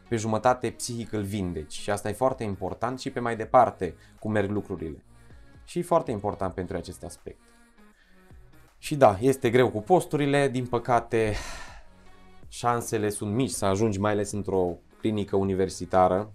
pe 0.09 0.15
jumătate 0.15 0.69
psihic 0.69 1.11
îl 1.11 1.23
vindeci 1.23 1.73
și 1.73 1.89
asta 1.89 2.09
e 2.09 2.13
foarte 2.13 2.43
important 2.43 2.99
și 2.99 3.09
pe 3.09 3.19
mai 3.19 3.35
departe 3.35 3.95
cum 4.19 4.31
merg 4.31 4.49
lucrurile. 4.49 5.03
Și 5.63 5.79
e 5.79 5.83
foarte 5.83 6.11
important 6.11 6.53
pentru 6.53 6.77
acest 6.77 7.03
aspect. 7.03 7.39
Și 8.77 8.95
da, 8.95 9.17
este 9.19 9.49
greu 9.49 9.69
cu 9.69 9.81
posturile, 9.81 10.49
din 10.49 10.65
păcate 10.65 11.33
șansele 12.47 13.09
sunt 13.09 13.33
mici 13.33 13.49
să 13.49 13.65
ajungi 13.65 13.99
mai 13.99 14.11
ales 14.11 14.31
într-o 14.31 14.77
clinică 14.99 15.35
universitară. 15.35 16.33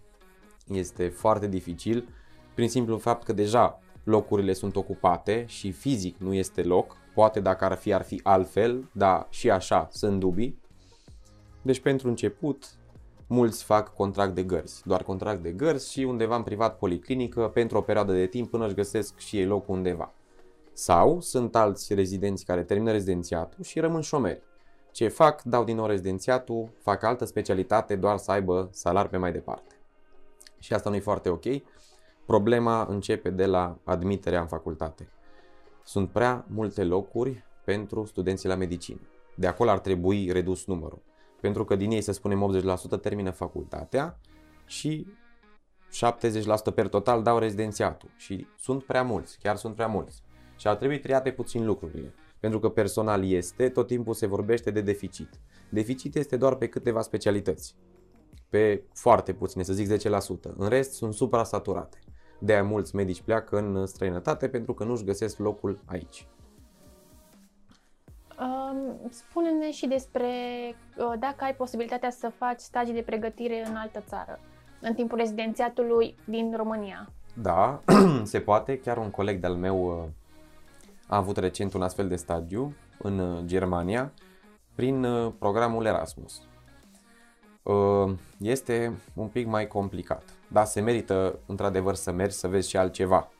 Este 0.67 1.09
foarte 1.09 1.47
dificil, 1.49 2.09
prin 2.55 2.69
simplu 2.69 2.99
fapt 2.99 3.25
că 3.25 3.33
deja 3.33 3.81
locurile 4.07 4.53
sunt 4.53 4.77
ocupate 4.77 5.45
și 5.47 5.73
fizic 5.73 6.17
nu 6.19 6.35
este 6.35 6.63
loc. 6.63 6.97
Poate 7.15 7.41
dacă 7.41 7.65
ar 7.65 7.75
fi, 7.75 7.93
ar 7.93 8.03
fi 8.03 8.21
altfel, 8.23 8.91
dar 8.93 9.27
și 9.31 9.51
așa 9.51 9.89
sunt 9.91 10.21
dubii. 10.21 10.61
Deci 11.63 11.81
pentru 11.81 12.09
început, 12.09 12.65
mulți 13.27 13.65
fac 13.65 13.95
contract 13.95 14.35
de 14.35 14.43
gărzi, 14.43 14.83
doar 14.85 15.03
contract 15.03 15.43
de 15.43 15.51
gărzi 15.51 15.93
și 15.93 16.03
undeva 16.03 16.37
în 16.37 16.43
privat 16.43 16.79
policlinică 16.79 17.49
pentru 17.49 17.79
o 17.79 17.81
perioadă 17.81 18.13
de 18.13 18.27
timp 18.27 18.51
până 18.51 18.67
își 18.67 18.75
găsesc 18.75 19.19
și 19.19 19.39
ei 19.39 19.47
loc 19.47 19.69
undeva. 19.69 20.13
Sau 20.73 21.21
sunt 21.21 21.57
alți 21.57 21.95
rezidenți 21.95 22.45
care 22.45 22.63
termină 22.63 22.91
rezidențiatul 22.91 23.65
și 23.65 23.81
rămân 23.81 24.01
șomeri. 24.01 24.43
Ce 24.93 25.09
fac? 25.09 25.43
Dau 25.43 25.65
din 25.65 25.77
nou 25.77 25.87
rezidențiatul, 25.87 26.69
fac 26.83 27.03
altă 27.03 27.25
specialitate 27.25 27.97
doar 27.97 28.17
să 28.17 28.31
aibă 28.31 28.69
salar 28.73 29.09
pe 29.09 29.17
mai 29.17 29.33
departe. 29.33 29.75
Și 30.59 30.73
asta 30.73 30.91
nu 30.91 30.97
e 30.97 31.01
foarte 31.01 31.29
ok. 31.29 31.45
Problema 32.27 32.87
începe 32.89 33.31
de 33.31 33.47
la 33.47 33.79
admiterea 33.85 34.41
în 34.41 34.47
facultate. 34.47 35.09
Sunt 35.85 36.11
prea 36.11 36.45
multe 36.49 36.85
locuri 36.85 37.45
pentru 37.65 38.05
studenții 38.05 38.49
la 38.49 38.55
medicină. 38.55 39.01
De 39.35 39.47
acolo 39.47 39.71
ar 39.71 39.79
trebui 39.79 40.31
redus 40.33 40.67
numărul. 40.67 41.03
Pentru 41.41 41.65
că 41.65 41.77
din 41.77 41.91
ei, 41.91 42.01
să 42.01 42.13
spunem, 42.13 42.63
80% 42.97 43.01
termină 43.01 43.31
facultatea 43.31 44.19
și 44.65 45.07
70% 46.71 46.75
per 46.75 46.89
total 46.89 47.23
dau 47.23 47.39
rezidențiatul. 47.39 48.11
Și 48.17 48.47
sunt 48.59 48.85
prea 48.85 49.03
mulți, 49.03 49.39
chiar 49.39 49.57
sunt 49.57 49.75
prea 49.75 49.87
mulți. 49.87 50.23
Și 50.57 50.69
ar 50.69 50.77
trebui 50.77 50.99
triate 50.99 51.31
puțin 51.31 51.67
lucrurile. 51.67 52.15
Pentru 52.41 52.59
că 52.59 52.69
personal 52.69 53.25
este, 53.25 53.69
tot 53.69 53.87
timpul 53.87 54.15
se 54.15 54.27
vorbește 54.27 54.71
de 54.71 54.81
deficit. 54.81 55.29
Deficit 55.71 56.17
este 56.17 56.37
doar 56.37 56.55
pe 56.55 56.69
câteva 56.69 57.01
specialități. 57.01 57.77
Pe 58.49 58.85
foarte 58.93 59.33
puține, 59.33 59.63
să 59.63 59.73
zic 59.73 59.89
10%. 59.89 59.97
În 60.57 60.69
rest 60.69 60.93
sunt 60.93 61.15
supra-saturate. 61.15 61.99
De 62.39 62.53
aia 62.53 62.63
mulți 62.63 62.97
medici 62.97 63.23
pleacă 63.23 63.59
în 63.59 63.87
străinătate 63.87 64.49
pentru 64.49 64.75
că 64.75 64.85
nu-și 64.85 65.05
găsesc 65.05 65.39
locul 65.39 65.79
aici. 65.85 66.27
Um, 68.41 69.09
Spune-ne 69.11 69.71
și 69.71 69.87
despre 69.87 70.29
uh, 70.99 71.13
dacă 71.19 71.45
ai 71.45 71.55
posibilitatea 71.55 72.11
să 72.11 72.33
faci 72.37 72.61
stagii 72.61 72.95
de 72.95 73.03
pregătire 73.03 73.67
în 73.67 73.77
altă 73.77 74.03
țară, 74.07 74.39
în 74.81 74.95
timpul 74.95 75.19
rezidențiatului 75.19 76.17
din 76.25 76.55
România. 76.57 77.11
Da, 77.43 77.83
se 78.23 78.41
poate. 78.41 78.79
Chiar 78.79 78.97
un 78.97 79.11
coleg 79.11 79.41
de-al 79.41 79.55
meu 79.55 79.85
uh, 79.85 80.05
a 81.07 81.17
avut 81.17 81.37
recent 81.37 81.73
un 81.73 81.83
astfel 81.83 82.09
de 82.09 82.17
stagiu 82.17 82.75
în 82.99 83.19
uh, 83.19 83.39
Germania 83.45 84.13
prin 84.75 85.05
uh, 85.05 85.33
programul 85.39 85.85
Erasmus. 85.85 86.43
Uh, 87.63 88.13
Este 88.39 88.93
un 89.15 89.27
pic 89.29 89.47
mai 89.47 89.67
complicat, 89.67 90.23
dar 90.49 90.65
se 90.65 90.81
merită 90.81 91.39
într-adevăr 91.47 91.95
să 91.95 92.13
mergi 92.13 92.35
să 92.35 92.49
vezi 92.49 92.69
și 92.69 92.77
altceva. 92.77 93.31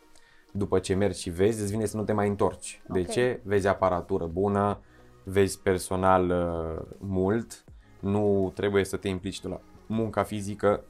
După 0.53 0.79
ce 0.79 0.95
mergi 0.95 1.21
și 1.21 1.31
vezi, 1.31 1.63
îți 1.63 1.71
vine 1.71 1.85
să 1.85 1.97
nu 1.97 2.05
te 2.05 2.13
mai 2.13 2.29
întorci. 2.29 2.83
De 2.89 3.01
Ok. 3.01 3.09
ce? 3.09 3.41
Vezi 3.45 3.67
aparatură 3.67 4.27
bună, 4.27 4.81
vezi 5.25 5.61
personal 5.61 6.31
uh, 6.31 6.97
mult, 6.99 7.65
nu 8.01 8.53
trebuie 8.55 8.85
să 8.85 8.97
te 8.97 9.09
implici 9.09 9.41
tu 9.41 9.49
la 9.49 9.61
munca 9.87 10.23
fizică 10.23 10.85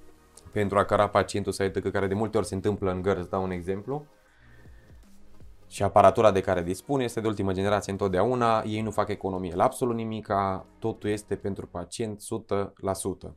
pentru 0.53 0.79
a 0.79 0.85
căra 0.85 1.09
pacientul 1.09 1.53
sau 1.53 1.67
etc., 1.67 1.91
care 1.91 2.07
de 2.07 2.15
multe 2.15 2.37
ori 2.37 2.47
se 2.47 2.55
întâmplă 2.55 2.91
în 2.91 3.03
gărzi, 3.03 3.31
dau 3.31 3.43
un 3.43 3.51
exemplu. 3.51 4.07
Și 5.69 5.83
aparatura 5.83 6.31
de 6.31 6.41
care 6.41 6.63
dispune 6.63 7.05
este 7.05 7.21
de 7.21 7.27
ultimă 7.27 7.53
generație 7.53 7.93
întotdeauna, 7.93 8.63
ei 8.67 8.81
nu 8.81 8.91
fac 8.91 9.09
economie 9.09 9.55
la 9.55 9.65
absolut 9.65 9.95
nimica, 9.95 10.67
totul 10.79 11.11
este 11.11 11.37
pentru 11.37 11.67
pacient 11.67 12.21
100%. 13.29 13.35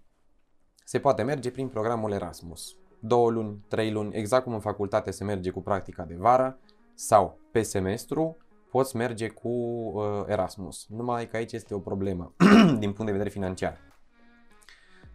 Se 0.90 1.00
poate 1.00 1.24
merge 1.24 1.52
prin 1.52 1.68
programul 1.68 2.12
Erasmus. 2.12 2.76
Două 3.00 3.30
luni, 3.30 3.66
trei 3.68 3.92
luni, 3.92 4.16
exact 4.16 4.44
cum 4.44 4.54
în 4.54 4.60
facultate 4.60 5.12
se 5.12 5.24
merge 5.24 5.50
cu 5.50 5.62
practica 5.62 6.04
de 6.04 6.16
vară 6.16 6.60
sau 6.94 7.40
pe 7.52 7.62
semestru, 7.62 8.38
poți 8.70 8.96
merge 8.96 9.28
cu 9.28 9.50
uh, 9.50 10.24
Erasmus. 10.28 10.86
Numai 10.88 11.28
că 11.28 11.38
aici 11.38 11.52
este 11.52 11.74
o 11.74 11.80
problemă 11.80 12.34
din 12.80 12.92
punct 12.92 13.06
de 13.06 13.12
vedere 13.12 13.30
financiar. 13.30 13.80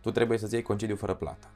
Tu 0.00 0.10
trebuie 0.10 0.38
să-ți 0.38 0.54
iei 0.54 0.62
concediu 0.62 0.96
fără 0.96 1.14
plată. 1.14 1.50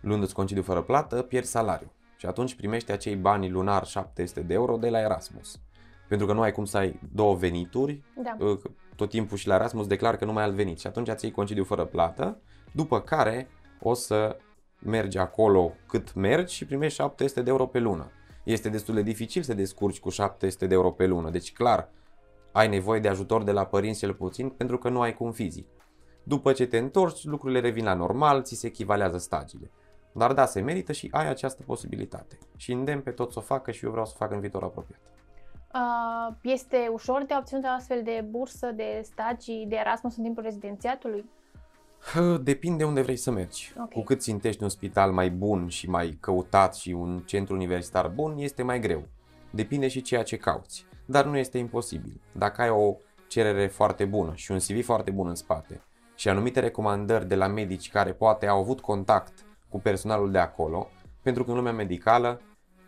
Luându-ți 0.00 0.34
concediu 0.34 0.62
fără 0.62 0.82
plată, 0.82 1.22
pierzi 1.22 1.50
salariu. 1.50 1.92
Și 2.16 2.26
atunci 2.26 2.54
primești 2.54 2.92
acei 2.92 3.16
bani 3.16 3.50
lunar 3.50 3.86
700 3.86 4.40
de 4.40 4.54
euro 4.54 4.76
de 4.76 4.88
la 4.88 5.00
Erasmus. 5.00 5.60
Pentru 6.08 6.26
că 6.26 6.32
nu 6.32 6.40
ai 6.40 6.52
cum 6.52 6.64
să 6.64 6.76
ai 6.76 7.00
două 7.12 7.34
venituri, 7.34 8.02
Da. 8.22 8.36
Uh, 8.98 9.06
tot 9.06 9.08
timpul 9.08 9.36
și 9.36 9.46
la 9.46 9.54
Erasmus 9.54 9.86
declar 9.86 10.16
că 10.16 10.24
nu 10.24 10.32
mai 10.32 10.42
ai 10.42 10.48
alt 10.48 10.56
venit. 10.56 10.78
Și 10.78 10.86
atunci 10.86 11.08
îți 11.08 11.24
iei 11.24 11.34
concediu 11.34 11.64
fără 11.64 11.84
plată, 11.84 12.40
după 12.72 13.00
care 13.00 13.48
o 13.80 13.94
să 13.94 14.36
mergi 14.78 15.18
acolo 15.18 15.72
cât 15.86 16.14
mergi 16.14 16.54
și 16.54 16.64
primești 16.64 17.00
700 17.00 17.42
de 17.42 17.50
euro 17.50 17.66
pe 17.66 17.78
lună. 17.78 18.10
Este 18.44 18.68
destul 18.68 18.94
de 18.94 19.02
dificil 19.02 19.42
să 19.42 19.54
descurci 19.54 20.00
cu 20.00 20.08
700 20.08 20.66
de 20.66 20.74
euro 20.74 20.90
pe 20.90 21.06
lună. 21.06 21.30
Deci 21.30 21.52
clar, 21.52 21.90
ai 22.52 22.68
nevoie 22.68 23.00
de 23.00 23.08
ajutor 23.08 23.42
de 23.42 23.52
la 23.52 23.64
părinți 23.64 23.98
cel 23.98 24.14
puțin 24.14 24.48
pentru 24.48 24.78
că 24.78 24.88
nu 24.88 25.00
ai 25.00 25.14
cum 25.14 25.32
fizic. 25.32 25.66
După 26.22 26.52
ce 26.52 26.66
te 26.66 26.78
întorci, 26.78 27.24
lucrurile 27.24 27.60
revin 27.60 27.84
la 27.84 27.94
normal, 27.94 28.42
ți 28.42 28.54
se 28.54 28.66
echivalează 28.66 29.18
stagiile. 29.18 29.70
Dar 30.12 30.32
da, 30.32 30.46
se 30.46 30.60
merită 30.60 30.92
și 30.92 31.08
ai 31.12 31.28
această 31.28 31.62
posibilitate. 31.62 32.38
Și 32.56 32.72
îndemn 32.72 33.00
pe 33.00 33.10
toți 33.10 33.32
să 33.32 33.38
o 33.38 33.42
facă 33.42 33.70
și 33.70 33.84
eu 33.84 33.90
vreau 33.90 34.06
să 34.06 34.12
o 34.14 34.18
fac 34.18 34.32
în 34.32 34.40
viitor 34.40 34.62
apropiat. 34.62 35.00
Uh, 35.74 36.34
Este 36.42 36.88
ușor 36.92 37.24
de 37.24 37.34
obținut 37.38 37.64
o 37.64 37.68
astfel 37.68 38.02
de 38.02 38.24
bursă 38.30 38.70
de 38.74 39.00
stagii 39.04 39.66
de 39.68 39.76
Erasmus 39.76 40.16
în 40.16 40.22
timpul 40.22 40.42
rezidențiatului? 40.42 41.24
Hă, 42.12 42.36
Depinde 42.42 42.84
unde 42.84 43.00
vrei 43.00 43.16
să 43.16 43.30
mergi. 43.30 43.72
Ok. 43.78 43.92
Cu 43.92 44.02
cât 44.02 44.20
țintești 44.20 44.62
un 44.62 44.68
spital 44.68 45.12
mai 45.12 45.30
bun 45.30 45.68
și 45.68 45.88
mai 45.90 46.16
căutat 46.20 46.74
și 46.74 46.90
un 46.90 47.22
centru 47.26 47.54
universitar 47.54 48.08
bun, 48.08 48.34
este 48.38 48.62
mai 48.62 48.80
greu. 48.80 49.02
Depinde 49.50 49.88
și 49.88 50.02
ceea 50.02 50.22
ce 50.22 50.36
cauți. 50.36 50.86
Dar 51.06 51.24
nu 51.24 51.36
este 51.36 51.58
imposibil. 51.58 52.20
Dacă 52.32 52.62
ai 52.62 52.70
o 52.70 52.94
cerere 53.28 53.66
foarte 53.66 54.04
bună 54.04 54.32
și 54.34 54.50
un 54.50 54.58
CV 54.58 54.84
foarte 54.84 55.10
bun 55.10 55.28
în 55.28 55.34
spate 55.34 55.82
și 56.14 56.28
anumite 56.28 56.60
recomandări 56.60 57.28
de 57.28 57.34
la 57.34 57.46
medici 57.46 57.90
care 57.90 58.12
poate 58.12 58.46
au 58.46 58.60
avut 58.60 58.80
contact 58.80 59.44
cu 59.68 59.80
personalul 59.80 60.30
de 60.30 60.38
acolo, 60.38 60.88
pentru 61.22 61.44
că 61.44 61.50
în 61.50 61.56
lumea 61.56 61.72
medicală 61.72 62.40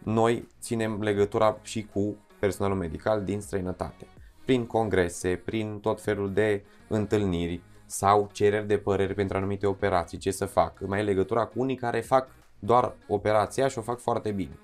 noi 0.04 0.48
ținem 0.60 1.02
legătura 1.02 1.58
și 1.62 1.86
cu 1.92 2.16
personalul 2.40 2.76
medical 2.76 3.24
din 3.24 3.40
străinătate. 3.40 4.06
Prin 4.44 4.66
congrese, 4.66 5.42
prin 5.44 5.78
tot 5.80 6.02
felul 6.02 6.32
de 6.32 6.64
întâlniri 6.88 7.62
sau 7.86 8.28
cereri 8.32 8.66
de 8.66 8.78
păreri 8.78 9.14
pentru 9.14 9.36
anumite 9.36 9.66
operații, 9.66 10.18
ce 10.18 10.30
să 10.30 10.46
fac. 10.46 10.86
Mai 10.86 11.00
e 11.00 11.02
legătura 11.02 11.44
cu 11.44 11.60
unii 11.60 11.76
care 11.76 12.00
fac 12.00 12.28
doar 12.58 12.94
operația 13.08 13.68
și 13.68 13.78
o 13.78 13.82
fac 13.82 13.98
foarte 13.98 14.30
bine. 14.30 14.58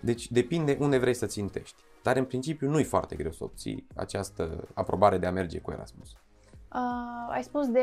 Deci 0.00 0.30
depinde 0.30 0.76
unde 0.80 0.98
vrei 0.98 1.14
să 1.14 1.26
țintești. 1.26 1.82
Dar 2.02 2.16
în 2.16 2.24
principiu 2.24 2.70
nu 2.70 2.78
e 2.78 2.82
foarte 2.82 3.16
greu 3.16 3.30
să 3.30 3.44
obții 3.44 3.86
această 3.96 4.68
aprobare 4.74 5.18
de 5.18 5.26
a 5.26 5.30
merge 5.30 5.60
cu 5.60 5.70
Erasmus. 5.70 6.08
Uh, 6.74 7.30
ai 7.30 7.42
spus 7.42 7.68
de 7.68 7.80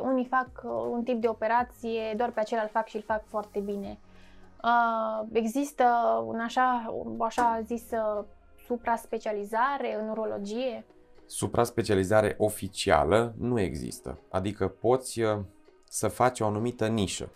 unii 0.00 0.24
fac 0.24 0.48
uh, 0.62 0.70
un 0.90 1.02
tip 1.02 1.20
de 1.20 1.28
operație, 1.28 2.14
doar 2.16 2.30
pe 2.30 2.40
acela 2.40 2.62
îl 2.62 2.68
fac 2.72 2.86
și 2.86 2.96
îl 2.96 3.02
fac 3.02 3.22
foarte 3.26 3.60
bine. 3.60 3.98
Uh, 4.64 5.28
există 5.32 5.84
un 6.26 6.40
așa, 6.40 6.94
o 7.18 7.24
așa 7.24 7.60
zisă 7.64 8.26
supra-specializare 8.72 9.96
în 10.00 10.08
urologie? 10.08 10.84
Supra-specializare 11.26 12.34
oficială 12.38 13.34
nu 13.38 13.60
există. 13.60 14.18
Adică 14.30 14.68
poți 14.68 15.20
uh, 15.20 15.38
să 15.88 16.08
faci 16.08 16.40
o 16.40 16.46
anumită 16.46 16.86
nișă 16.86 17.30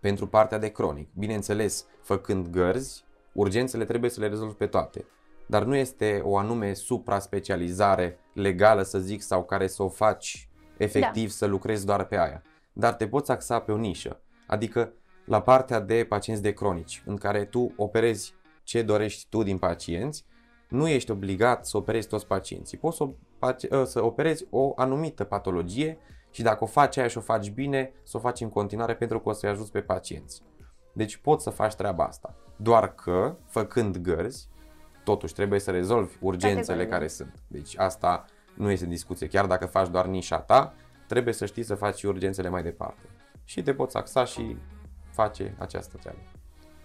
pentru 0.00 0.26
partea 0.26 0.58
de 0.58 0.68
cronic. 0.68 1.08
Bineînțeles, 1.14 1.86
făcând 2.02 2.46
gărzi, 2.46 3.04
urgențele 3.32 3.84
trebuie 3.84 4.10
să 4.10 4.20
le 4.20 4.28
rezolvi 4.28 4.54
pe 4.54 4.66
toate. 4.66 5.04
Dar 5.46 5.64
nu 5.64 5.76
este 5.76 6.20
o 6.24 6.36
anume 6.36 6.72
supra-specializare 6.72 8.18
legală, 8.34 8.82
să 8.82 8.98
zic, 8.98 9.22
sau 9.22 9.44
care 9.44 9.66
să 9.66 9.82
o 9.82 9.88
faci 9.88 10.48
efectiv 10.76 11.30
să 11.30 11.46
lucrezi 11.46 11.86
doar 11.86 12.04
pe 12.04 12.18
aia. 12.18 12.42
Dar 12.72 12.94
te 12.94 13.08
poți 13.08 13.30
axa 13.30 13.60
pe 13.60 13.72
o 13.72 13.76
nișă. 13.76 14.20
Adică 14.46 14.92
la 15.24 15.42
partea 15.42 15.80
de 15.80 16.04
pacienți 16.04 16.42
de 16.42 16.52
cronici, 16.52 17.02
în 17.06 17.16
care 17.16 17.44
tu 17.44 17.72
operezi 17.76 18.34
ce 18.62 18.82
dorești 18.82 19.26
tu 19.28 19.42
din 19.42 19.58
pacienți, 19.58 20.24
nu 20.68 20.88
ești 20.88 21.10
obligat 21.10 21.66
să 21.66 21.76
operezi 21.76 22.08
toți 22.08 22.26
pacienții. 22.26 22.78
Poți 22.78 22.96
să, 22.96 23.08
ă, 23.70 23.84
să 23.84 24.04
operezi 24.04 24.46
o 24.50 24.72
anumită 24.76 25.24
patologie 25.24 25.98
și 26.30 26.42
dacă 26.42 26.64
o 26.64 26.66
faci 26.66 26.96
aia 26.96 27.08
și 27.08 27.18
o 27.18 27.20
faci 27.20 27.50
bine, 27.50 27.92
să 28.02 28.16
o 28.16 28.20
faci 28.20 28.40
în 28.40 28.48
continuare 28.48 28.94
pentru 28.94 29.20
că 29.20 29.28
o 29.28 29.32
să-i 29.32 29.48
ajuți 29.48 29.72
pe 29.72 29.80
pacienți. 29.80 30.42
Deci 30.92 31.16
poți 31.16 31.42
să 31.42 31.50
faci 31.50 31.74
treaba 31.74 32.04
asta. 32.04 32.34
Doar 32.56 32.94
că, 32.94 33.36
făcând 33.46 33.96
gărzi, 33.96 34.48
totuși 35.04 35.34
trebuie 35.34 35.60
să 35.60 35.70
rezolvi 35.70 36.16
urgențele 36.20 36.86
care 36.86 37.08
sunt. 37.08 37.34
Deci 37.46 37.78
asta 37.78 38.24
nu 38.54 38.70
este 38.70 38.86
discuție. 38.86 39.26
Chiar 39.26 39.46
dacă 39.46 39.66
faci 39.66 39.88
doar 39.88 40.06
nișa 40.06 40.40
ta, 40.40 40.74
trebuie 41.06 41.34
să 41.34 41.46
știi 41.46 41.62
să 41.62 41.74
faci 41.74 42.02
urgențele 42.02 42.48
mai 42.48 42.62
departe. 42.62 43.08
Și 43.44 43.62
te 43.62 43.74
poți 43.74 43.96
axa 43.96 44.24
și 44.24 44.56
face 45.10 45.54
această 45.58 45.96
treabă. 45.96 46.18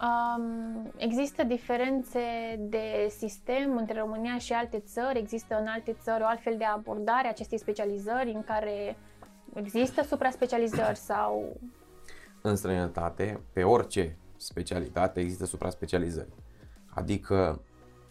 Um, 0.00 0.92
există 0.96 1.44
diferențe 1.44 2.20
de 2.58 3.06
sistem 3.18 3.76
între 3.76 3.98
România 3.98 4.38
și 4.38 4.52
alte 4.52 4.78
țări? 4.78 5.18
Există 5.18 5.58
în 5.60 5.66
alte 5.66 5.96
țări 6.02 6.22
o 6.22 6.26
altfel 6.26 6.54
de 6.56 6.64
abordare 6.64 7.26
a 7.26 7.30
acestei 7.30 7.58
specializări 7.58 8.30
în 8.30 8.44
care 8.44 8.96
există 9.54 10.02
supra-specializări 10.02 10.96
sau... 10.96 11.56
În 12.42 12.56
străinătate, 12.56 13.40
pe 13.52 13.62
orice 13.62 14.16
specialitate 14.36 15.20
există 15.20 15.44
supra-specializări. 15.44 16.32
Adică 16.94 17.62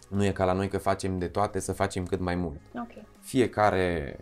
nu 0.09 0.25
e 0.25 0.31
ca 0.31 0.45
la 0.45 0.53
noi 0.53 0.67
că 0.67 0.77
facem 0.77 1.17
de 1.17 1.27
toate 1.27 1.59
să 1.59 1.73
facem 1.73 2.05
cât 2.05 2.19
mai 2.19 2.35
mult. 2.35 2.59
Okay. 2.73 3.07
Fiecare 3.19 4.19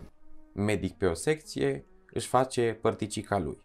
medic 0.52 0.96
pe 0.96 1.06
o 1.06 1.14
secție 1.14 1.84
își 2.12 2.28
face 2.28 2.78
părticica 2.80 3.38
lui. 3.38 3.58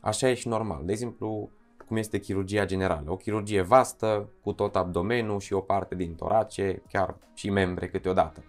Așa 0.00 0.28
e 0.28 0.34
și 0.34 0.48
normal. 0.48 0.84
De 0.84 0.92
exemplu, 0.92 1.50
cum 1.90 1.98
este 1.98 2.18
chirurgia 2.18 2.64
generală. 2.64 3.10
O 3.10 3.16
chirurgie 3.16 3.62
vastă, 3.62 4.28
cu 4.42 4.52
tot 4.52 4.76
abdomenul 4.76 5.40
și 5.40 5.52
o 5.52 5.60
parte 5.60 5.94
din 5.94 6.14
torace, 6.14 6.82
chiar 6.88 7.16
și 7.34 7.50
membre 7.50 7.88
câteodată. 7.88 8.44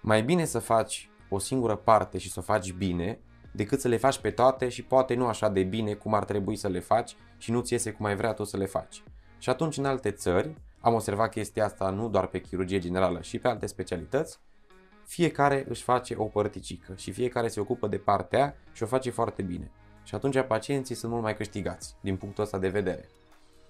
Mai 0.00 0.22
bine 0.22 0.44
să 0.44 0.58
faci 0.58 1.10
o 1.28 1.38
singură 1.38 1.76
parte 1.76 2.18
și 2.18 2.30
să 2.30 2.38
o 2.38 2.42
faci 2.42 2.72
bine, 2.72 3.20
decât 3.52 3.80
să 3.80 3.88
le 3.88 3.96
faci 3.96 4.18
pe 4.18 4.30
toate 4.30 4.68
și 4.68 4.82
poate 4.82 5.14
nu 5.14 5.26
așa 5.26 5.48
de 5.48 5.62
bine 5.62 5.92
cum 5.92 6.14
ar 6.14 6.24
trebui 6.24 6.56
să 6.56 6.68
le 6.68 6.80
faci 6.80 7.16
și 7.38 7.50
nu 7.50 7.60
ți 7.60 7.72
iese 7.72 7.90
cum 7.90 8.06
ai 8.06 8.16
vrea 8.16 8.32
tu 8.32 8.44
să 8.44 8.56
le 8.56 8.66
faci. 8.66 9.02
Și 9.38 9.50
atunci 9.50 9.76
în 9.76 9.84
alte 9.84 10.10
țări, 10.10 10.54
am 10.80 10.94
observat 10.94 11.30
chestia 11.30 11.64
asta 11.64 11.90
nu 11.90 12.08
doar 12.08 12.26
pe 12.26 12.40
chirurgie 12.40 12.78
generală 12.78 13.20
și 13.20 13.38
pe 13.38 13.48
alte 13.48 13.66
specialități, 13.66 14.38
fiecare 15.06 15.64
își 15.68 15.82
face 15.82 16.14
o 16.18 16.24
părticică 16.24 16.94
și 16.96 17.12
fiecare 17.12 17.48
se 17.48 17.60
ocupă 17.60 17.86
de 17.86 17.98
partea 17.98 18.56
și 18.72 18.82
o 18.82 18.86
face 18.86 19.10
foarte 19.10 19.42
bine. 19.42 19.70
Și 20.02 20.14
atunci 20.14 20.42
pacienții 20.42 20.94
sunt 20.94 21.10
mult 21.12 21.24
mai 21.24 21.36
câștigați 21.36 21.96
din 22.00 22.16
punctul 22.16 22.44
ăsta 22.44 22.58
de 22.58 22.68
vedere. 22.68 23.08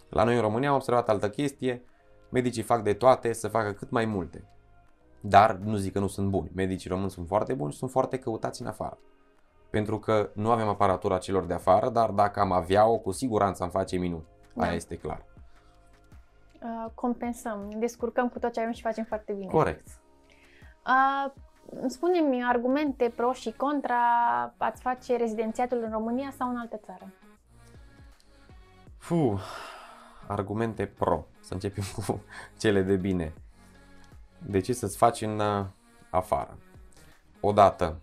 La 0.09 0.25
noi 0.25 0.35
în 0.35 0.41
România 0.41 0.69
am 0.69 0.75
observat 0.75 1.09
altă 1.09 1.31
chestie, 1.31 1.83
medicii 2.29 2.63
fac 2.63 2.83
de 2.83 2.93
toate 2.93 3.33
să 3.33 3.49
facă 3.49 3.73
cât 3.73 3.91
mai 3.91 4.05
multe. 4.05 4.45
Dar 5.21 5.55
nu 5.55 5.77
zic 5.77 5.93
că 5.93 5.99
nu 5.99 6.07
sunt 6.07 6.31
buni. 6.31 6.51
Medicii 6.55 6.91
români 6.91 7.11
sunt 7.11 7.27
foarte 7.27 7.55
buni 7.55 7.73
și 7.73 7.79
sunt 7.79 7.91
foarte 7.91 8.19
căutați 8.19 8.61
în 8.61 8.67
afară. 8.67 8.99
Pentru 9.71 9.99
că 9.99 10.31
nu 10.35 10.51
avem 10.51 10.69
aparatura 10.69 11.19
celor 11.19 11.45
de 11.45 11.55
afară, 11.55 11.89
dar 11.89 12.11
dacă 12.11 12.41
am 12.41 12.53
avea-o, 12.53 12.99
cu 12.99 13.11
siguranță 13.11 13.63
am 13.63 13.71
face 13.71 13.97
minuni. 13.97 14.25
Da. 14.55 14.65
Aia 14.65 14.75
este 14.75 14.97
clar. 14.97 15.25
Uh, 16.63 16.91
compensăm, 16.95 17.67
ne 17.69 17.79
descurcăm 17.79 18.29
cu 18.29 18.39
tot 18.39 18.53
ce 18.53 18.61
avem 18.61 18.73
și 18.73 18.83
facem 18.83 19.05
foarte 19.05 19.33
bine. 19.33 19.51
Corect. 19.51 19.87
Uh, 20.87 21.33
spune-mi 21.87 22.45
argumente 22.45 23.13
pro 23.17 23.33
și 23.33 23.53
contra 23.53 23.97
ați 24.57 24.83
face 24.83 25.17
rezidențiatul 25.17 25.83
în 25.83 25.91
România 25.91 26.33
sau 26.39 26.49
în 26.51 26.57
altă 26.57 26.81
țară? 26.85 27.13
Fu, 28.99 29.41
argumente 30.27 30.87
pro. 30.87 31.27
Să 31.41 31.55
începem 31.55 31.85
cu 31.95 32.21
cele 32.61 32.83
de 32.83 32.97
bine. 32.97 33.33
De 34.47 34.61
ce 34.61 34.73
să-ți 34.73 34.97
faci 34.97 35.21
în 35.21 35.39
uh, 35.39 35.65
afară? 36.11 36.59
Odată, 37.41 38.01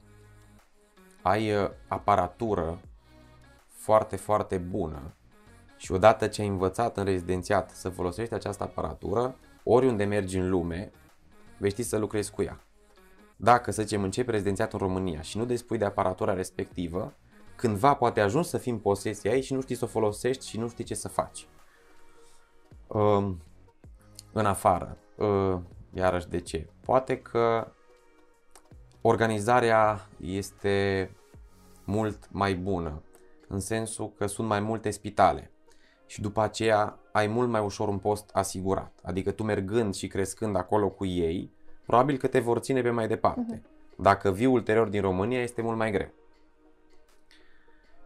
ai 1.22 1.56
uh, 1.56 1.70
aparatură 1.88 2.80
foarte, 3.68 4.16
foarte 4.16 4.58
bună 4.58 5.14
și 5.78 5.92
odată 5.92 6.28
ce 6.28 6.42
ai 6.42 6.48
învățat 6.48 6.98
în 6.98 7.04
rezidențiat 7.04 7.70
să 7.70 7.90
folosești 7.90 8.34
această 8.34 8.64
aparatură, 8.64 9.36
oriunde 9.64 10.04
mergi 10.04 10.38
în 10.38 10.50
lume, 10.50 10.92
vei 11.58 11.70
ști 11.70 11.84
să 11.84 11.98
lucrezi 11.98 12.32
cu 12.32 12.42
ea. 12.42 12.60
Dacă, 13.40 13.72
să 13.72 13.82
zicem, 13.82 14.04
începi 14.04 14.32
rezidențiatul 14.32 14.80
în 14.82 14.88
România 14.88 15.22
și 15.22 15.38
nu 15.38 15.46
dispui 15.46 15.78
de 15.78 15.86
aparatura 15.86 16.34
respectivă, 16.34 17.14
cândva 17.56 17.94
poate 17.94 18.20
ajungi 18.20 18.50
să 18.50 18.58
fii 18.58 18.72
în 18.72 18.78
posesia 18.78 19.32
ei 19.32 19.42
și 19.42 19.54
nu 19.54 19.62
știi 19.62 19.76
să 19.76 19.84
o 19.84 19.88
folosești 19.88 20.48
și 20.48 20.60
nu 20.60 20.68
știi 20.68 20.84
ce 20.84 20.94
să 20.94 21.08
faci. 21.08 21.48
Uh, 22.88 23.34
în 24.34 24.46
afară, 24.46 24.98
uh, 25.16 25.58
iarăși 25.94 26.28
de 26.28 26.40
ce? 26.40 26.70
Poate 26.82 27.18
că 27.18 27.72
organizarea 29.02 30.08
este 30.20 31.10
mult 31.84 32.28
mai 32.32 32.56
bună, 32.56 33.02
în 33.48 33.60
sensul 33.60 34.14
că 34.18 34.28
sunt 34.28 34.48
mai 34.48 34.60
multe 34.60 34.90
spitale 34.90 35.52
și 36.06 36.22
după 36.22 36.42
aceea 36.42 37.00
ai 37.12 37.28
mult 37.28 37.50
mai 37.50 37.62
ușor 37.62 37.88
un 37.88 37.98
post 37.98 38.30
asigurat. 38.34 39.00
Adică 39.04 39.32
tu 39.32 39.44
mergând 39.44 39.96
și 39.96 40.08
crescând 40.08 40.56
acolo 40.56 40.90
cu 40.90 41.06
ei, 41.06 41.52
probabil 41.88 42.18
că 42.18 42.28
te 42.28 42.40
vor 42.40 42.60
ține 42.60 42.82
pe 42.82 42.90
mai 42.90 43.08
departe. 43.08 43.62
Uh-huh. 43.62 43.96
Dacă 43.98 44.32
vii 44.32 44.46
ulterior 44.46 44.88
din 44.88 45.02
România, 45.02 45.42
este 45.42 45.62
mult 45.62 45.78
mai 45.78 45.92
greu. 45.92 46.10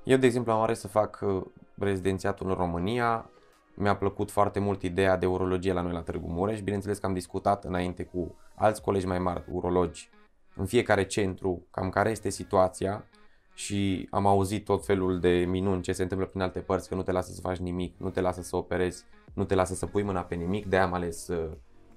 Eu, 0.03 0.17
de 0.17 0.25
exemplu, 0.25 0.51
am 0.51 0.61
ales 0.61 0.79
să 0.79 0.87
fac 0.87 1.19
uh, 1.21 1.43
rezidențiatul 1.77 2.49
în 2.49 2.55
România. 2.55 3.29
Mi-a 3.75 3.95
plăcut 3.95 4.31
foarte 4.31 4.59
mult 4.59 4.81
ideea 4.81 5.17
de 5.17 5.25
urologie 5.25 5.73
la 5.73 5.81
noi 5.81 5.91
la 5.91 6.01
Târgu 6.01 6.27
Mureș. 6.27 6.61
Bineînțeles 6.61 6.97
că 6.97 7.05
am 7.05 7.13
discutat 7.13 7.63
înainte 7.63 8.03
cu 8.03 8.35
alți 8.55 8.81
colegi 8.81 9.05
mai 9.05 9.19
mari, 9.19 9.43
urologi, 9.51 10.09
în 10.55 10.65
fiecare 10.65 11.05
centru, 11.05 11.67
cam 11.71 11.89
care 11.89 12.09
este 12.09 12.29
situația 12.29 13.05
și 13.53 14.07
am 14.11 14.25
auzit 14.25 14.65
tot 14.65 14.85
felul 14.85 15.19
de 15.19 15.29
minuni 15.29 15.81
ce 15.81 15.91
se 15.91 16.01
întâmplă 16.01 16.27
prin 16.27 16.41
alte 16.41 16.59
părți, 16.59 16.89
că 16.89 16.95
nu 16.95 17.03
te 17.03 17.11
lasă 17.11 17.31
să 17.31 17.41
faci 17.41 17.57
nimic, 17.57 17.95
nu 17.97 18.09
te 18.09 18.21
lasă 18.21 18.41
să 18.41 18.55
operezi, 18.55 19.05
nu 19.33 19.43
te 19.43 19.55
lasă 19.55 19.73
să 19.73 19.85
pui 19.85 20.03
mâna 20.03 20.21
pe 20.21 20.35
nimic, 20.35 20.65
de 20.65 20.77
am 20.77 20.93
ales, 20.93 21.27
uh, 21.27 21.51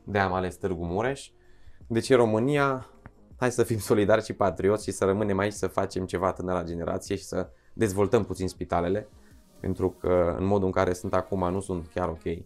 de 0.05 0.19
am 0.19 0.33
ales 0.33 0.57
Târgu 0.57 0.85
Mureș. 0.85 1.31
Deci 1.87 2.11
în 2.11 2.17
România, 2.17 2.87
hai 3.37 3.51
să 3.51 3.63
fim 3.63 3.79
solidari 3.79 4.25
și 4.25 4.33
patrioți 4.33 4.85
și 4.85 4.91
să 4.91 5.05
rămânem 5.05 5.39
aici 5.39 5.53
să 5.53 5.67
facem 5.67 6.07
ceva 6.07 6.33
tânăra 6.33 6.65
generație 6.65 7.17
și 7.17 7.25
să 7.25 7.51
dezvoltăm 7.73 8.25
puțin 8.25 8.49
spitalele, 8.49 9.09
pentru 9.61 9.91
că 9.91 10.35
în 10.39 10.45
modul 10.45 10.67
în 10.67 10.73
care 10.73 10.93
sunt 10.93 11.15
acum 11.15 11.51
nu 11.51 11.61
sunt 11.61 11.87
chiar 11.95 12.09
ok. 12.09 12.45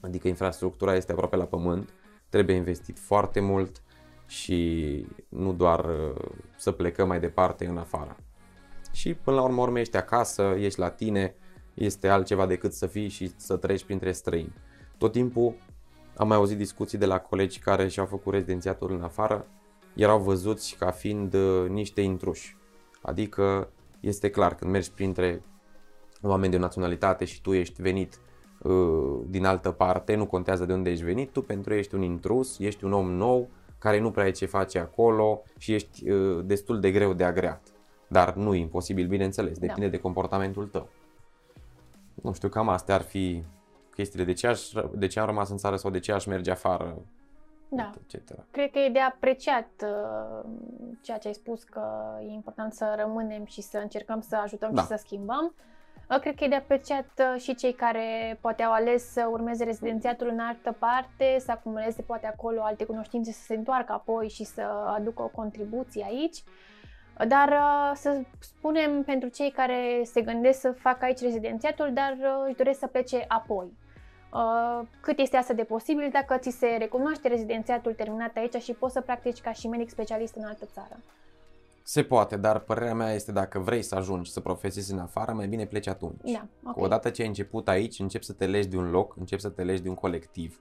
Adică 0.00 0.28
infrastructura 0.28 0.94
este 0.94 1.12
aproape 1.12 1.36
la 1.36 1.44
pământ, 1.44 1.90
trebuie 2.28 2.56
investit 2.56 2.98
foarte 2.98 3.40
mult 3.40 3.82
și 4.26 5.06
nu 5.28 5.52
doar 5.52 5.84
uh, 5.84 6.14
să 6.56 6.70
plecăm 6.70 7.08
mai 7.08 7.20
departe 7.20 7.66
în 7.66 7.76
afară. 7.76 8.16
Și 8.92 9.14
până 9.14 9.36
la 9.36 9.42
urmă 9.42 9.62
urmă 9.62 9.78
ești 9.78 9.96
acasă, 9.96 10.42
ești 10.42 10.78
la 10.78 10.90
tine, 10.90 11.34
este 11.74 12.08
altceva 12.08 12.46
decât 12.46 12.72
să 12.72 12.86
fii 12.86 13.08
și 13.08 13.32
să 13.36 13.56
treci 13.56 13.84
printre 13.84 14.12
străini. 14.12 14.54
Tot 14.98 15.12
timpul 15.12 15.54
am 16.16 16.28
mai 16.28 16.36
auzit 16.36 16.56
discuții 16.56 16.98
de 16.98 17.06
la 17.06 17.18
colegi 17.18 17.58
care 17.58 17.88
și-au 17.88 18.06
făcut 18.06 18.32
rezidențiatul 18.32 18.92
în 18.92 19.02
afară, 19.02 19.46
erau 19.94 20.18
văzuți 20.18 20.76
ca 20.78 20.90
fiind 20.90 21.34
uh, 21.34 21.68
niște 21.68 22.00
intruși. 22.00 22.56
Adică 23.02 23.68
este 24.00 24.30
clar, 24.30 24.54
când 24.54 24.70
mergi 24.70 24.92
printre 24.92 25.42
oameni 26.22 26.52
de 26.52 26.58
naționalitate 26.58 27.24
și 27.24 27.40
tu 27.40 27.52
ești 27.52 27.82
venit 27.82 28.20
uh, 28.62 29.20
din 29.26 29.44
altă 29.44 29.70
parte, 29.70 30.14
nu 30.14 30.26
contează 30.26 30.64
de 30.64 30.72
unde 30.72 30.90
ești 30.90 31.04
venit, 31.04 31.32
tu 31.32 31.42
pentru 31.42 31.72
ei 31.72 31.78
ești 31.78 31.94
un 31.94 32.02
intrus, 32.02 32.58
ești 32.58 32.84
un 32.84 32.92
om 32.92 33.12
nou 33.12 33.48
care 33.78 34.00
nu 34.00 34.10
prea 34.10 34.24
ai 34.24 34.30
ce 34.30 34.46
face 34.46 34.78
acolo 34.78 35.42
și 35.58 35.74
ești 35.74 36.10
uh, 36.10 36.44
destul 36.44 36.80
de 36.80 36.90
greu 36.90 37.12
de 37.12 37.24
agreat. 37.24 37.66
Dar 38.08 38.34
nu 38.34 38.54
e 38.54 38.58
imposibil, 38.58 39.06
bineînțeles, 39.06 39.58
depinde 39.58 39.84
da. 39.84 39.90
de 39.90 39.98
comportamentul 39.98 40.66
tău. 40.66 40.88
Nu 42.14 42.32
știu, 42.32 42.48
cam 42.48 42.68
astea 42.68 42.94
ar 42.94 43.02
fi 43.02 43.42
chestiile. 43.94 44.24
De 44.24 44.32
ce, 44.32 44.46
aș, 44.46 44.70
de 44.92 45.06
ce 45.06 45.20
am 45.20 45.26
rămas 45.26 45.48
în 45.48 45.56
țară 45.56 45.76
sau 45.76 45.90
de 45.90 45.98
ce 45.98 46.12
aș 46.12 46.24
merge 46.24 46.50
afară, 46.50 47.02
da. 47.68 47.90
etc. 48.06 48.30
Cred 48.50 48.70
că 48.70 48.78
e 48.78 48.88
de 48.88 48.98
apreciat 48.98 49.68
uh, 49.82 50.50
ceea 51.02 51.18
ce 51.18 51.28
ai 51.28 51.34
spus, 51.34 51.62
că 51.62 51.82
e 52.20 52.32
important 52.32 52.72
să 52.72 52.94
rămânem 52.98 53.44
și 53.44 53.60
să 53.60 53.78
încercăm 53.78 54.20
să 54.20 54.36
ajutăm 54.36 54.74
da. 54.74 54.80
și 54.80 54.86
să 54.86 54.96
schimbăm. 54.98 55.54
Uh, 56.10 56.18
cred 56.20 56.34
că 56.34 56.44
e 56.44 56.48
de 56.48 56.54
apreciat 56.54 57.08
uh, 57.18 57.40
și 57.40 57.54
cei 57.54 57.72
care 57.72 58.38
poate 58.40 58.62
au 58.62 58.72
ales 58.72 59.12
să 59.12 59.28
urmeze 59.30 59.64
rezidențiatul 59.64 60.28
în 60.28 60.38
altă 60.38 60.76
parte, 60.78 61.36
să 61.38 61.50
acumuleze 61.50 62.02
poate 62.02 62.26
acolo 62.26 62.62
alte 62.62 62.84
cunoștințe, 62.84 63.32
să 63.32 63.42
se 63.42 63.54
întoarcă 63.54 63.92
apoi 63.92 64.28
și 64.28 64.44
să 64.44 64.62
aducă 64.86 65.22
o 65.22 65.28
contribuție 65.28 66.04
aici. 66.08 66.42
Dar 67.28 67.48
uh, 67.48 67.92
să 67.94 68.20
spunem 68.38 69.02
pentru 69.02 69.28
cei 69.28 69.50
care 69.50 70.02
se 70.04 70.20
gândesc 70.20 70.60
să 70.60 70.72
facă 70.72 71.04
aici 71.04 71.20
rezidențiatul, 71.20 71.90
dar 71.92 72.16
uh, 72.18 72.44
își 72.46 72.56
doresc 72.56 72.78
să 72.78 72.86
plece 72.86 73.24
apoi. 73.28 73.72
Uh, 74.32 74.86
cât 75.00 75.18
este 75.18 75.36
asta 75.36 75.52
de 75.54 75.64
posibil 75.64 76.08
dacă 76.12 76.36
ți 76.36 76.50
se 76.50 76.66
recunoaște 76.78 77.28
rezidențiatul 77.28 77.92
terminat 77.92 78.36
aici 78.36 78.62
și 78.62 78.72
poți 78.72 78.92
să 78.92 79.00
practici 79.00 79.40
ca 79.40 79.52
și 79.52 79.68
medic 79.68 79.90
specialist 79.90 80.34
în 80.34 80.44
altă 80.44 80.64
țară? 80.72 80.96
Se 81.82 82.02
poate, 82.02 82.36
dar 82.36 82.58
părerea 82.58 82.94
mea 82.94 83.12
este 83.12 83.32
dacă 83.32 83.58
vrei 83.58 83.82
să 83.82 83.94
ajungi 83.94 84.30
să 84.30 84.40
profesezi 84.40 84.92
în 84.92 84.98
afară, 84.98 85.32
mai 85.32 85.46
bine 85.46 85.66
pleci 85.66 85.86
atunci. 85.86 86.32
Da, 86.32 86.46
ok. 86.64 86.76
Odată 86.82 87.10
ce 87.10 87.22
ai 87.22 87.28
început 87.28 87.68
aici, 87.68 87.98
începi 87.98 88.24
să 88.24 88.32
te 88.32 88.46
legi 88.46 88.68
de 88.68 88.76
un 88.76 88.90
loc, 88.90 89.16
începi 89.18 89.40
să 89.40 89.48
te 89.48 89.62
legi 89.62 89.82
de 89.82 89.88
un 89.88 89.94
colectiv. 89.94 90.60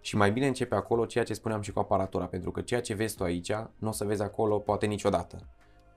Și 0.00 0.16
mai 0.16 0.32
bine 0.32 0.46
începe 0.46 0.74
acolo 0.74 1.06
ceea 1.06 1.24
ce 1.24 1.34
spuneam 1.34 1.60
și 1.60 1.72
cu 1.72 1.78
aparatura, 1.78 2.24
pentru 2.24 2.50
că 2.50 2.60
ceea 2.60 2.80
ce 2.80 2.94
vezi 2.94 3.16
tu 3.16 3.24
aici, 3.24 3.52
nu 3.78 3.88
o 3.88 3.92
să 3.92 4.04
vezi 4.04 4.22
acolo 4.22 4.58
poate 4.58 4.86
niciodată 4.86 5.36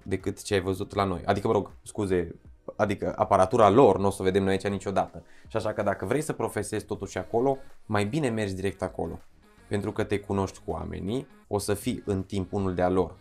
decât 0.03 0.43
ce 0.43 0.53
ai 0.53 0.61
văzut 0.61 0.95
la 0.95 1.03
noi. 1.03 1.21
Adică, 1.25 1.47
mă 1.47 1.53
rog, 1.53 1.71
scuze, 1.81 2.35
adică 2.75 3.13
aparatura 3.17 3.69
lor 3.69 3.99
nu 3.99 4.07
o 4.07 4.09
să 4.09 4.17
o 4.21 4.23
vedem 4.23 4.43
noi 4.43 4.51
aici 4.51 4.67
niciodată. 4.67 5.23
Și 5.47 5.57
așa 5.57 5.73
că 5.73 5.81
dacă 5.81 6.05
vrei 6.05 6.21
să 6.21 6.33
profesezi 6.33 6.85
totuși 6.85 7.17
acolo, 7.17 7.57
mai 7.85 8.05
bine 8.05 8.29
mergi 8.29 8.53
direct 8.53 8.81
acolo. 8.81 9.19
Pentru 9.67 9.91
că 9.91 10.03
te 10.03 10.19
cunoști 10.19 10.59
cu 10.65 10.71
oamenii, 10.71 11.27
o 11.47 11.57
să 11.57 11.73
fii 11.73 12.03
în 12.05 12.23
timp 12.23 12.53
unul 12.53 12.73
de-a 12.73 12.89
lor. 12.89 13.15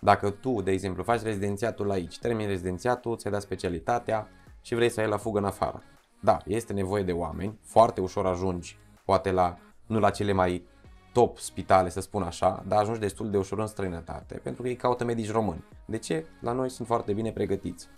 Dacă 0.00 0.30
tu, 0.30 0.62
de 0.62 0.70
exemplu, 0.70 1.02
faci 1.02 1.22
rezidențiatul 1.22 1.90
aici, 1.90 2.18
termini 2.18 2.48
rezidențiatul, 2.48 3.16
ți-ai 3.16 3.32
dat 3.32 3.42
specialitatea 3.42 4.28
și 4.60 4.74
vrei 4.74 4.88
să 4.88 5.00
ai 5.00 5.08
la 5.08 5.16
fugă 5.16 5.38
în 5.38 5.44
afară. 5.44 5.82
Da, 6.20 6.38
este 6.46 6.72
nevoie 6.72 7.02
de 7.02 7.12
oameni, 7.12 7.58
foarte 7.62 8.00
ușor 8.00 8.26
ajungi, 8.26 8.78
poate 9.04 9.30
la, 9.30 9.58
nu 9.90 9.98
la 9.98 10.10
cele 10.10 10.32
mai 10.32 10.66
top 11.12 11.38
spitale, 11.38 11.88
să 11.88 12.00
spun 12.00 12.22
așa, 12.22 12.64
dar 12.66 12.80
ajungi 12.80 13.00
destul 13.00 13.30
de 13.30 13.36
ușor 13.36 13.58
în 13.58 13.66
străinătate, 13.66 14.40
pentru 14.42 14.62
că 14.62 14.68
ei 14.68 14.76
caută 14.76 15.04
medici 15.04 15.30
români. 15.30 15.64
De 15.86 15.98
ce? 15.98 16.26
La 16.40 16.52
noi 16.52 16.68
sunt 16.68 16.86
foarte 16.86 17.12
bine 17.12 17.32
pregătiți. 17.32 17.88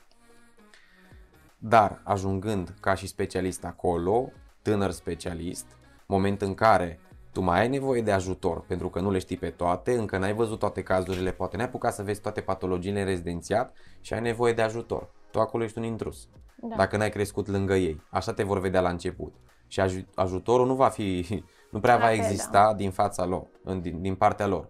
Dar 1.58 2.00
ajungând 2.04 2.74
ca 2.80 2.94
și 2.94 3.06
specialist 3.06 3.64
acolo, 3.64 4.28
tânăr 4.62 4.90
specialist, 4.90 5.66
moment 6.06 6.42
în 6.42 6.54
care 6.54 7.00
tu 7.32 7.40
mai 7.40 7.60
ai 7.60 7.68
nevoie 7.68 8.02
de 8.02 8.12
ajutor 8.12 8.60
pentru 8.60 8.88
că 8.88 9.00
nu 9.00 9.10
le 9.10 9.18
știi 9.18 9.36
pe 9.36 9.50
toate, 9.50 9.92
încă 9.98 10.18
n-ai 10.18 10.34
văzut 10.34 10.58
toate 10.58 10.82
cazurile, 10.82 11.32
poate 11.32 11.56
n-ai 11.56 11.66
apucat 11.66 11.94
să 11.94 12.02
vezi 12.02 12.20
toate 12.20 12.40
patologiile 12.40 13.00
în 13.00 13.06
rezidențiat 13.06 13.76
și 14.00 14.14
ai 14.14 14.20
nevoie 14.20 14.52
de 14.52 14.62
ajutor. 14.62 15.10
Tu 15.30 15.40
acolo 15.40 15.64
ești 15.64 15.78
un 15.78 15.84
intrus. 15.84 16.28
Da. 16.56 16.76
Dacă 16.76 16.96
n-ai 16.96 17.10
crescut 17.10 17.46
lângă 17.46 17.74
ei. 17.74 18.02
Așa 18.10 18.32
te 18.32 18.42
vor 18.42 18.60
vedea 18.60 18.80
la 18.80 18.88
început. 18.88 19.34
Și 19.66 19.80
aj- 19.80 20.14
ajutorul 20.14 20.66
nu 20.66 20.74
va 20.74 20.88
fi, 20.88 21.26
nu 21.72 21.80
prea 21.80 21.96
va 21.96 22.12
exista 22.12 22.66
da. 22.66 22.74
din 22.74 22.90
fața 22.90 23.24
lor, 23.24 23.46
din, 23.80 24.00
din 24.00 24.14
partea 24.14 24.46
lor. 24.46 24.68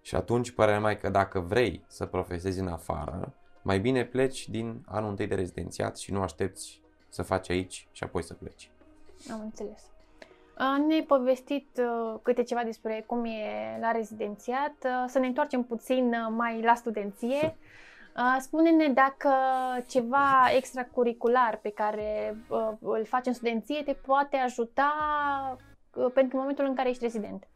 Și 0.00 0.14
atunci 0.14 0.50
părerea 0.50 0.80
mea 0.80 0.96
că 0.96 1.08
dacă 1.08 1.40
vrei 1.40 1.84
să 1.86 2.06
profesezi 2.06 2.60
în 2.60 2.68
afară, 2.68 3.34
mai 3.62 3.78
bine 3.78 4.04
pleci 4.04 4.48
din 4.48 4.82
anul 4.86 5.10
întâi 5.10 5.26
de 5.26 5.34
rezidențiat 5.34 5.98
și 5.98 6.12
nu 6.12 6.22
aștepți 6.22 6.82
să 7.08 7.22
faci 7.22 7.50
aici 7.50 7.88
și 7.92 8.04
apoi 8.04 8.22
să 8.22 8.34
pleci. 8.34 8.70
Am 9.32 9.40
înțeles. 9.40 9.82
Ne-ai 10.86 11.02
povestit 11.02 11.80
câte 12.22 12.42
ceva 12.42 12.62
despre 12.62 13.04
cum 13.06 13.24
e 13.24 13.78
la 13.80 13.90
rezidențiat. 13.90 14.74
Să 15.06 15.18
ne 15.18 15.26
întoarcem 15.26 15.62
puțin 15.62 16.14
mai 16.36 16.62
la 16.62 16.74
studenție. 16.74 17.56
Spune-ne 18.38 18.88
dacă 18.88 19.30
ceva 19.88 20.50
extracurricular 20.56 21.58
pe 21.62 21.70
care 21.70 22.36
îl 22.80 23.04
faci 23.04 23.26
în 23.26 23.32
studenție 23.32 23.82
te 23.82 23.92
poate 23.92 24.36
ajuta 24.36 24.92
pentru 26.14 26.36
momentul 26.36 26.64
în 26.64 26.74
care 26.74 26.88
ești 26.88 27.02
rezident. 27.02 27.48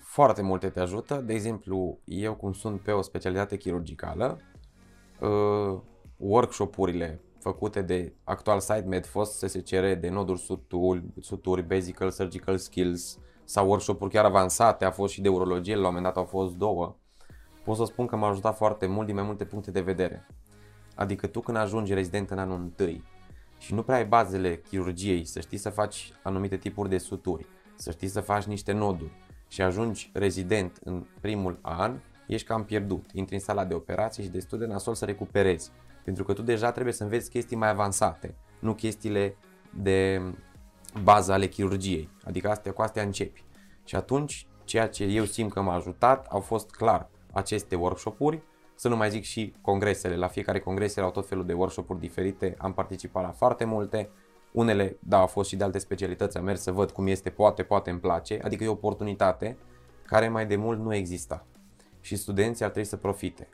Foarte 0.00 0.42
multe 0.42 0.68
te 0.68 0.80
ajută. 0.80 1.14
De 1.14 1.32
exemplu, 1.32 1.98
eu 2.04 2.34
cum 2.34 2.52
sunt 2.52 2.80
pe 2.80 2.90
o 2.90 3.02
specialitate 3.02 3.56
chirurgicală, 3.56 4.40
workshop-urile 6.16 7.20
făcute 7.40 7.82
de 7.82 8.14
actual 8.24 8.60
site 8.60 8.84
MedFost 8.86 9.38
SSCR 9.38 9.86
de 9.86 10.08
noduri 10.08 10.40
suturi, 10.40 11.04
suturi, 11.20 11.62
basic 11.62 11.98
surgical 12.10 12.56
skills 12.56 13.18
sau 13.44 13.68
workshop-uri 13.68 14.10
chiar 14.10 14.24
avansate, 14.24 14.84
a 14.84 14.90
fost 14.90 15.12
și 15.12 15.20
de 15.20 15.28
urologie, 15.28 15.74
la 15.74 15.80
un 15.80 15.84
moment 15.86 16.04
dat 16.04 16.16
au 16.16 16.24
fost 16.24 16.54
două. 16.54 16.96
Pot 17.64 17.76
să 17.76 17.84
spun 17.84 18.06
că 18.06 18.16
m-a 18.16 18.28
ajutat 18.28 18.56
foarte 18.56 18.86
mult 18.86 19.06
din 19.06 19.14
mai 19.14 19.24
multe 19.24 19.44
puncte 19.44 19.70
de 19.70 19.80
vedere. 19.80 20.26
Adică 20.94 21.26
tu 21.26 21.40
când 21.40 21.56
ajungi 21.56 21.94
rezident 21.94 22.30
în 22.30 22.38
anul 22.38 22.60
întâi 22.60 23.04
și 23.58 23.74
nu 23.74 23.82
prea 23.82 23.96
ai 23.96 24.06
bazele 24.06 24.60
chirurgiei, 24.68 25.24
să 25.24 25.40
știi 25.40 25.58
să 25.58 25.70
faci 25.70 26.12
anumite 26.22 26.56
tipuri 26.56 26.88
de 26.88 26.98
suturi, 26.98 27.46
să 27.76 27.90
știi 27.90 28.08
să 28.08 28.20
faci 28.20 28.44
niște 28.44 28.72
noduri 28.72 29.12
și 29.48 29.62
ajungi 29.62 30.10
rezident 30.12 30.78
în 30.84 31.06
primul 31.20 31.58
an, 31.62 32.00
ești 32.26 32.46
cam 32.46 32.64
pierdut. 32.64 33.10
Intri 33.12 33.34
în 33.34 33.40
sala 33.40 33.64
de 33.64 33.74
operații 33.74 34.22
și 34.22 34.28
destul 34.28 34.58
de 34.58 34.66
nasol 34.66 34.94
să 34.94 35.04
recuperezi. 35.04 35.70
Pentru 36.04 36.24
că 36.24 36.32
tu 36.32 36.42
deja 36.42 36.72
trebuie 36.72 36.94
să 36.94 37.02
înveți 37.02 37.30
chestii 37.30 37.56
mai 37.56 37.68
avansate, 37.68 38.34
nu 38.60 38.74
chestiile 38.74 39.36
de 39.74 40.22
bază 41.02 41.32
ale 41.32 41.46
chirurgiei. 41.46 42.08
Adică 42.24 42.50
astea, 42.50 42.72
cu 42.72 42.82
astea 42.82 43.02
începi. 43.02 43.44
Și 43.84 43.96
atunci, 43.96 44.46
ceea 44.64 44.88
ce 44.88 45.04
eu 45.04 45.24
simt 45.24 45.52
că 45.52 45.60
m-a 45.60 45.74
ajutat 45.74 46.26
au 46.26 46.40
fost 46.40 46.70
clar 46.70 47.10
aceste 47.32 47.74
workshop-uri, 47.74 48.42
să 48.78 48.88
nu 48.88 48.96
mai 48.96 49.10
zic 49.10 49.24
și 49.24 49.54
congresele. 49.60 50.16
La 50.16 50.26
fiecare 50.26 50.60
congres 50.60 50.96
erau 50.96 51.10
tot 51.10 51.28
felul 51.28 51.46
de 51.46 51.52
workshop-uri 51.52 52.00
diferite, 52.00 52.54
am 52.58 52.72
participat 52.72 53.22
la 53.22 53.30
foarte 53.30 53.64
multe. 53.64 54.10
Unele, 54.52 54.96
da, 55.00 55.18
au 55.18 55.26
fost 55.26 55.48
și 55.48 55.56
de 55.56 55.64
alte 55.64 55.78
specialități, 55.78 56.36
am 56.36 56.44
mers 56.44 56.62
să 56.62 56.72
văd 56.72 56.90
cum 56.90 57.06
este, 57.06 57.30
poate, 57.30 57.62
poate 57.62 57.90
îmi 57.90 58.00
place, 58.00 58.40
adică 58.44 58.64
e 58.64 58.68
o 58.68 58.72
oportunitate 58.72 59.56
care 60.06 60.28
mai 60.28 60.46
de 60.46 60.56
mult 60.56 60.80
nu 60.80 60.94
exista. 60.94 61.46
Și 62.00 62.16
studenții 62.16 62.64
ar 62.64 62.70
trebui 62.70 62.88
să 62.88 62.96
profite 62.96 63.48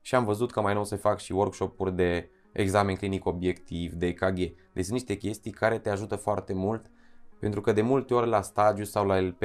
și 0.00 0.14
am 0.14 0.24
văzut 0.24 0.52
că 0.52 0.60
mai 0.60 0.74
nou 0.74 0.84
se 0.84 0.96
fac 0.96 1.18
și 1.18 1.32
workshop-uri 1.32 1.96
de 1.96 2.30
examen 2.52 2.94
clinic 2.94 3.26
obiectiv, 3.26 3.92
de 3.92 4.06
EKG. 4.06 4.36
Deci 4.72 4.84
sunt 4.84 4.90
niște 4.90 5.14
chestii 5.14 5.50
care 5.50 5.78
te 5.78 5.90
ajută 5.90 6.16
foarte 6.16 6.52
mult 6.52 6.90
pentru 7.38 7.60
că 7.60 7.72
de 7.72 7.82
multe 7.82 8.14
ori 8.14 8.28
la 8.28 8.42
stagiu 8.42 8.84
sau 8.84 9.06
la 9.06 9.20
LP, 9.20 9.42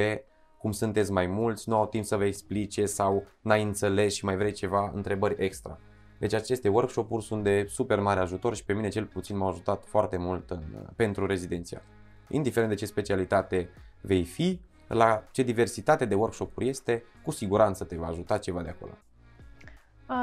cum 0.65 0.73
sunteți 0.73 1.11
mai 1.11 1.27
mulți, 1.27 1.69
nu 1.69 1.75
au 1.75 1.87
timp 1.87 2.05
să 2.05 2.17
vă 2.17 2.25
explice 2.25 2.85
sau 2.85 3.25
n-ai 3.41 3.63
înțeles 3.63 4.13
și 4.13 4.25
mai 4.25 4.35
vrei 4.35 4.51
ceva 4.51 4.91
întrebări 4.93 5.43
extra. 5.43 5.79
Deci 6.19 6.33
aceste 6.33 6.69
workshop-uri 6.69 7.23
sunt 7.23 7.43
de 7.43 7.65
super 7.69 7.99
mare 7.99 8.19
ajutor 8.19 8.55
și 8.55 8.65
pe 8.65 8.73
mine 8.73 8.87
cel 8.87 9.05
puțin 9.05 9.37
m-au 9.37 9.47
ajutat 9.49 9.85
foarte 9.85 10.17
mult 10.17 10.49
în, 10.49 10.63
pentru 10.95 11.25
rezidențiat. 11.25 11.83
Indiferent 12.29 12.69
de 12.69 12.75
ce 12.75 12.85
specialitate 12.85 13.69
vei 14.01 14.23
fi, 14.23 14.61
la 14.87 15.23
ce 15.31 15.43
diversitate 15.43 16.05
de 16.05 16.15
workshop-uri 16.15 16.67
este, 16.67 17.03
cu 17.23 17.31
siguranță 17.31 17.83
te 17.83 17.95
va 17.95 18.07
ajuta 18.07 18.37
ceva 18.37 18.61
de 18.61 18.69
acolo. 18.69 18.91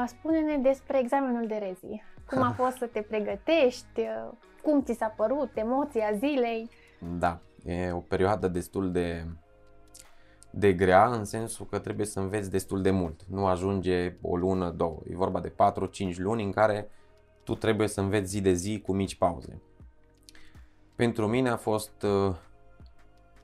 Spune-ne 0.05 0.57
despre 0.57 0.99
examenul 0.99 1.47
de 1.47 1.55
rezi. 1.55 2.03
Cum 2.25 2.41
a 2.41 2.51
fost 2.61 2.77
să 2.77 2.85
te 2.85 3.01
pregătești? 3.01 4.01
Cum 4.61 4.83
ți 4.83 4.93
s-a 4.93 5.13
părut? 5.15 5.49
Emoția 5.53 6.11
zilei? 6.17 6.69
Da, 7.17 7.39
e 7.65 7.91
o 7.91 7.99
perioadă 7.99 8.47
destul 8.47 8.91
de, 8.91 9.25
de 10.55 10.73
grea 10.73 11.05
în 11.05 11.25
sensul 11.25 11.65
că 11.65 11.79
trebuie 11.79 12.05
să 12.05 12.19
înveți 12.19 12.51
destul 12.51 12.81
de 12.81 12.91
mult. 12.91 13.21
Nu 13.29 13.45
ajunge 13.45 14.15
o 14.21 14.35
lună, 14.35 14.69
două. 14.69 14.99
E 15.09 15.15
vorba 15.15 15.39
de 15.39 15.53
4-5 16.13 16.15
luni 16.17 16.43
în 16.43 16.51
care 16.51 16.89
tu 17.43 17.55
trebuie 17.55 17.87
să 17.87 18.01
înveți 18.01 18.29
zi 18.29 18.41
de 18.41 18.53
zi 18.53 18.81
cu 18.81 18.93
mici 18.93 19.15
pauze. 19.15 19.61
Pentru 20.95 21.27
mine 21.27 21.49
a 21.49 21.55
fost 21.55 22.03
uh, 22.03 22.35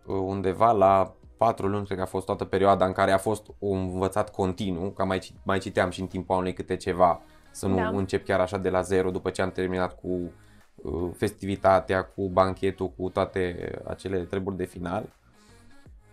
undeva 0.05 0.71
la 0.71 1.13
patru 1.37 1.67
luni, 1.67 1.85
cred 1.85 1.97
că 1.97 2.03
a 2.03 2.07
fost 2.07 2.25
toată 2.25 2.45
perioada 2.45 2.85
în 2.85 2.91
care 2.91 3.11
a 3.11 3.17
fost 3.17 3.47
un 3.59 3.77
învățat 3.77 4.31
continuu, 4.31 4.89
ca 4.89 5.03
mai, 5.03 5.31
mai 5.43 5.59
citeam 5.59 5.89
și 5.89 6.01
în 6.01 6.07
timpul 6.07 6.35
anului 6.35 6.53
câte 6.53 6.75
ceva, 6.75 7.21
să 7.51 7.67
nu 7.67 7.75
da. 7.75 7.87
încep 7.87 8.25
chiar 8.25 8.39
așa 8.39 8.57
de 8.57 8.69
la 8.69 8.81
zero 8.81 9.11
după 9.11 9.29
ce 9.29 9.41
am 9.41 9.51
terminat 9.51 9.99
cu 9.99 10.31
uh, 10.75 11.09
festivitatea, 11.17 12.03
cu 12.03 12.29
banchetul, 12.29 12.89
cu 12.89 13.09
toate 13.09 13.71
acele 13.85 14.19
treburi 14.19 14.57
de 14.57 14.65
final. 14.65 15.17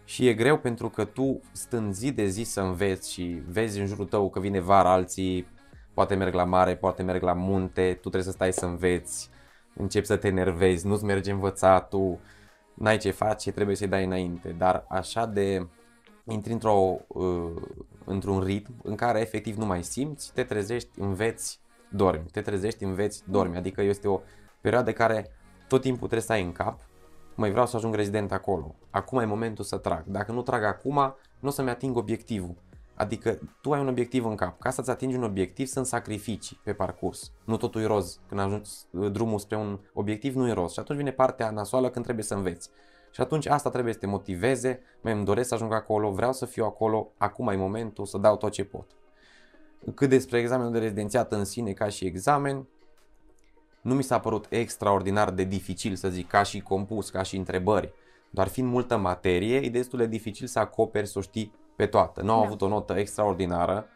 Și 0.08 0.28
e 0.28 0.34
greu 0.34 0.58
pentru 0.58 0.88
că 0.88 1.04
tu 1.04 1.40
stând 1.52 1.94
zi 1.94 2.12
de 2.12 2.26
zi 2.26 2.42
să 2.42 2.60
înveți 2.60 3.12
și 3.12 3.42
vezi 3.48 3.80
în 3.80 3.86
jurul 3.86 4.06
tău 4.06 4.30
că 4.30 4.40
vine 4.40 4.60
vara, 4.60 4.92
alții 4.92 5.46
poate 5.94 6.14
merg 6.14 6.34
la 6.34 6.44
mare, 6.44 6.76
poate 6.76 7.02
merg 7.02 7.22
la 7.22 7.32
munte, 7.32 7.92
tu 7.92 7.98
trebuie 7.98 8.22
să 8.22 8.30
stai 8.30 8.52
să 8.52 8.64
înveți, 8.64 9.30
începi 9.74 10.06
să 10.06 10.16
te 10.16 10.28
enervezi, 10.28 10.86
nu-ți 10.86 11.04
merge 11.04 11.30
învățatul, 11.30 12.18
n-ai 12.74 12.98
ce 12.98 13.10
face, 13.10 13.52
trebuie 13.52 13.76
să-i 13.76 13.88
dai 13.88 14.04
înainte, 14.04 14.48
dar 14.58 14.84
așa 14.88 15.26
de 15.26 15.66
intri 16.24 16.52
într-o, 16.52 16.96
uh, 17.06 17.62
într-un 18.04 18.40
ritm 18.40 18.74
în 18.82 18.94
care 18.94 19.20
efectiv 19.20 19.56
nu 19.56 19.66
mai 19.66 19.82
simți, 19.82 20.32
te 20.32 20.42
trezești, 20.42 21.00
înveți, 21.00 21.60
dormi, 21.88 22.24
te 22.32 22.40
trezești, 22.40 22.84
înveți, 22.84 23.22
dormi, 23.30 23.56
adică 23.56 23.82
este 23.82 24.08
o 24.08 24.20
perioadă 24.60 24.92
care 24.92 25.30
tot 25.68 25.80
timpul 25.80 26.08
trebuie 26.08 26.26
să 26.26 26.32
ai 26.32 26.42
în 26.42 26.52
cap, 26.52 26.80
mai 27.36 27.50
vreau 27.50 27.66
să 27.66 27.76
ajung 27.76 27.94
rezident 27.94 28.32
acolo, 28.32 28.74
acum 28.90 29.18
e 29.18 29.24
momentul 29.24 29.64
să 29.64 29.76
trag, 29.76 30.04
dacă 30.06 30.32
nu 30.32 30.42
trag 30.42 30.62
acum, 30.62 31.14
nu 31.40 31.48
o 31.48 31.50
să-mi 31.50 31.70
ating 31.70 31.96
obiectivul, 31.96 32.54
Adică 32.96 33.38
tu 33.60 33.72
ai 33.72 33.80
un 33.80 33.88
obiectiv 33.88 34.24
în 34.24 34.34
cap. 34.34 34.60
Ca 34.60 34.70
să-ți 34.70 34.90
atingi 34.90 35.16
un 35.16 35.22
obiectiv 35.22 35.66
sunt 35.66 35.86
sacrificii 35.86 36.60
pe 36.64 36.72
parcurs. 36.72 37.32
Nu 37.44 37.56
totul 37.56 37.80
e 37.80 37.86
roz. 37.86 38.20
Când 38.28 38.40
ajungi 38.40 38.70
uh, 38.90 39.10
drumul 39.12 39.38
spre 39.38 39.56
un 39.56 39.78
obiectiv 39.92 40.34
nu 40.34 40.48
e 40.48 40.52
roz. 40.52 40.72
Și 40.72 40.78
atunci 40.78 40.98
vine 40.98 41.10
partea 41.10 41.50
nasoală 41.50 41.90
când 41.90 42.04
trebuie 42.04 42.24
să 42.24 42.34
înveți. 42.34 42.70
Și 43.10 43.20
atunci 43.20 43.46
asta 43.46 43.70
trebuie 43.70 43.92
să 43.92 43.98
te 43.98 44.06
motiveze, 44.06 44.80
mai 45.00 45.12
îmi 45.12 45.24
doresc 45.24 45.48
să 45.48 45.54
ajung 45.54 45.72
acolo, 45.72 46.10
vreau 46.10 46.32
să 46.32 46.46
fiu 46.46 46.64
acolo, 46.64 47.12
acum 47.16 47.48
e 47.48 47.56
momentul 47.56 48.06
să 48.06 48.18
dau 48.18 48.36
tot 48.36 48.52
ce 48.52 48.64
pot. 48.64 48.86
Cât 49.94 50.08
despre 50.08 50.38
examenul 50.38 50.72
de 50.72 50.78
rezidențiat 50.78 51.32
în 51.32 51.44
sine 51.44 51.72
ca 51.72 51.88
și 51.88 52.04
examen, 52.04 52.66
nu 53.86 53.94
mi 53.94 54.02
s-a 54.02 54.18
părut 54.20 54.46
extraordinar 54.48 55.30
de 55.30 55.44
dificil 55.44 55.94
să 55.94 56.08
zic 56.08 56.28
ca 56.28 56.42
și 56.42 56.60
compus, 56.60 57.10
ca 57.10 57.22
și 57.22 57.36
întrebări. 57.36 57.92
Doar 58.30 58.48
fiind 58.48 58.70
multă 58.70 58.96
materie, 58.96 59.56
e 59.56 59.68
destul 59.70 59.98
de 59.98 60.06
dificil 60.06 60.46
să 60.46 60.58
acoperi, 60.58 61.06
să 61.06 61.18
o 61.18 61.20
știi 61.22 61.52
pe 61.76 61.86
toată. 61.86 62.22
Nu 62.22 62.32
au 62.32 62.40
da. 62.40 62.46
avut 62.46 62.62
o 62.62 62.68
notă 62.68 62.92
extraordinară, 62.98 63.86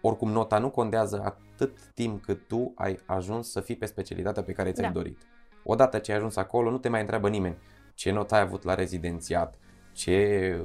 oricum 0.00 0.30
nota 0.30 0.58
nu 0.58 0.70
contează 0.70 1.22
atât 1.24 1.78
timp 1.94 2.24
cât 2.24 2.48
tu 2.48 2.72
ai 2.74 2.98
ajuns 3.06 3.50
să 3.50 3.60
fii 3.60 3.76
pe 3.76 3.86
specialitatea 3.86 4.42
pe 4.42 4.52
care 4.52 4.72
ți-ai 4.72 4.86
Da. 4.86 4.92
dorit. 4.94 5.18
Odată 5.64 5.98
ce 5.98 6.10
ai 6.10 6.16
ajuns 6.16 6.36
acolo, 6.36 6.70
nu 6.70 6.78
te 6.78 6.88
mai 6.88 7.00
întreabă 7.00 7.28
nimeni 7.28 7.56
ce 7.94 8.10
notă 8.10 8.34
ai 8.34 8.40
avut 8.40 8.62
la 8.62 8.74
rezidențiat, 8.74 9.54
ce, 9.92 10.64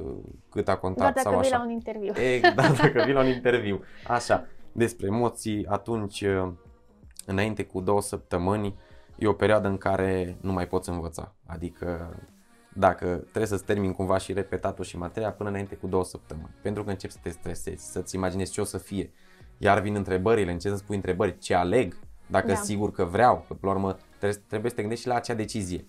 cât 0.50 0.68
a 0.68 0.76
contat 0.76 0.98
Doar 0.98 1.12
dacă 1.12 1.28
sau 1.28 1.38
vii 1.40 1.48
așa. 1.48 1.56
la 1.56 1.64
un 1.64 1.70
interviu. 1.70 2.12
Exact, 2.16 2.80
dacă 2.82 3.02
vii 3.04 3.12
la 3.14 3.20
un 3.20 3.26
interviu. 3.36 3.80
Așa, 4.06 4.46
despre 4.72 5.06
emoții, 5.06 5.66
atunci, 5.66 6.24
înainte 7.26 7.64
cu 7.64 7.80
două 7.80 8.00
săptămâni, 8.00 8.74
e 9.18 9.26
o 9.26 9.32
perioadă 9.32 9.68
în 9.68 9.76
care 9.76 10.36
nu 10.40 10.52
mai 10.52 10.66
poți 10.66 10.88
învăța. 10.88 11.34
Adică 11.46 12.14
dacă 12.72 13.06
trebuie 13.06 13.46
să-ți 13.46 13.64
termin 13.64 13.92
cumva 13.92 14.18
și 14.18 14.32
repetatul 14.32 14.84
și 14.84 14.96
materia 14.96 15.32
până 15.32 15.48
înainte 15.48 15.74
cu 15.74 15.86
două 15.86 16.04
săptămâni. 16.04 16.54
Pentru 16.62 16.84
că 16.84 16.90
începi 16.90 17.12
să 17.12 17.18
te 17.22 17.30
stresezi, 17.30 17.90
să-ți 17.90 18.14
imaginezi 18.14 18.52
ce 18.52 18.60
o 18.60 18.64
să 18.64 18.78
fie. 18.78 19.12
Iar 19.58 19.80
vin 19.80 19.94
întrebările, 19.94 20.50
începi 20.50 20.74
să 20.74 20.80
spui 20.80 20.96
întrebări, 20.96 21.38
ce 21.38 21.54
aleg, 21.54 21.96
dacă 22.26 22.46
Da. 22.46 22.54
sigur 22.54 22.92
că 22.92 23.04
vreau, 23.04 23.44
că 23.48 23.54
până 23.54 23.72
la 23.72 23.78
urmă 23.78 23.96
trebuie, 24.18 24.40
trebuie 24.48 24.70
să 24.70 24.76
te 24.76 24.82
gândești 24.82 25.04
și 25.04 25.10
la 25.10 25.16
acea 25.16 25.34
decizie. 25.34 25.86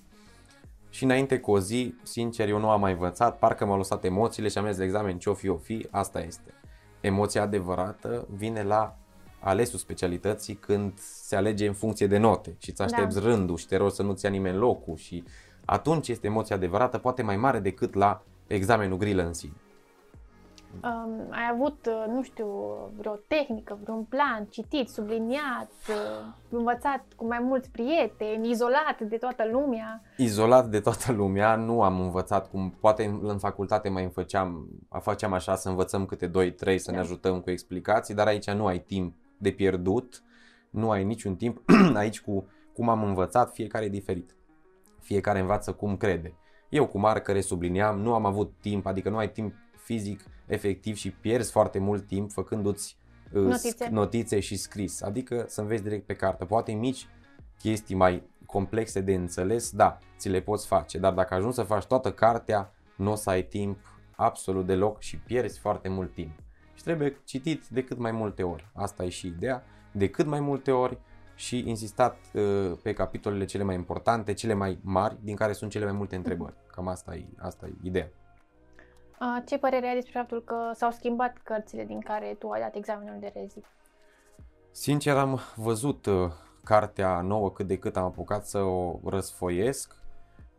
Și 0.90 1.04
înainte 1.04 1.40
cu 1.40 1.52
o 1.52 1.60
zi, 1.60 1.96
sincer, 2.04 2.50
eu 2.50 2.60
nu 2.60 2.70
am 2.70 2.80
mai 2.80 2.92
învățat, 2.92 3.38
parcă 3.38 3.66
m-au 3.66 3.78
lăsat 3.78 4.04
emoțiile 4.04 4.50
și 4.50 4.58
am 4.58 4.64
mers 4.64 4.78
la 4.78 4.84
examen 4.84 5.18
ce-o 5.18 5.34
fi, 5.34 5.50
o 5.50 5.58
fi, 5.58 5.88
asta 5.92 6.20
este. 6.20 6.54
Emoția 7.02 7.42
adevărată 7.42 8.28
vine 8.30 8.64
la 8.64 8.98
alesul 9.48 9.80
specialității 9.80 10.56
când 10.56 10.98
se 11.00 11.36
alege 11.36 11.68
în 11.68 11.74
funcție 11.74 12.08
de 12.08 12.18
note 12.18 12.56
și 12.58 12.70
îți 12.70 12.82
aștepți 12.82 13.22
da. 13.22 13.30
rândul 13.30 13.58
și 13.58 13.68
te 13.68 13.78
rogi 13.78 13.96
să 13.96 14.04
nu-ți 14.04 14.26
ia 14.26 14.32
nimeni 14.32 14.58
locul 14.58 14.96
și 14.96 15.24
atunci 15.66 16.08
este 16.08 16.28
emoția 16.28 16.56
adevărată, 16.56 16.98
poate 16.98 17.22
mai 17.22 17.38
mare 17.38 17.60
decât 17.60 17.94
la 17.94 18.24
examenul 18.48 18.98
grilă 18.98 19.26
în 19.26 19.34
sine. 19.34 19.54
Um, 20.84 21.28
ai 21.30 21.50
avut, 21.52 21.86
uh, 21.86 22.14
nu 22.14 22.24
știu, 22.24 22.48
vreo 22.98 23.20
tehnică, 23.28 23.78
vreun 23.84 24.04
plan, 24.04 24.46
citit, 24.50 24.90
subliniat, 24.90 25.72
uh, 25.90 26.34
învățat 26.50 27.06
cu 27.16 27.28
mai 27.28 27.40
mulți 27.42 27.70
prieteni, 27.70 28.50
izolat 28.50 29.02
de 29.02 29.18
toată 29.18 29.44
lumea? 29.52 30.02
Izolat 30.18 30.68
de 30.68 30.80
toată 30.80 31.12
lumea, 31.12 31.56
nu 31.56 31.82
am 31.82 32.00
învățat 32.00 32.50
cum 32.50 32.76
poate 32.80 33.04
în, 33.04 33.20
în 33.22 33.38
facultate 33.38 33.90
mai 33.90 34.10
făceam, 34.14 34.68
făceam 35.00 35.34
așa 35.34 35.56
să 35.56 35.70
învățăm 35.70 36.06
câte 36.06 36.28
2-3 36.28 36.32
să 36.76 36.92
ne 36.92 36.98
Da. 36.98 37.04
ajutăm 37.04 37.40
cu 37.40 37.50
explicații, 37.50 38.14
dar 38.14 38.28
aici 38.28 38.52
nu 38.52 38.66
ai 38.66 38.80
timp 38.80 39.16
de 39.38 39.52
pierdut, 39.52 40.24
nu 40.70 40.90
ai 40.90 41.04
niciun 41.04 41.36
timp. 41.36 41.62
aici 41.94 42.22
cu 42.22 42.48
cum 42.74 42.90
am 42.90 43.04
învățat, 43.04 43.54
fiecare 43.54 43.86
e 43.86 43.90
diferit. 43.90 44.36
Fiecare 45.02 45.40
învață 45.40 45.74
cum 45.74 45.98
crede. 45.98 46.34
Eu 46.70 46.88
cu 46.88 47.00
marcare 47.00 47.42
subliniam, 47.42 48.00
nu 48.00 48.14
am 48.14 48.26
avut 48.26 48.54
timp, 48.62 48.86
adică 48.86 49.10
nu 49.10 49.18
ai 49.18 49.32
timp 49.32 49.54
fizic 49.84 50.24
efectiv 50.46 50.96
și 50.96 51.12
pierzi 51.12 51.52
foarte 51.52 51.80
mult 51.80 52.08
timp 52.08 52.32
făcându-ți 52.32 52.98
uh, 53.34 53.42
Notițe. 53.42 53.86
sc- 53.86 53.90
notițe 53.90 54.40
și 54.40 54.56
scris, 54.56 55.02
adică 55.02 55.46
să 55.48 55.62
înveți 55.62 55.84
direct 55.84 56.06
pe 56.06 56.14
carte. 56.14 56.46
Poate 56.46 56.72
mici 56.72 57.08
chestii 57.60 57.96
mai 57.96 58.30
complexe 58.46 59.02
de 59.02 59.14
înțeles, 59.14 59.72
da, 59.72 59.98
ți 60.18 60.30
le 60.30 60.42
poți 60.42 60.68
face, 60.68 60.98
dar 60.98 61.14
dacă 61.14 61.34
ajungi 61.34 61.56
să 61.56 61.64
faci 61.64 61.86
toată 61.86 62.12
cartea, 62.12 62.74
nu 62.98 63.12
o 63.12 63.16
să 63.16 63.30
ai 63.30 63.44
timp 63.44 63.78
absolut 64.16 64.66
deloc 64.66 65.02
și 65.02 65.18
pierzi 65.18 65.60
foarte 65.60 65.90
mult 65.90 66.14
timp. 66.14 66.40
Și 66.88 66.94
trebuie 66.94 67.22
citit 67.24 67.68
de 67.68 67.84
cât 67.84 67.98
mai 67.98 68.12
multe 68.12 68.44
ori. 68.44 68.68
Asta 68.76 69.04
e 69.04 69.10
și 69.10 69.28
ideea, 69.28 69.64
de 69.92 70.10
cât 70.10 70.26
mai 70.26 70.40
multe 70.40 70.72
ori 70.72 70.98
și 71.36 71.64
insistat 71.70 72.18
uh, 72.34 72.78
pe 72.84 72.94
capitolele 72.94 73.46
cele 73.46 73.64
mai 73.64 73.76
importante, 73.76 74.34
cele 74.34 74.54
mai 74.54 74.80
mari, 74.82 75.18
din 75.22 75.36
care 75.36 75.54
sunt 75.54 75.72
cele 75.72 75.86
mai 75.86 75.94
multe 75.94 76.16
întrebări. 76.16 76.54
Cam 76.72 76.88
asta 76.88 77.16
e, 77.16 77.26
asta 77.38 77.66
e 77.66 77.74
ideea. 77.84 78.10
Uh, 79.20 79.44
Ce 79.46 79.58
părere 79.58 79.88
ai 79.88 79.94
despre 79.94 80.20
faptul 80.20 80.44
că 80.44 80.72
s-au 80.74 80.92
schimbat 80.92 81.38
cărțile 81.44 81.86
din 81.86 82.00
care 82.00 82.36
tu 82.40 82.50
ai 82.50 82.62
dat 82.62 82.76
examenul 82.76 83.18
de 83.20 83.32
rezi? 83.36 83.60
Sincer, 84.72 85.16
am 85.16 85.40
văzut 85.56 86.06
uh, 86.06 86.32
cartea 86.64 87.22
nouă 87.22 87.52
cât 87.52 87.68
de 87.68 87.78
cât 87.78 87.98
am 87.98 88.04
apucat 88.04 88.46
să 88.46 88.60
o 88.60 89.00
răsfoiesc. 89.06 89.96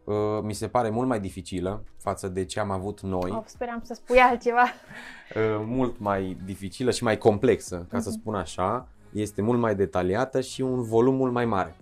Uh, 0.08 0.14
mi 0.42 0.52
se 0.52 0.68
pare 0.68 0.90
mult 0.90 1.08
mai 1.08 1.20
dificilă 1.20 1.84
față 1.98 2.28
de 2.28 2.44
ce 2.44 2.60
am 2.60 2.70
avut 2.70 3.00
noi. 3.00 3.30
Oh, 3.30 3.42
speram 3.44 3.80
să 3.84 3.94
spui 3.94 4.18
altceva. 4.18 4.62
Uh, 4.62 5.62
mult 5.66 5.98
mai 5.98 6.36
dificilă 6.44 6.90
și 6.90 7.02
mai 7.02 7.18
complexă, 7.18 7.86
ca 7.88 8.00
să 8.00 8.08
Mhm. 8.08 8.18
spun 8.18 8.34
așa. 8.34 8.88
Este 9.12 9.42
mult 9.42 9.58
mai 9.58 9.74
detaliată 9.74 10.40
și 10.40 10.60
un 10.60 10.82
volum 10.82 11.14
mult 11.14 11.32
mai 11.32 11.44
mare. 11.44 11.76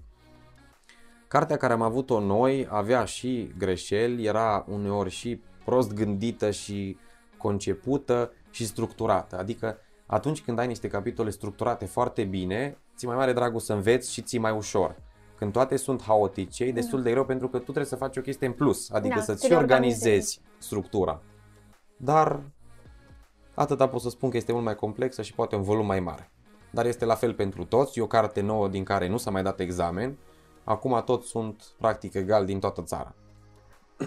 Cartea 1.29 1.57
care 1.57 1.73
am 1.73 1.83
avut-o 1.83 2.21
noi 2.21 2.67
avea 2.71 3.05
și 3.05 3.53
greșeli, 3.59 4.25
era 4.25 4.65
uneori 4.69 5.11
și 5.11 5.41
prost 5.65 5.93
gândită 5.95 6.51
și 6.51 6.99
concepută 7.37 8.33
și 8.51 8.67
structurată. 8.67 9.39
Adică 9.39 9.79
atunci 10.07 10.43
când 10.43 10.59
ai 10.59 10.67
niște 10.67 10.89
capitole 10.89 11.31
structurate 11.31 11.85
foarte 11.85 12.25
bine, 12.25 12.79
ți 12.97 13.07
mai 13.07 13.17
mare 13.17 13.33
dragul 13.33 13.61
să 13.61 13.73
înveți 13.73 14.13
și 14.13 14.23
ți 14.23 14.39
mai 14.39 14.53
ușor. 14.53 14.97
Când 15.37 15.53
toate 15.53 15.77
sunt 15.77 16.03
haotice, 16.03 16.65
e 16.65 16.73
destul 16.73 17.03
de 17.03 17.11
greu 17.11 17.25
pentru 17.25 17.49
că 17.49 17.57
tu 17.57 17.63
trebuie 17.63 17.85
să 17.85 17.97
faci 17.97 18.17
o 18.17 18.21
chestie 18.21 18.47
în 18.47 18.53
plus, 18.53 18.91
adică 18.91 19.15
Da, 19.15 19.21
să-ți 19.21 19.41
să 19.41 19.47
și 19.47 19.53
le 19.53 19.59
organizezi 19.59 20.03
organizezi. 20.03 20.41
structura. 20.59 21.23
Dar 21.97 22.43
atâta 23.55 23.89
pot 23.89 24.01
să 24.01 24.09
spun 24.09 24.31
că 24.31 24.37
este 24.37 24.53
mult 24.53 24.65
mai 24.65 24.75
complexă 24.75 25.23
și 25.23 25.35
poate 25.35 25.57
un 25.57 25.63
volum 25.63 25.87
mai 25.87 26.01
mare. 26.01 26.31
Dar 26.71 26.87
este 26.87 27.05
la 27.05 27.15
fel 27.15 27.35
pentru 27.35 27.65
toți, 27.65 27.99
e 27.99 28.03
o 28.03 28.07
carte 28.07 28.41
nouă 28.41 28.69
din 28.69 28.85
care 28.85 29.09
nu 29.09 29.17
s-a 29.17 29.31
mai 29.31 29.43
dat 29.43 29.61
examen, 29.61 30.17
acum 30.65 31.03
toți 31.05 31.29
sunt 31.29 31.65
practic 31.79 32.15
egal 32.15 32.45
din 32.45 32.61
toată 32.61 32.83
țara. 32.83 33.15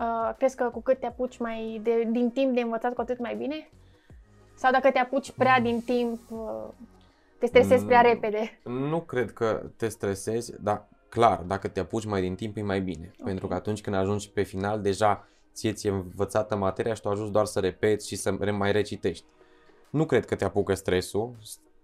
Uh, 0.00 0.34
crezi 0.36 0.56
că 0.56 0.64
cu 0.64 0.80
cât 0.80 1.00
te 1.00 1.06
apuci 1.06 1.38
mai 1.38 1.80
de, 1.82 2.08
din 2.10 2.30
timp 2.30 2.54
de 2.54 2.60
învățat, 2.60 2.94
cu 2.94 3.00
atât 3.00 3.18
mai 3.18 3.34
bine? 3.34 3.70
Sau 4.54 4.72
dacă 4.72 4.90
te 4.90 4.98
apuci 4.98 5.30
prea 5.30 5.60
din 5.60 5.80
timp, 5.80 6.20
uh, 6.30 6.68
te 7.38 7.46
stresezi 7.46 7.84
prea 7.84 8.00
Mm. 8.00 8.06
repede? 8.12 8.60
Nu 8.64 9.00
cred 9.00 9.32
că 9.32 9.70
te 9.76 9.88
stresezi, 9.88 10.52
dar 10.62 10.88
clar, 11.08 11.38
dacă 11.46 11.68
te 11.68 11.80
apuci 11.80 12.04
mai 12.04 12.20
din 12.20 12.34
timp 12.34 12.56
e 12.56 12.62
mai 12.62 12.80
bine. 12.80 13.10
Ok. 13.18 13.24
Pentru 13.24 13.46
că 13.46 13.54
atunci 13.54 13.80
când 13.80 13.96
ajungi 13.96 14.30
pe 14.30 14.42
final, 14.42 14.80
deja 14.80 15.28
ție 15.52 15.72
ți-e 15.72 15.90
învățată 15.90 16.56
materia 16.56 16.94
și 16.94 17.00
tu 17.00 17.08
ajungi 17.08 17.32
doar 17.32 17.44
să 17.44 17.60
repeți 17.60 18.08
și 18.08 18.16
să 18.16 18.36
re- 18.40 18.50
mai 18.50 18.72
recitești. 18.72 19.24
Nu 19.90 20.06
cred 20.06 20.24
că 20.24 20.34
te 20.34 20.44
apucă 20.44 20.74
stresul. 20.74 21.34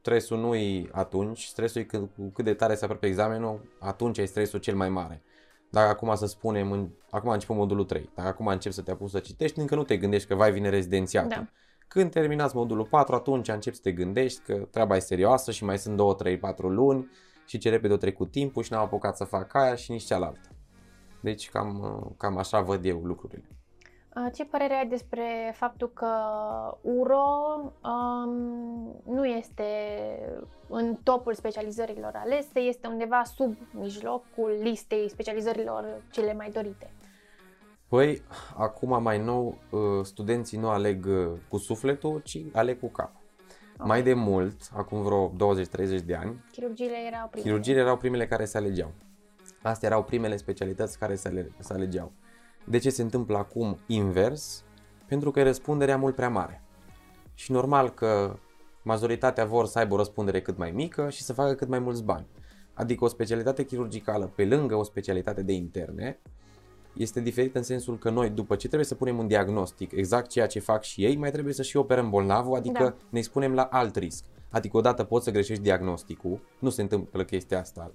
Stresul 0.01 0.39
nu 0.39 0.55
e 0.55 0.89
atunci, 0.93 1.43
stresul 1.45 1.81
e 1.81 1.85
când, 1.85 2.09
cu 2.17 2.31
cât 2.35 2.45
de 2.45 2.55
tare 2.55 2.75
se 2.75 2.85
apropie 2.85 3.09
examenul, 3.09 3.61
atunci 3.81 4.19
e 4.19 4.25
stresul 4.25 4.59
cel 4.59 4.75
mai 4.75 4.89
mare. 4.89 5.23
Dacă 5.71 5.89
acum 5.89 6.15
să 6.15 6.27
spunem, 6.27 6.73
în, 6.73 6.89
acum 7.11 7.31
a 7.31 7.33
început 7.33 7.57
modulul 7.57 7.85
3, 7.85 8.11
dacă 8.15 8.29
acum 8.29 8.47
începi 8.47 8.75
să 8.75 8.83
te 8.83 8.91
apuci 8.91 9.11
să 9.11 9.19
citești, 9.19 9.59
încă 9.59 9.75
nu 9.75 9.83
te 9.85 9.97
gândești 9.97 10.29
că 10.29 10.35
vai 10.35 10.53
vine 10.53 10.69
rezidențiatul. 10.69 11.29
Da. 11.31 11.47
Când 11.95 12.11
terminați 12.11 12.57
modulul 12.57 12.87
4, 12.87 13.15
atunci 13.15 13.49
începi 13.49 13.77
să 13.77 13.83
te 13.83 13.93
gândești 13.93 14.41
că 14.41 14.55
treaba 14.55 14.97
e 14.97 14.99
serioasă 14.99 15.51
și 15.51 15.65
mai 15.65 15.79
sunt 15.79 15.97
2, 15.97 16.15
3, 16.15 16.39
4 16.39 16.69
luni 16.69 17.11
și 17.47 17.59
ce 17.59 17.71
repede 17.71 17.93
o 17.93 17.97
trecut 17.97 18.31
timpul 18.31 18.63
și 18.63 18.73
n-am 18.73 18.83
apucat 18.83 19.17
să 19.17 19.25
fac 19.25 19.55
aia 19.55 19.75
și 19.75 19.91
nici 19.91 20.05
cealaltă. 20.05 20.49
Deci 21.23 21.51
cam, 21.51 22.15
cam 22.19 22.37
așa 22.37 22.61
văd 22.61 22.85
eu 22.85 22.99
lucrurile. 22.99 23.49
Uh, 24.17 24.27
Ce 24.35 24.45
părere 24.45 24.75
ai 24.75 24.87
despre 24.87 25.55
faptul 25.57 25.91
că 25.91 26.09
URO 26.81 27.73
um, 27.85 29.03
nu 29.05 29.25
este 29.27 29.65
în 30.69 30.95
topul 31.03 31.35
specializărilor 31.35 32.13
alese, 32.15 32.59
este 32.59 32.87
undeva 32.87 33.23
sub 33.25 33.57
mijlocul 33.73 34.59
listei 34.63 35.09
specializărilor 35.09 36.03
cele 36.11 36.33
mai 36.33 36.51
dorite? 36.51 36.91
Păi, 37.89 38.23
acum 38.57 39.03
mai 39.03 39.19
nou, 39.19 39.59
uh, 39.71 39.81
studenții 40.05 40.59
nu 40.59 40.69
aleg 40.69 41.07
uh, 41.07 41.31
cu 41.49 41.57
sufletul, 41.57 42.21
ci 42.25 42.39
aleg 42.53 42.81
cu 42.81 42.89
cap. 42.89 43.13
Ok. 43.79 43.87
Mai 43.87 44.03
de 44.03 44.15
mult, 44.15 44.57
acum 44.73 45.03
vreo 45.03 45.33
20-30 46.01 46.05
de 46.05 46.15
ani, 46.15 46.45
Chirurgiile 46.53 46.97
erau 47.07 47.29
primele. 47.29 47.49
Chirurgiile 47.51 47.81
erau 47.81 47.97
primele 47.97 48.27
care 48.27 48.45
se 48.45 48.57
alegeau. 48.57 48.93
Astea 49.63 49.89
erau 49.89 50.05
primele 50.05 50.37
specialități 50.37 50.99
care 50.99 51.15
se, 51.15 51.29
ale- 51.29 51.51
se 51.59 51.73
alegeau. 51.73 52.13
De 52.65 52.79
ce 52.79 52.91
se 52.91 53.03
întâmplă 53.03 53.37
acum 53.37 53.79
invers? 53.87 54.65
Pentru 55.07 55.31
că 55.31 55.41
e 55.41 55.43
răspunderea 55.43 55.97
mult 55.97 56.15
prea 56.15 56.29
mare. 56.31 56.63
Și 57.35 57.53
normal 57.53 57.91
că 57.91 58.37
majoritatea 58.83 59.45
vor 59.45 59.67
să 59.67 59.79
aibă 59.79 59.95
o 59.95 59.97
răspundere 59.97 60.41
cât 60.41 60.57
mai 60.57 60.71
mică 60.71 61.11
și 61.11 61.23
să 61.23 61.33
facă 61.33 61.55
cât 61.55 61.69
mai 61.69 61.79
mulți 61.79 62.05
bani. 62.05 62.27
Adică 62.75 63.05
o 63.05 63.09
specialitate 63.09 63.65
chirurgicală 63.65 64.27
pe 64.27 64.45
lângă 64.45 64.75
o 64.75 64.83
specialitate 64.83 65.43
de 65.43 65.53
interne 65.53 66.21
este 66.97 67.21
diferită 67.21 67.59
în 67.59 67.65
sensul 67.65 67.99
că 67.99 68.11
noi, 68.11 68.31
după 68.31 68.55
ce 68.57 68.67
trebuie 68.67 68.87
să 68.89 68.95
punem 68.95 69.19
un 69.19 69.27
diagnostic, 69.27 69.93
exact 69.93 70.29
ceea 70.31 70.47
ce 70.47 70.59
fac 70.61 70.83
și 70.83 71.05
ei, 71.05 71.17
mai 71.17 71.31
trebuie 71.31 71.55
să 71.55 71.63
și 71.63 71.77
operăm 71.77 72.11
bolnavul, 72.11 72.57
adică 72.57 72.83
Da. 72.83 72.95
ne 73.09 73.19
expunem 73.19 73.55
la 73.55 73.63
alt 73.63 73.97
risc. 73.97 74.25
Adică 74.51 74.77
odată 74.77 75.05
poți 75.05 75.25
să 75.25 75.31
greșești 75.31 75.63
diagnosticul, 75.63 76.41
nu 76.59 76.71
se 76.71 76.83
întâmplă 76.83 77.25
chestia 77.25 77.61
asta, 77.61 77.93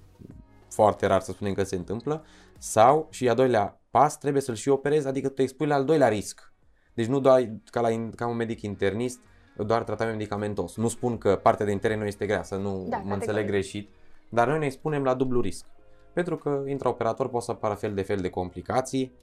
foarte 0.69 1.05
rar 1.05 1.21
să 1.21 1.31
spunem 1.31 1.53
că 1.53 1.63
se 1.63 1.75
întâmplă, 1.75 2.23
sau 2.57 3.07
și 3.09 3.29
a 3.29 3.33
doilea 3.33 3.81
pas 3.91 4.17
trebuie 4.17 4.41
să-l 4.41 4.55
și 4.55 4.69
operezi, 4.69 5.07
adică 5.07 5.27
tu 5.27 5.33
te 5.33 5.41
expui 5.41 5.67
la 5.67 5.75
al 5.75 5.85
doilea 5.85 6.07
risc. 6.07 6.53
Deci 6.93 7.05
nu 7.05 7.19
doar 7.19 7.49
ca, 7.65 7.81
la, 7.81 7.89
in- 7.91 8.15
ca 8.15 8.27
un 8.27 8.35
medic 8.35 8.61
internist, 8.61 9.19
doar 9.57 9.83
tratament 9.83 10.17
medicamentos. 10.17 10.75
Nu 10.75 10.87
spun 10.87 11.17
că 11.17 11.35
partea 11.43 11.65
de 11.65 11.71
interne 11.71 11.97
nu 11.97 12.05
este 12.05 12.25
grea, 12.25 12.43
să 12.43 12.55
nu 12.55 12.61
Da, 12.61 12.73
mă 12.73 12.85
categoric. 12.89 13.11
înțeleg 13.13 13.45
greșit, 13.47 13.89
dar 14.29 14.47
noi 14.47 14.59
ne 14.59 14.65
expunem 14.65 15.03
la 15.03 15.13
dublu 15.13 15.41
risc. 15.41 15.65
Pentru 16.13 16.37
că 16.37 16.63
intraoperator 16.65 17.29
pot 17.29 17.41
să 17.41 17.51
apară 17.51 17.73
fel 17.73 17.93
de 17.93 18.01
fel 18.01 18.17
de 18.17 18.29
complicații 18.29 19.13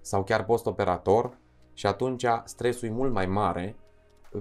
sau 0.00 0.24
chiar 0.24 0.44
postoperator 0.44 1.38
și 1.72 1.86
atunci 1.86 2.26
stresul 2.44 2.88
e 2.88 2.90
mult 2.90 3.12
mai 3.12 3.26
mare 3.26 3.76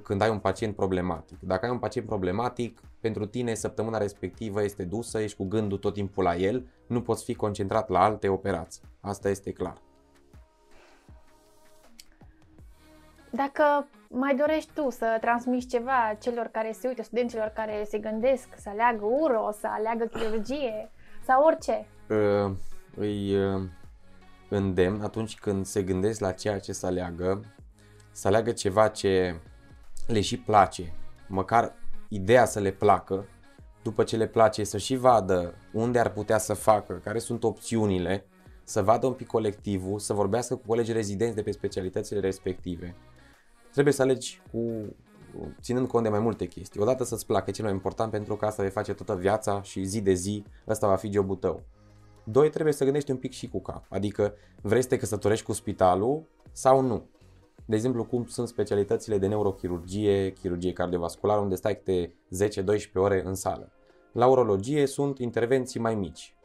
când 0.03 0.21
ai 0.21 0.29
un 0.29 0.39
pacient 0.39 0.75
problematic. 0.75 1.39
Dacă 1.41 1.65
ai 1.65 1.71
un 1.71 1.79
pacient 1.79 2.07
problematic, 2.07 2.81
pentru 2.99 3.25
tine 3.25 3.53
săptămâna 3.53 3.97
respectivă 3.97 4.63
este 4.63 4.83
dusă, 4.83 5.19
ești 5.19 5.37
cu 5.37 5.43
gândul 5.43 5.77
tot 5.77 5.93
timpul 5.93 6.23
la 6.23 6.35
el, 6.35 6.67
nu 6.87 7.01
poți 7.01 7.23
fi 7.23 7.35
concentrat 7.35 7.89
la 7.89 8.03
alte 8.03 8.29
operații. 8.29 8.81
Asta 9.01 9.29
este 9.29 9.51
clar. 9.51 9.81
Dacă 13.31 13.87
mai 14.09 14.35
dorești 14.35 14.71
tu 14.73 14.89
să 14.89 15.17
transmiți 15.21 15.67
ceva 15.67 16.15
celor 16.19 16.45
care 16.45 16.71
se 16.71 16.87
uită, 16.87 17.03
studenților 17.03 17.47
care 17.47 17.83
se 17.87 17.97
gândesc 17.97 18.47
să 18.57 18.69
aleagă 18.69 19.05
uro, 19.05 19.51
să 19.51 19.67
aleagă 19.69 20.05
chirurgie 20.05 20.91
sau 21.25 21.43
orice? 21.43 21.87
Uh, 22.09 22.51
îi 22.95 23.35
uh, 23.35 23.61
îndemn 24.49 25.01
atunci 25.01 25.35
când 25.35 25.65
se 25.65 25.83
gândesc 25.83 26.19
la 26.19 26.31
ceea 26.31 26.59
ce 26.59 26.73
să 26.73 26.85
aleagă, 26.85 27.43
să 28.11 28.27
aleagă 28.27 28.51
ceva 28.51 28.87
ce 28.87 29.39
le 30.07 30.21
și 30.21 30.37
place, 30.37 30.93
măcar 31.27 31.73
ideea 32.09 32.45
să 32.45 32.59
le 32.59 32.71
placă, 32.71 33.25
după 33.83 34.03
ce 34.03 34.17
le 34.17 34.27
place 34.27 34.63
să 34.63 34.77
și 34.77 34.95
vadă 34.95 35.53
unde 35.73 35.99
ar 35.99 36.11
putea 36.11 36.37
să 36.37 36.53
facă, 36.53 36.93
care 37.03 37.19
sunt 37.19 37.43
opțiunile, 37.43 38.25
să 38.63 38.83
vadă 38.83 39.05
un 39.05 39.13
pic 39.13 39.27
colectivul, 39.27 39.99
să 39.99 40.13
vorbească 40.13 40.55
cu 40.55 40.67
colegi 40.67 40.91
rezidenți 40.91 41.35
de 41.35 41.41
pe 41.41 41.51
specialitățile 41.51 42.19
respective. 42.19 42.95
Trebuie 43.71 43.93
să 43.93 44.01
alegi 44.01 44.41
cu 44.51 44.95
ținând 45.61 45.87
cont 45.87 46.03
de 46.03 46.09
mai 46.09 46.19
multe 46.19 46.45
chestii. 46.45 46.81
Odată 46.81 47.03
să-ți 47.03 47.25
placă, 47.25 47.51
cel 47.51 47.63
mai 47.63 47.73
important, 47.73 48.11
pentru 48.11 48.35
că 48.35 48.45
asta 48.45 48.61
vei 48.61 48.71
face 48.71 48.93
toată 48.93 49.21
viața 49.21 49.61
și 49.61 49.83
zi 49.83 50.01
de 50.01 50.13
zi, 50.13 50.43
ăsta 50.67 50.87
va 50.87 50.95
fi 50.95 51.11
jobul 51.11 51.35
tău. 51.35 51.63
Doi, 52.27 52.49
trebuie 52.49 52.73
să 52.73 52.83
gândești 52.83 53.11
un 53.11 53.17
pic 53.17 53.31
și 53.31 53.49
cu 53.49 53.61
cap. 53.61 53.85
Adică 53.89 54.33
vrei 54.61 54.81
să 54.81 54.87
te 54.87 54.97
căsătorești 54.97 55.45
cu 55.45 55.53
spitalul 55.53 56.23
sau 56.51 56.81
nu. 56.81 57.05
De 57.65 57.75
exemplu, 57.75 58.05
cum 58.05 58.25
sunt 58.25 58.47
specialitățile 58.47 59.17
de 59.17 59.27
neurochirurgie, 59.27 60.33
chirurgie 60.33 60.73
cardiovasculară, 60.73 61.39
unde 61.39 61.55
stai 61.55 61.77
câte 61.77 62.13
10-12 62.89 62.93
ore 62.93 63.21
în 63.25 63.35
sală. 63.35 63.71
La 64.11 64.27
urologie 64.27 64.85
sunt 64.85 65.19
intervenții 65.19 65.79
mai 65.79 65.95
mici. 65.95 66.35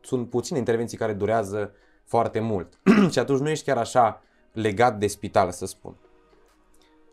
Sunt 0.00 0.30
puține 0.30 0.58
intervenții 0.58 0.98
care 0.98 1.12
durează 1.12 1.72
foarte 2.04 2.40
mult. 2.40 2.78
și 3.12 3.18
atunci 3.18 3.40
nu 3.40 3.48
ești 3.48 3.64
chiar 3.64 3.76
așa 3.76 4.22
legat 4.52 4.98
de 4.98 5.06
spital, 5.06 5.50
să 5.50 5.66
spun. 5.66 5.96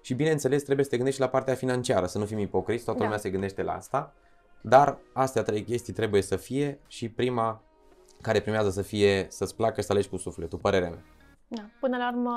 Și 0.02 0.14
bineînțeles, 0.14 0.64
trebuie 0.64 0.86
să 0.86 0.92
te 0.92 0.98
gândești 0.98 1.22
la 1.22 1.28
partea 1.28 1.54
financiară, 1.54 2.06
să 2.06 2.18
nu 2.18 2.26
fim 2.26 2.38
ipocriți, 2.38 2.84
toată 2.84 3.00
da. 3.00 3.06
lumea 3.06 3.20
se 3.20 3.30
gândește 3.30 3.64
la 3.64 3.74
asta. 3.74 4.14
Dar 4.62 4.98
astea 5.14 5.44
trei 5.44 5.64
chestii 5.64 5.94
trebuie 5.94 6.22
să 6.22 6.36
fie 6.36 6.80
și 6.88 7.10
prima 7.10 7.62
care 8.22 8.40
primează 8.40 8.70
să 8.70 8.82
fie 8.82 9.26
să-ți 9.30 9.56
placă 9.56 9.80
și 9.80 9.86
să 9.86 9.92
alegi 9.92 10.10
cu 10.10 10.18
sufletul, 10.18 10.60
părerea 10.60 10.90
mea. 10.90 11.04
Da. 11.48 11.70
Până 11.80 11.98
la 11.98 12.12
urmă, 12.14 12.36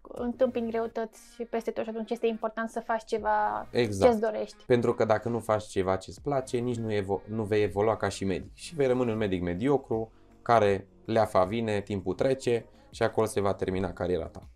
întâmpini 0.00 0.70
greutăți 0.70 1.20
și 1.34 1.44
peste 1.44 1.70
tot 1.70 1.84
și 1.84 1.90
atunci 1.90 2.10
este 2.10 2.26
important 2.26 2.70
să 2.70 2.80
faci 2.80 3.04
ceva 3.04 3.66
exact. 3.70 4.10
ce-ți 4.10 4.22
dorești. 4.24 4.64
Pentru 4.66 4.94
că 4.94 5.04
dacă 5.04 5.28
nu 5.28 5.38
faci 5.38 5.64
ceva 5.64 5.96
ce-ți 5.96 6.22
place, 6.22 6.58
nici 6.58 6.76
nu, 6.76 6.92
evo- 6.92 7.28
nu 7.28 7.42
vei 7.42 7.62
evolua 7.62 7.96
ca 7.96 8.08
și 8.08 8.24
medic. 8.24 8.54
Și 8.54 8.74
vei 8.74 8.86
rămâne 8.86 9.12
un 9.12 9.16
medic 9.16 9.42
mediocru, 9.42 10.12
care 10.42 10.88
leafa 11.04 11.44
vine, 11.44 11.80
timpul 11.80 12.14
trece 12.14 12.66
și 12.90 13.02
acolo 13.02 13.26
se 13.26 13.40
va 13.40 13.54
termina 13.54 13.92
cariera 13.92 14.26
ta. 14.26 14.48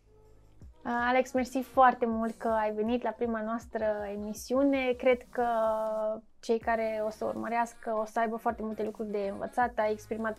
Alex, 0.91 1.32
mersi 1.32 1.59
foarte 1.62 2.07
mult 2.07 2.34
că 2.36 2.49
ai 2.49 2.72
venit 2.72 3.03
la 3.03 3.11
prima 3.11 3.43
noastră 3.43 3.84
emisiune. 4.14 4.95
Cred 4.99 5.22
că 5.30 5.47
cei 6.41 6.59
care 6.59 7.03
o 7.07 7.11
să 7.11 7.24
urmărească 7.24 7.97
o 8.01 8.05
să 8.05 8.20
aibă 8.20 8.36
foarte 8.36 8.62
multe 8.62 8.82
lucruri 8.82 9.11
de 9.11 9.28
învățat. 9.32 9.78
Ai 9.78 9.93
exprimat 9.93 10.39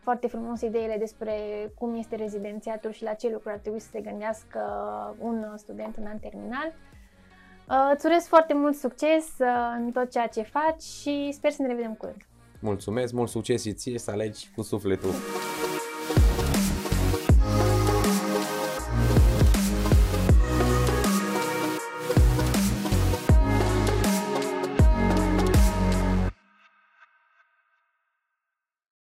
foarte 0.00 0.26
frumos 0.26 0.60
ideile 0.60 0.96
despre 0.98 1.34
cum 1.78 1.94
este 1.94 2.16
rezidențiatul 2.16 2.90
și 2.90 3.02
la 3.02 3.12
ce 3.12 3.30
lucruri 3.30 3.54
ar 3.54 3.60
trebui 3.60 3.80
să 3.80 3.88
se 3.90 4.00
gândească 4.00 4.60
un 5.18 5.44
student 5.56 5.96
în 5.96 6.06
an 6.06 6.18
terminal. 6.18 6.72
Uh, 7.68 7.90
îți 7.94 8.06
urez 8.06 8.26
foarte 8.26 8.54
mult 8.54 8.76
succes 8.76 9.24
uh, 9.38 9.74
în 9.76 9.90
tot 9.92 10.10
ceea 10.10 10.26
ce 10.26 10.42
faci 10.42 10.82
și 10.82 11.32
sper 11.32 11.50
să 11.50 11.62
ne 11.62 11.68
revedem 11.68 11.94
curând. 11.94 12.22
Mulțumesc, 12.60 13.12
mult 13.12 13.28
succes 13.28 13.62
și 13.62 13.72
ție 13.72 13.98
să 13.98 14.10
alegi 14.10 14.50
cu 14.54 14.62
sufletul. 14.62 15.10